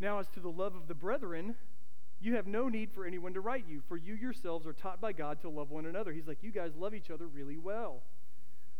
Now, 0.00 0.18
as 0.18 0.28
to 0.28 0.40
the 0.40 0.50
love 0.50 0.74
of 0.74 0.88
the 0.88 0.94
brethren, 0.94 1.54
you 2.20 2.36
have 2.36 2.46
no 2.46 2.68
need 2.68 2.90
for 2.90 3.06
anyone 3.06 3.34
to 3.34 3.40
write 3.40 3.64
you, 3.68 3.82
for 3.88 3.96
you 3.96 4.14
yourselves 4.14 4.66
are 4.66 4.72
taught 4.72 5.00
by 5.00 5.12
God 5.12 5.40
to 5.42 5.48
love 5.48 5.70
one 5.70 5.86
another. 5.86 6.12
He's 6.12 6.26
like, 6.26 6.42
you 6.42 6.50
guys 6.50 6.72
love 6.76 6.94
each 6.94 7.10
other 7.10 7.26
really 7.26 7.56
well. 7.56 8.02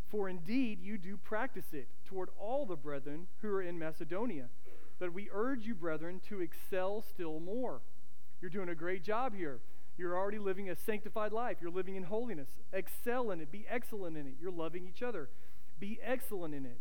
For 0.08 0.28
indeed 0.28 0.82
you 0.82 0.98
do 0.98 1.16
practice 1.16 1.72
it 1.72 1.88
toward 2.04 2.30
all 2.38 2.66
the 2.66 2.76
brethren 2.76 3.28
who 3.42 3.48
are 3.48 3.62
in 3.62 3.78
Macedonia. 3.78 4.46
But 4.98 5.14
we 5.14 5.28
urge 5.32 5.66
you, 5.66 5.74
brethren, 5.74 6.20
to 6.28 6.40
excel 6.40 7.02
still 7.02 7.38
more. 7.38 7.80
You're 8.40 8.50
doing 8.50 8.68
a 8.68 8.74
great 8.74 9.04
job 9.04 9.34
here. 9.34 9.60
You're 10.00 10.16
already 10.16 10.38
living 10.38 10.70
a 10.70 10.76
sanctified 10.76 11.30
life. 11.30 11.58
You're 11.60 11.70
living 11.70 11.94
in 11.94 12.04
holiness. 12.04 12.48
Excel 12.72 13.30
in 13.32 13.40
it. 13.42 13.52
Be 13.52 13.66
excellent 13.68 14.16
in 14.16 14.26
it. 14.26 14.32
You're 14.40 14.50
loving 14.50 14.86
each 14.88 15.02
other. 15.02 15.28
Be 15.78 15.98
excellent 16.02 16.54
in 16.54 16.64
it. 16.64 16.78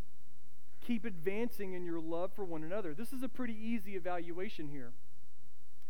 Keep 0.79 1.03
advancing 1.03 1.73
in 1.73 1.83
your 1.83 1.99
love 1.99 2.31
for 2.33 2.45
one 2.45 2.63
another. 2.63 2.93
This 2.93 3.11
is 3.11 3.21
a 3.21 3.27
pretty 3.27 3.53
easy 3.53 3.97
evaluation 3.97 4.69
here. 4.69 4.93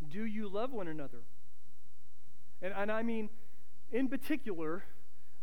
Do 0.10 0.26
you 0.26 0.50
love 0.50 0.72
one 0.72 0.88
another? 0.88 1.20
And, 2.64 2.74
and 2.76 2.92
I 2.92 3.04
mean, 3.04 3.30
in 3.92 4.08
particular, 4.08 4.86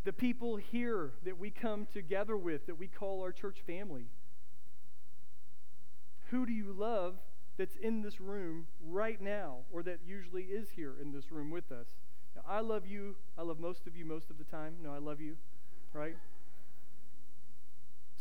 the 0.03 0.13
people 0.13 0.57
here 0.57 1.13
that 1.25 1.39
we 1.39 1.51
come 1.51 1.87
together 1.87 2.37
with, 2.37 2.67
that 2.67 2.81
we 2.81 2.89
call 2.89 3.23
our 3.23 3.31
church 3.31 3.59
family. 3.65 4.07
Who 6.31 6.47
do 6.47 6.53
you 6.53 6.73
love 6.73 7.15
that's 7.57 7.77
in 7.77 8.03
this 8.03 8.21
room 8.21 8.67
right 8.85 9.21
now, 9.21 9.59
or 9.73 9.83
that 9.83 10.01
usually 10.07 10.45
is 10.45 10.71
here 10.71 10.95
in 11.01 11.13
this 11.13 11.31
room 11.31 11.51
with 11.51 11.73
us? 11.73 11.87
Now, 12.35 12.43
I 12.47 12.61
love 12.61 12.87
you. 12.87 13.17
I 13.39 13.43
love 13.43 13.59
most 13.59 13.87
of 13.87 13.97
you 13.97 14.05
most 14.05 14.31
of 14.31 14.39
the 14.39 14.45
time. 14.45 14.75
No, 14.83 14.93
I 14.93 14.99
love 14.99 15.21
you, 15.21 15.37
right? 15.93 16.17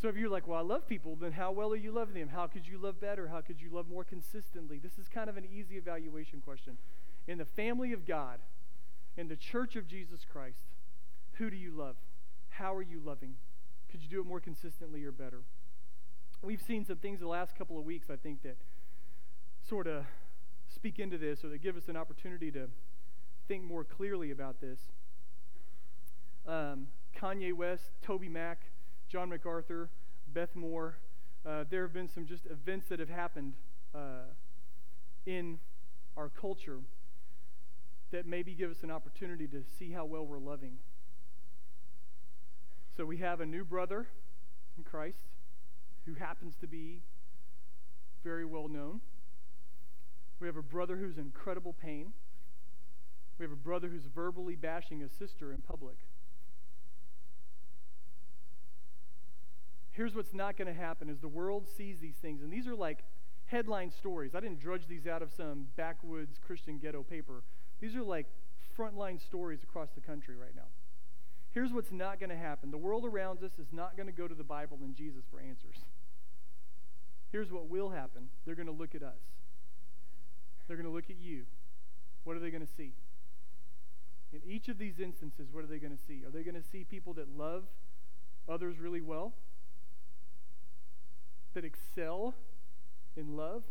So 0.01 0.09
if 0.09 0.17
you're 0.17 0.29
like, 0.29 0.47
well, 0.47 0.59
I 0.59 0.61
love 0.61 0.87
people, 0.87 1.15
then 1.15 1.31
how 1.31 1.51
well 1.51 1.71
are 1.71 1.77
you 1.77 1.91
loving 1.91 2.15
them? 2.15 2.29
How 2.29 2.47
could 2.47 2.67
you 2.67 2.77
love 2.77 2.99
better? 2.99 3.27
How 3.29 3.41
could 3.41 3.61
you 3.61 3.69
love 3.71 3.87
more 3.89 4.03
consistently? 4.03 4.77
This 4.77 4.97
is 4.97 5.07
kind 5.07 5.29
of 5.29 5.37
an 5.37 5.45
easy 5.45 5.77
evaluation 5.77 6.41
question. 6.41 6.77
In 7.27 7.37
the 7.37 7.45
family 7.45 7.93
of 7.93 8.05
God, 8.05 8.39
in 9.17 9.29
the 9.29 9.35
church 9.35 9.75
of 9.75 9.87
Jesus 9.87 10.25
Christ, 10.29 10.59
who 11.33 11.49
do 11.49 11.55
you 11.55 11.71
love? 11.71 11.95
How 12.49 12.73
are 12.75 12.81
you 12.81 12.99
loving? 13.03 13.35
Could 13.89 14.01
you 14.03 14.09
do 14.09 14.19
it 14.19 14.25
more 14.25 14.39
consistently 14.39 15.03
or 15.05 15.11
better? 15.11 15.41
We've 16.41 16.61
seen 16.61 16.85
some 16.85 16.97
things 16.97 17.21
the 17.21 17.27
last 17.27 17.57
couple 17.57 17.79
of 17.79 17.85
weeks, 17.85 18.09
I 18.09 18.17
think, 18.17 18.43
that 18.43 18.57
sort 19.67 19.87
of 19.87 20.05
speak 20.67 20.99
into 20.99 21.17
this 21.17 21.43
or 21.43 21.49
to 21.49 21.57
give 21.57 21.75
us 21.75 21.87
an 21.87 21.97
opportunity 21.97 22.51
to 22.51 22.67
think 23.47 23.63
more 23.63 23.83
clearly 23.83 24.31
about 24.31 24.61
this. 24.61 24.79
Um, 26.47 26.87
Kanye 27.19 27.53
West, 27.53 27.91
TobyMac, 28.05 28.57
John 29.09 29.29
MacArthur, 29.29 29.89
Beth 30.27 30.55
Moore. 30.55 30.97
Uh, 31.45 31.63
there 31.69 31.81
have 31.83 31.93
been 31.93 32.07
some 32.07 32.25
just 32.25 32.45
events 32.45 32.87
that 32.89 32.99
have 32.99 33.09
happened 33.09 33.53
uh, 33.95 34.29
in 35.25 35.59
our 36.17 36.29
culture 36.29 36.79
that 38.11 38.27
maybe 38.27 38.53
give 38.53 38.69
us 38.69 38.83
an 38.83 38.91
opportunity 38.91 39.47
to 39.47 39.63
see 39.79 39.91
how 39.91 40.05
well 40.05 40.25
we're 40.25 40.39
loving. 40.39 40.77
So 42.95 43.05
we 43.05 43.17
have 43.17 43.41
a 43.41 43.45
new 43.45 43.65
brother 43.65 44.07
in 44.77 44.83
Christ 44.83 45.27
who 46.05 46.13
happens 46.13 46.55
to 46.61 46.67
be 46.67 47.01
very 48.23 48.45
well 48.45 48.67
known. 48.67 49.01
We 50.39 50.47
have 50.47 50.57
a 50.57 50.63
brother 50.63 50.97
who's 50.97 51.17
in 51.17 51.25
incredible 51.25 51.73
pain. 51.73 52.13
We 53.39 53.43
have 53.43 53.51
a 53.51 53.57
brother 53.57 53.87
who's 53.87 54.05
verbally 54.05 54.55
bashing 54.55 55.03
a 55.03 55.09
sister 55.09 55.51
in 55.51 55.61
public. 55.61 55.97
Here's 59.91 60.13
what's 60.13 60.33
not 60.33 60.57
going 60.57 60.67
to 60.67 60.79
happen 60.79 61.09
as 61.09 61.19
the 61.19 61.27
world 61.27 61.67
sees 61.77 61.99
these 61.99 62.15
things, 62.15 62.41
and 62.41 62.51
these 62.51 62.67
are 62.67 62.75
like 62.75 63.05
headline 63.45 63.91
stories. 63.91 64.35
I 64.35 64.41
didn't 64.41 64.59
drudge 64.59 64.87
these 64.87 65.07
out 65.07 65.21
of 65.21 65.31
some 65.31 65.67
backwoods 65.77 66.37
Christian 66.45 66.79
ghetto 66.79 67.03
paper. 67.03 67.43
These 67.79 67.95
are 67.95 68.03
like 68.03 68.27
frontline 68.77 69.21
stories 69.21 69.63
across 69.63 69.89
the 69.95 70.01
country 70.01 70.35
right 70.35 70.55
now. 70.55 70.67
Here's 71.51 71.71
what's 71.71 71.91
not 71.91 72.19
going 72.19 72.29
to 72.29 72.35
happen 72.35 72.71
the 72.71 72.77
world 72.77 73.05
around 73.05 73.41
us 73.41 73.53
is 73.57 73.67
not 73.71 73.95
going 73.95 74.07
to 74.07 74.13
go 74.13 74.27
to 74.27 74.35
the 74.35 74.43
Bible 74.43 74.79
and 74.81 74.93
Jesus 74.95 75.23
for 75.31 75.39
answers. 75.39 75.77
Here's 77.31 77.51
what 77.51 77.69
will 77.69 77.89
happen 77.89 78.27
they're 78.45 78.55
going 78.55 78.67
to 78.67 78.73
look 78.73 78.95
at 78.95 79.03
us, 79.03 79.21
they're 80.67 80.77
going 80.77 80.87
to 80.87 80.93
look 80.93 81.09
at 81.09 81.17
you. 81.17 81.43
What 82.23 82.35
are 82.35 82.39
they 82.39 82.49
going 82.49 82.65
to 82.65 82.73
see? 82.73 82.93
In 84.33 84.41
each 84.45 84.67
of 84.67 84.77
these 84.77 84.99
instances, 84.99 85.47
what 85.51 85.63
are 85.63 85.67
they 85.67 85.77
going 85.77 85.95
to 85.95 86.03
see? 86.03 86.23
Are 86.25 86.31
they 86.31 86.43
going 86.43 86.61
to 86.61 86.67
see 86.67 86.83
people 86.83 87.13
that 87.13 87.29
love 87.37 87.63
others 88.49 88.79
really 88.79 89.01
well? 89.01 89.33
That 91.53 91.63
excel 91.63 92.33
in 93.15 93.37
love? 93.37 93.63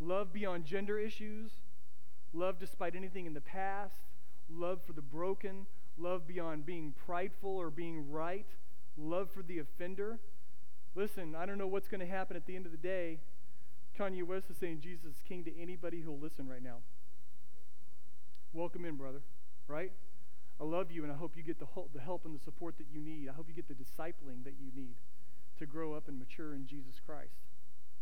Love 0.00 0.32
beyond 0.32 0.64
gender 0.64 0.98
issues? 0.98 1.52
Love 2.32 2.58
despite 2.58 2.96
anything 2.96 3.26
in 3.26 3.34
the 3.34 3.40
past? 3.40 3.94
Love 4.50 4.80
for 4.84 4.92
the 4.92 5.02
broken? 5.02 5.66
Love 5.96 6.26
beyond 6.26 6.66
being 6.66 6.92
prideful 7.06 7.56
or 7.56 7.70
being 7.70 8.10
right? 8.10 8.46
Love 8.96 9.30
for 9.30 9.42
the 9.42 9.58
offender? 9.58 10.18
Listen, 10.96 11.34
I 11.34 11.46
don't 11.46 11.58
know 11.58 11.66
what's 11.66 11.88
going 11.88 12.00
to 12.00 12.06
happen 12.06 12.36
at 12.36 12.46
the 12.46 12.56
end 12.56 12.66
of 12.66 12.72
the 12.72 12.78
day. 12.78 13.18
Kanye 13.98 14.24
West 14.24 14.50
is 14.50 14.56
saying 14.56 14.80
Jesus 14.80 15.04
is 15.04 15.22
king 15.26 15.44
to 15.44 15.60
anybody 15.60 16.00
who'll 16.00 16.18
listen 16.18 16.48
right 16.48 16.62
now. 16.62 16.78
Welcome 18.52 18.84
in, 18.84 18.96
brother, 18.96 19.22
right? 19.68 19.92
I 20.60 20.64
love 20.64 20.90
you, 20.90 21.02
and 21.04 21.12
I 21.12 21.16
hope 21.16 21.36
you 21.36 21.42
get 21.42 21.58
the, 21.58 21.66
the 21.92 22.00
help 22.00 22.24
and 22.24 22.34
the 22.34 22.42
support 22.42 22.76
that 22.78 22.86
you 22.92 23.00
need. 23.00 23.28
I 23.28 23.32
hope 23.32 23.46
you 23.48 23.54
get 23.54 23.68
the 23.68 23.74
discipling 23.74 24.44
that 24.44 24.54
you 24.60 24.70
need 24.74 24.94
to 25.58 25.66
grow 25.66 25.94
up 25.94 26.08
and 26.08 26.18
mature 26.18 26.54
in 26.54 26.66
Jesus 26.66 27.00
Christ. 27.04 27.34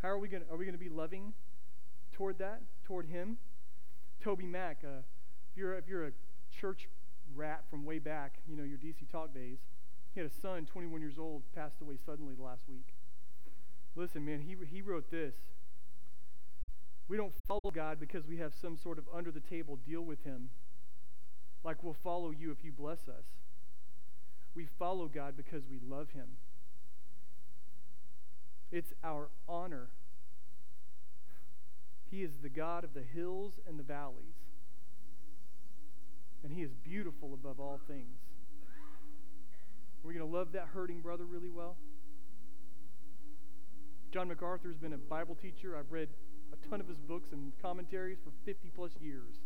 How 0.00 0.08
are 0.08 0.18
we 0.18 0.28
going 0.28 0.44
are 0.50 0.56
we 0.56 0.64
going 0.64 0.76
to 0.76 0.82
be 0.82 0.88
loving 0.88 1.34
toward 2.12 2.38
that, 2.38 2.62
toward 2.84 3.06
him? 3.06 3.38
TobyMac, 4.24 4.84
uh, 4.84 5.02
if, 5.50 5.56
you're, 5.56 5.74
if 5.74 5.88
you're 5.88 6.06
a 6.06 6.12
church 6.58 6.88
rat 7.34 7.64
from 7.68 7.84
way 7.84 7.98
back, 7.98 8.38
you 8.48 8.56
know, 8.56 8.62
your 8.62 8.78
DC 8.78 9.10
Talk 9.10 9.34
days, 9.34 9.58
he 10.14 10.20
had 10.20 10.30
a 10.30 10.32
son, 10.32 10.66
21 10.66 11.00
years 11.00 11.18
old, 11.18 11.42
passed 11.54 11.80
away 11.80 11.96
suddenly 12.04 12.34
last 12.38 12.62
week. 12.68 12.94
Listen, 13.96 14.24
man, 14.24 14.40
he, 14.40 14.56
he 14.70 14.80
wrote 14.80 15.10
this. 15.10 15.34
We 17.12 17.18
don't 17.18 17.34
follow 17.46 17.70
God 17.70 18.00
because 18.00 18.26
we 18.26 18.38
have 18.38 18.54
some 18.54 18.78
sort 18.78 18.96
of 18.96 19.04
under 19.14 19.30
the 19.30 19.38
table 19.38 19.78
deal 19.86 20.00
with 20.00 20.24
him, 20.24 20.48
like 21.62 21.84
we'll 21.84 21.92
follow 22.02 22.30
you 22.30 22.50
if 22.50 22.64
you 22.64 22.72
bless 22.72 23.00
us. 23.06 23.26
We 24.54 24.66
follow 24.78 25.10
God 25.14 25.34
because 25.36 25.62
we 25.70 25.78
love 25.86 26.08
him. 26.12 26.38
It's 28.70 28.94
our 29.04 29.28
honor. 29.46 29.90
He 32.10 32.22
is 32.22 32.30
the 32.42 32.48
God 32.48 32.82
of 32.82 32.94
the 32.94 33.02
hills 33.02 33.60
and 33.68 33.78
the 33.78 33.82
valleys. 33.82 34.40
And 36.42 36.50
he 36.50 36.62
is 36.62 36.70
beautiful 36.82 37.34
above 37.34 37.60
all 37.60 37.78
things. 37.86 38.20
We're 40.02 40.14
going 40.14 40.30
to 40.30 40.34
love 40.34 40.52
that 40.52 40.68
hurting 40.72 41.02
brother 41.02 41.26
really 41.26 41.50
well. 41.50 41.76
John 44.14 44.28
MacArthur's 44.28 44.78
been 44.78 44.94
a 44.94 44.98
Bible 44.98 45.34
teacher. 45.34 45.76
I've 45.76 45.92
read 45.92 46.08
a 46.52 46.68
ton 46.68 46.80
of 46.80 46.88
his 46.88 46.98
books 46.98 47.28
and 47.32 47.52
commentaries 47.60 48.18
for 48.22 48.30
50 48.44 48.70
plus 48.74 48.92
years. 49.00 49.40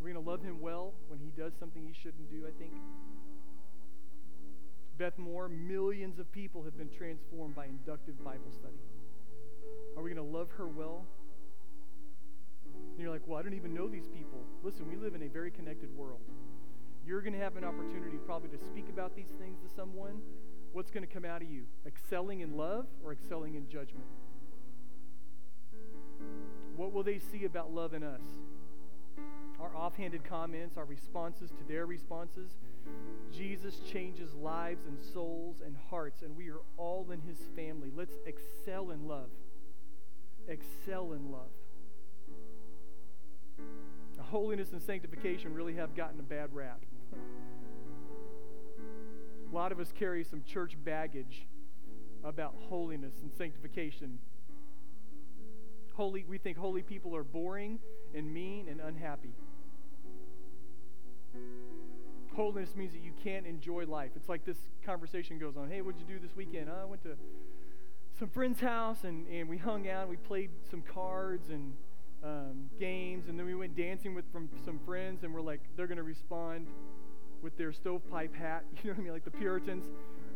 We're 0.00 0.12
going 0.12 0.24
to 0.24 0.30
love 0.30 0.42
him 0.42 0.60
well 0.60 0.94
when 1.08 1.18
he 1.18 1.30
does 1.30 1.52
something 1.58 1.82
he 1.84 1.92
shouldn't 1.92 2.30
do, 2.30 2.46
I 2.46 2.52
think. 2.58 2.72
Beth 4.96 5.18
Moore, 5.18 5.48
millions 5.48 6.18
of 6.18 6.30
people 6.32 6.62
have 6.64 6.76
been 6.76 6.88
transformed 6.90 7.54
by 7.54 7.66
inductive 7.66 8.22
Bible 8.24 8.50
study. 8.50 8.78
Are 9.96 10.02
we 10.02 10.12
going 10.12 10.24
to 10.24 10.38
love 10.38 10.50
her 10.56 10.66
well? 10.66 11.04
And 12.92 13.00
you're 13.00 13.12
like, 13.12 13.22
well, 13.26 13.38
I 13.38 13.42
don't 13.42 13.54
even 13.54 13.74
know 13.74 13.88
these 13.88 14.08
people. 14.08 14.40
Listen, 14.62 14.88
we 14.88 14.96
live 14.96 15.14
in 15.14 15.22
a 15.22 15.28
very 15.28 15.50
connected 15.50 15.96
world. 15.96 16.20
You're 17.06 17.20
going 17.20 17.32
to 17.32 17.38
have 17.38 17.56
an 17.56 17.64
opportunity 17.64 18.18
probably 18.26 18.50
to 18.50 18.64
speak 18.64 18.88
about 18.88 19.14
these 19.16 19.30
things 19.40 19.58
to 19.62 19.74
someone. 19.74 20.20
What's 20.72 20.90
going 20.90 21.06
to 21.06 21.12
come 21.12 21.24
out 21.24 21.42
of 21.42 21.50
you? 21.50 21.62
Excelling 21.86 22.40
in 22.40 22.56
love 22.56 22.86
or 23.04 23.12
excelling 23.12 23.54
in 23.54 23.68
judgment? 23.68 24.04
What 26.76 26.92
will 26.92 27.02
they 27.02 27.18
see 27.18 27.44
about 27.44 27.72
love 27.72 27.94
in 27.94 28.02
us? 28.02 28.20
Our 29.60 29.74
offhanded 29.74 30.24
comments, 30.24 30.76
our 30.76 30.84
responses 30.84 31.50
to 31.50 31.64
their 31.66 31.86
responses. 31.86 32.52
Jesus 33.36 33.80
changes 33.90 34.32
lives 34.34 34.86
and 34.86 34.98
souls 35.12 35.62
and 35.64 35.76
hearts, 35.90 36.22
and 36.22 36.36
we 36.36 36.48
are 36.48 36.60
all 36.76 37.10
in 37.10 37.20
his 37.20 37.38
family. 37.56 37.90
Let's 37.94 38.14
excel 38.26 38.90
in 38.90 39.08
love. 39.08 39.30
Excel 40.48 41.12
in 41.12 41.32
love 41.32 41.50
holiness 44.30 44.72
and 44.72 44.82
sanctification 44.82 45.54
really 45.54 45.74
have 45.74 45.94
gotten 45.96 46.20
a 46.20 46.22
bad 46.22 46.54
rap. 46.54 46.84
a 49.50 49.54
lot 49.54 49.72
of 49.72 49.80
us 49.80 49.92
carry 49.98 50.22
some 50.22 50.42
church 50.44 50.76
baggage 50.84 51.46
about 52.24 52.54
holiness 52.68 53.14
and 53.22 53.32
sanctification. 53.32 54.18
Holy, 55.98 56.24
we 56.28 56.38
think 56.38 56.56
holy 56.56 56.82
people 56.82 57.16
are 57.16 57.24
boring 57.24 57.80
and 58.14 58.32
mean 58.32 58.68
and 58.68 58.80
unhappy. 58.80 59.32
Holiness 62.36 62.76
means 62.76 62.92
that 62.92 63.02
you 63.02 63.10
can't 63.24 63.44
enjoy 63.44 63.84
life. 63.84 64.12
It's 64.14 64.28
like 64.28 64.44
this 64.44 64.58
conversation 64.86 65.40
goes 65.40 65.56
on. 65.56 65.68
Hey, 65.68 65.80
what'd 65.80 66.00
you 66.00 66.06
do 66.06 66.20
this 66.24 66.36
weekend? 66.36 66.68
Oh, 66.70 66.82
I 66.82 66.84
went 66.84 67.02
to 67.02 67.16
some 68.16 68.28
friend's 68.28 68.60
house 68.60 68.98
and, 69.02 69.26
and 69.26 69.48
we 69.48 69.58
hung 69.58 69.88
out. 69.88 70.02
and 70.02 70.10
We 70.10 70.18
played 70.18 70.50
some 70.70 70.82
cards 70.82 71.48
and 71.50 71.72
um, 72.22 72.70
games, 72.78 73.24
and 73.28 73.36
then 73.36 73.46
we 73.46 73.56
went 73.56 73.76
dancing 73.76 74.14
with 74.14 74.24
from 74.32 74.48
some 74.64 74.78
friends, 74.86 75.24
and 75.24 75.34
we're 75.34 75.40
like, 75.40 75.62
they're 75.76 75.88
going 75.88 75.98
to 75.98 76.04
respond 76.04 76.68
with 77.42 77.58
their 77.58 77.72
stovepipe 77.72 78.36
hat. 78.36 78.62
You 78.84 78.90
know 78.90 78.94
what 78.94 79.00
I 79.00 79.02
mean? 79.02 79.12
Like 79.14 79.24
the 79.24 79.32
Puritans. 79.32 79.84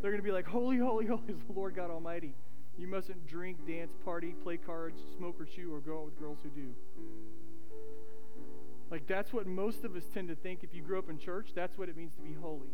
They're 0.00 0.10
going 0.10 0.22
to 0.22 0.26
be 0.26 0.32
like, 0.32 0.46
Holy, 0.46 0.78
holy, 0.78 1.06
holy 1.06 1.22
is 1.28 1.38
the 1.46 1.52
Lord 1.52 1.76
God 1.76 1.88
Almighty. 1.88 2.34
You 2.82 2.88
mustn't 2.88 3.28
drink, 3.28 3.64
dance, 3.64 3.92
party, 4.04 4.34
play 4.42 4.56
cards, 4.56 5.00
smoke 5.16 5.40
or 5.40 5.44
chew, 5.44 5.72
or 5.72 5.78
go 5.78 5.98
out 5.98 6.04
with 6.06 6.18
girls 6.18 6.38
who 6.42 6.48
do. 6.48 6.74
Like, 8.90 9.06
that's 9.06 9.32
what 9.32 9.46
most 9.46 9.84
of 9.84 9.94
us 9.94 10.02
tend 10.12 10.26
to 10.30 10.34
think 10.34 10.64
if 10.64 10.74
you 10.74 10.82
grew 10.82 10.98
up 10.98 11.08
in 11.08 11.16
church, 11.16 11.50
that's 11.54 11.78
what 11.78 11.88
it 11.88 11.96
means 11.96 12.12
to 12.16 12.22
be 12.22 12.32
holy. 12.32 12.72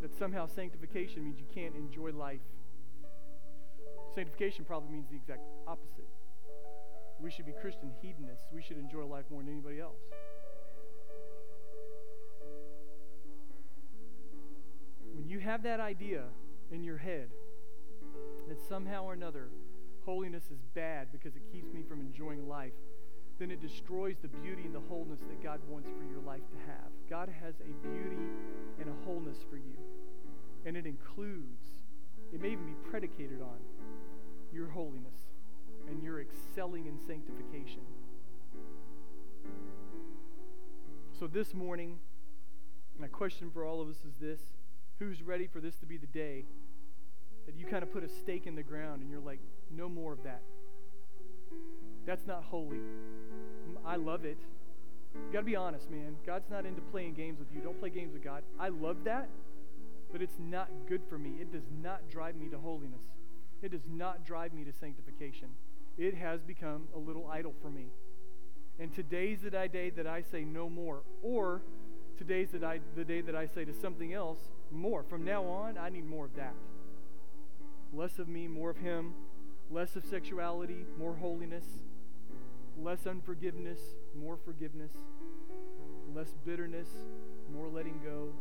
That 0.00 0.18
somehow 0.18 0.46
sanctification 0.46 1.22
means 1.22 1.38
you 1.38 1.44
can't 1.54 1.74
enjoy 1.76 2.12
life. 2.12 2.40
Sanctification 4.14 4.64
probably 4.64 4.88
means 4.88 5.10
the 5.10 5.16
exact 5.16 5.42
opposite. 5.68 6.08
We 7.20 7.30
should 7.30 7.44
be 7.44 7.52
Christian 7.60 7.90
hedonists. 8.00 8.46
We 8.54 8.62
should 8.62 8.78
enjoy 8.78 9.04
life 9.04 9.26
more 9.30 9.42
than 9.42 9.52
anybody 9.52 9.80
else. 9.80 10.00
When 15.12 15.28
you 15.28 15.40
have 15.40 15.62
that 15.64 15.78
idea 15.78 16.22
in 16.72 16.82
your 16.82 16.96
head 16.96 17.28
that 18.48 18.60
somehow 18.68 19.04
or 19.04 19.12
another 19.12 19.48
holiness 20.04 20.44
is 20.44 20.60
bad 20.74 21.08
because 21.10 21.34
it 21.34 21.42
keeps 21.52 21.72
me 21.72 21.82
from 21.88 22.00
enjoying 22.00 22.48
life, 22.48 22.72
then 23.38 23.50
it 23.50 23.60
destroys 23.60 24.16
the 24.22 24.28
beauty 24.28 24.62
and 24.64 24.74
the 24.74 24.80
wholeness 24.88 25.20
that 25.20 25.42
God 25.42 25.60
wants 25.68 25.88
for 25.90 26.04
your 26.10 26.22
life 26.24 26.48
to 26.50 26.56
have. 26.66 26.90
God 27.10 27.28
has 27.42 27.54
a 27.60 27.86
beauty 27.86 28.22
and 28.80 28.88
a 28.88 29.04
wholeness 29.04 29.38
for 29.50 29.56
you. 29.56 29.76
And 30.64 30.76
it 30.76 30.86
includes, 30.86 31.66
it 32.32 32.40
may 32.40 32.50
even 32.50 32.66
be 32.66 32.88
predicated 32.88 33.40
on 33.42 33.58
your 34.52 34.68
holiness 34.68 35.18
and 35.88 36.02
you're 36.02 36.20
excelling 36.20 36.86
in 36.86 36.98
sanctification. 37.06 37.82
So 41.18 41.26
this 41.26 41.54
morning, 41.54 41.98
my 42.98 43.06
question 43.06 43.50
for 43.50 43.64
all 43.64 43.80
of 43.80 43.88
us 43.88 43.96
is 44.06 44.14
this 44.20 44.40
Who's 44.98 45.22
ready 45.22 45.46
for 45.46 45.60
this 45.60 45.76
to 45.76 45.86
be 45.86 45.98
the 45.98 46.06
day 46.06 46.46
that 47.46 47.56
you 47.56 47.66
kind 47.66 47.82
of 47.82 47.92
put 47.92 48.04
a 48.04 48.08
stake 48.08 48.46
in 48.46 48.54
the 48.54 48.62
ground 48.62 49.02
and 49.02 49.10
you're 49.10 49.20
like, 49.20 49.40
no 49.70 49.88
more 49.88 50.12
of 50.12 50.22
that? 50.24 50.42
That's 52.04 52.26
not 52.26 52.44
holy. 52.44 52.80
I 53.84 53.96
love 53.96 54.24
it. 54.24 54.38
You 55.14 55.32
got 55.32 55.40
to 55.40 55.44
be 55.46 55.56
honest, 55.56 55.90
man. 55.90 56.16
God's 56.26 56.50
not 56.50 56.66
into 56.66 56.80
playing 56.80 57.14
games 57.14 57.38
with 57.38 57.48
you. 57.54 57.60
Don't 57.60 57.78
play 57.80 57.90
games 57.90 58.12
with 58.12 58.22
God. 58.22 58.42
I 58.60 58.68
love 58.68 59.04
that, 59.04 59.28
but 60.12 60.20
it's 60.20 60.38
not 60.38 60.68
good 60.88 61.02
for 61.08 61.18
me. 61.18 61.34
It 61.40 61.52
does 61.52 61.68
not 61.82 62.08
drive 62.10 62.36
me 62.36 62.48
to 62.48 62.58
holiness. 62.58 63.02
It 63.62 63.70
does 63.70 63.86
not 63.88 64.26
drive 64.26 64.52
me 64.52 64.64
to 64.64 64.72
sanctification 64.72 65.48
it 65.98 66.14
has 66.14 66.40
become 66.42 66.88
a 66.94 66.98
little 66.98 67.28
idol 67.28 67.54
for 67.62 67.70
me. 67.70 67.86
And 68.78 68.94
today's 68.94 69.40
the 69.40 69.50
day 69.50 69.90
that 69.90 70.06
I 70.06 70.22
say 70.22 70.44
no 70.44 70.68
more. 70.68 71.02
Or 71.22 71.62
today's 72.18 72.50
the, 72.50 72.58
day, 72.58 72.80
the 72.94 73.04
day 73.04 73.22
that 73.22 73.34
I 73.34 73.46
say 73.46 73.64
to 73.64 73.72
something 73.72 74.12
else, 74.12 74.38
more. 74.70 75.02
From 75.02 75.24
now 75.24 75.44
on, 75.44 75.78
I 75.78 75.88
need 75.88 76.06
more 76.06 76.26
of 76.26 76.36
that. 76.36 76.54
Less 77.96 78.18
of 78.18 78.28
me, 78.28 78.46
more 78.46 78.68
of 78.68 78.76
Him. 78.76 79.14
Less 79.70 79.96
of 79.96 80.04
sexuality, 80.04 80.84
more 80.98 81.14
holiness. 81.14 81.64
Less 82.78 83.06
unforgiveness, 83.06 83.78
more 84.14 84.36
forgiveness. 84.44 84.92
Less 86.14 86.34
bitterness, 86.44 86.88
more 87.54 87.68
letting 87.68 87.98
go. 88.04 88.34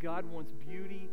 God 0.00 0.24
wants 0.24 0.52
beauty 0.66 1.10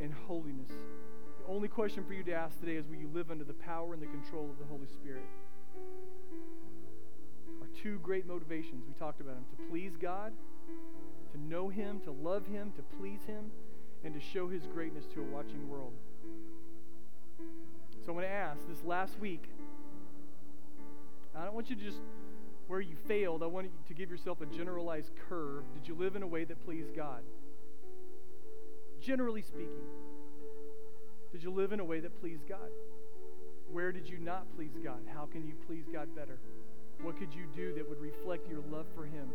and 0.00 0.12
holiness. 0.12 0.68
The 0.68 1.52
only 1.52 1.68
question 1.68 2.04
for 2.04 2.12
you 2.12 2.22
to 2.24 2.32
ask 2.34 2.60
today 2.60 2.76
is 2.76 2.86
will 2.86 2.96
you 2.96 3.08
live 3.12 3.30
under 3.30 3.44
the 3.44 3.54
power 3.54 3.94
and 3.94 4.02
the 4.02 4.06
control 4.06 4.50
of 4.50 4.58
the 4.58 4.66
Holy 4.66 4.86
Spirit? 4.86 5.24
Our 7.62 7.66
two 7.82 7.98
great 8.00 8.26
motivations, 8.26 8.84
we 8.86 8.92
talked 8.98 9.22
about 9.22 9.36
them 9.36 9.46
to 9.56 9.70
please 9.70 9.96
God, 9.98 10.34
to 11.32 11.40
know 11.40 11.70
Him, 11.70 12.00
to 12.00 12.10
love 12.10 12.46
Him, 12.46 12.72
to 12.76 12.82
please 12.98 13.20
Him, 13.26 13.50
and 14.04 14.14
to 14.14 14.20
show 14.20 14.48
His 14.48 14.66
greatness 14.66 15.04
to 15.14 15.20
a 15.20 15.24
watching 15.24 15.68
world. 15.68 15.92
So 18.04 18.12
I 18.12 18.14
want 18.14 18.26
to 18.26 18.32
ask 18.32 18.60
this 18.68 18.82
last 18.84 19.18
week, 19.18 19.44
I 21.36 21.44
don't 21.44 21.54
want 21.54 21.70
you 21.70 21.76
to 21.76 21.82
just 21.82 21.98
where 22.68 22.80
you 22.80 22.96
failed, 23.06 23.42
I 23.42 23.46
want 23.46 23.66
you 23.66 23.72
to 23.88 23.94
give 23.94 24.10
yourself 24.10 24.40
a 24.42 24.46
generalized 24.46 25.10
curve. 25.28 25.64
Did 25.74 25.88
you 25.88 25.94
live 25.94 26.16
in 26.16 26.22
a 26.22 26.26
way 26.26 26.44
that 26.44 26.64
pleased 26.64 26.94
God? 26.94 27.22
Generally 29.00 29.42
speaking, 29.42 29.86
did 31.32 31.42
you 31.42 31.50
live 31.50 31.72
in 31.72 31.80
a 31.80 31.84
way 31.84 32.00
that 32.00 32.20
pleased 32.20 32.46
God? 32.46 32.68
Where 33.70 33.90
did 33.90 34.08
you 34.08 34.18
not 34.18 34.46
please 34.54 34.76
God? 34.82 35.00
How 35.14 35.26
can 35.26 35.46
you 35.46 35.54
please 35.66 35.84
God 35.90 36.14
better? 36.14 36.38
What 37.02 37.18
could 37.18 37.32
you 37.32 37.44
do 37.54 37.72
that 37.74 37.88
would 37.88 38.00
reflect 38.00 38.48
your 38.48 38.60
love 38.70 38.86
for 38.94 39.04
Him 39.04 39.28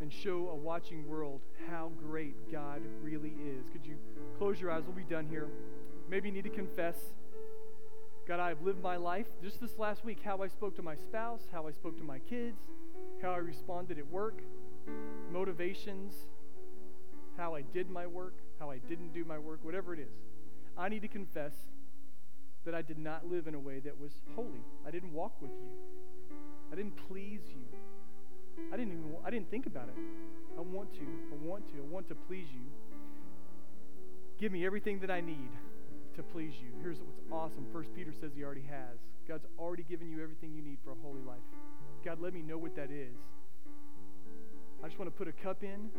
and 0.00 0.12
show 0.12 0.48
a 0.50 0.54
watching 0.54 1.08
world 1.08 1.40
how 1.70 1.90
great 1.98 2.52
God 2.52 2.82
really 3.02 3.34
is? 3.40 3.68
Could 3.70 3.86
you 3.86 3.96
close 4.38 4.60
your 4.60 4.70
eyes? 4.70 4.82
We'll 4.86 4.96
be 4.96 5.02
done 5.02 5.26
here. 5.26 5.48
Maybe 6.08 6.28
you 6.28 6.34
need 6.34 6.44
to 6.44 6.50
confess. 6.50 6.96
God, 8.28 8.40
I've 8.40 8.60
lived 8.62 8.82
my 8.82 8.96
life 8.96 9.26
just 9.42 9.60
this 9.60 9.78
last 9.78 10.04
week, 10.04 10.18
how 10.24 10.42
I 10.42 10.48
spoke 10.48 10.76
to 10.76 10.82
my 10.82 10.96
spouse, 10.96 11.42
how 11.52 11.66
I 11.66 11.70
spoke 11.70 11.96
to 11.98 12.04
my 12.04 12.18
kids, 12.18 12.58
how 13.22 13.30
I 13.30 13.38
responded 13.38 13.98
at 13.98 14.06
work, 14.08 14.40
motivations, 15.30 16.14
how 17.36 17.54
I 17.54 17.62
did 17.62 17.88
my 17.88 18.06
work, 18.06 18.34
how 18.58 18.70
I 18.70 18.78
didn't 18.78 19.12
do 19.12 19.24
my 19.24 19.38
work, 19.38 19.60
whatever 19.62 19.94
it 19.94 20.00
is. 20.00 20.14
I 20.76 20.88
need 20.88 21.02
to 21.02 21.08
confess 21.08 21.52
that 22.64 22.74
I 22.74 22.82
did 22.82 22.98
not 22.98 23.30
live 23.30 23.46
in 23.46 23.54
a 23.54 23.60
way 23.60 23.78
that 23.80 23.98
was 23.98 24.12
holy. 24.34 24.64
I 24.86 24.90
didn't 24.90 25.12
walk 25.12 25.40
with 25.40 25.52
you. 25.52 26.36
I 26.72 26.74
didn't 26.74 26.96
please 27.08 27.40
you. 27.48 27.78
I 28.72 28.76
didn't 28.76 28.92
even 28.92 29.16
I 29.24 29.30
didn't 29.30 29.50
think 29.50 29.66
about 29.66 29.88
it. 29.88 29.98
I 30.56 30.60
want 30.60 30.92
to. 30.94 31.00
I 31.00 31.36
want 31.46 31.66
to. 31.68 31.74
I 31.78 31.86
want 31.90 32.08
to 32.08 32.14
please 32.14 32.46
you. 32.52 32.64
Give 34.38 34.52
me 34.52 34.66
everything 34.66 35.00
that 35.00 35.10
I 35.10 35.20
need 35.20 35.50
to 36.16 36.22
please 36.22 36.52
you. 36.60 36.68
Here's 36.82 36.98
what's 36.98 37.20
awesome. 37.32 37.66
First 37.72 37.94
Peter 37.94 38.12
says 38.20 38.32
he 38.34 38.44
already 38.44 38.64
has. 38.68 38.98
God's 39.28 39.46
already 39.58 39.82
given 39.82 40.08
you 40.08 40.22
everything 40.22 40.52
you 40.54 40.62
need 40.62 40.78
for 40.84 40.92
a 40.92 40.96
holy 41.02 41.22
life. 41.26 41.44
God, 42.04 42.20
let 42.20 42.32
me 42.32 42.42
know 42.42 42.58
what 42.58 42.76
that 42.76 42.90
is. 42.90 43.16
I 44.84 44.88
just 44.88 44.98
want 44.98 45.10
to 45.10 45.16
put 45.16 45.26
a 45.26 45.32
cup 45.32 45.62
in 45.62 45.90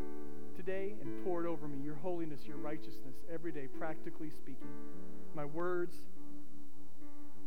today 0.55 0.93
and 1.01 1.23
pour 1.23 1.43
it 1.43 1.47
over 1.47 1.67
me. 1.67 1.79
Your 1.83 1.95
holiness, 1.95 2.41
your 2.45 2.57
righteousness, 2.57 3.15
every 3.33 3.51
day, 3.51 3.67
practically 3.77 4.29
speaking. 4.29 4.69
My 5.35 5.45
words, 5.45 5.95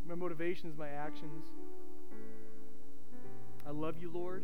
my 0.06 0.14
motivations, 0.14 0.76
my 0.76 0.88
actions. 0.88 1.46
I 3.66 3.70
love 3.70 3.94
you, 4.00 4.10
Lord, 4.12 4.42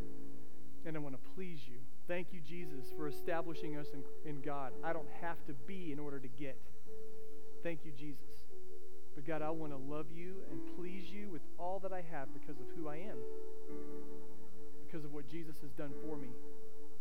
and 0.87 0.97
I 0.97 1.01
want 1.01 1.15
to 1.15 1.31
please 1.35 1.59
you. 1.67 1.79
Thank 2.07 2.29
you, 2.33 2.41
Jesus, 2.41 2.87
for 2.97 3.09
establishing 3.09 3.77
us 3.77 3.89
in, 3.93 4.03
in 4.29 4.41
God. 4.41 4.73
I 4.85 4.93
don't 4.93 5.09
have 5.21 5.45
to 5.47 5.53
be 5.67 5.93
in 5.93 5.99
order 5.99 6.21
to 6.21 6.29
get. 6.29 6.57
Thank 7.63 7.81
you, 7.85 7.91
Jesus. 7.99 8.47
But 9.17 9.27
God, 9.27 9.43
I 9.43 9.51
want 9.51 9.73
to 9.73 9.79
love 9.79 10.07
you 10.15 10.37
and 10.51 10.61
please 10.77 11.11
you 11.11 11.29
with 11.31 11.43
all 11.59 11.81
that 11.81 11.93
I 11.93 12.03
have 12.13 12.29
because 12.33 12.61
of 12.61 12.67
who 12.77 12.89
I 12.89 12.97
am, 12.97 13.19
because 14.87 15.05
of 15.05 15.13
what 15.13 15.29
Jesus 15.29 15.57
has 15.63 15.73
done 15.73 15.91
for 16.07 16.17
me. 16.17 16.29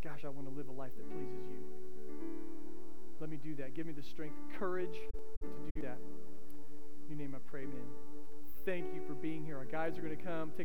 Gosh, 0.03 0.25
I 0.25 0.29
want 0.29 0.47
to 0.49 0.55
live 0.55 0.67
a 0.67 0.71
life 0.71 0.91
that 0.97 1.09
pleases 1.11 1.45
you. 1.51 1.61
Let 3.19 3.29
me 3.29 3.37
do 3.37 3.55
that. 3.55 3.75
Give 3.75 3.85
me 3.85 3.93
the 3.93 4.03
strength, 4.03 4.35
courage 4.57 4.97
to 5.41 5.47
do 5.75 5.81
that. 5.81 5.97
In 7.09 7.17
your 7.17 7.19
name 7.19 7.35
I 7.35 7.49
pray, 7.49 7.65
man. 7.65 7.85
Thank 8.65 8.85
you 8.95 9.01
for 9.07 9.13
being 9.13 9.45
here. 9.45 9.57
Our 9.57 9.65
guys 9.65 9.97
are 9.97 10.01
going 10.01 10.17
to 10.17 10.23
come. 10.23 10.49
Take 10.49 10.53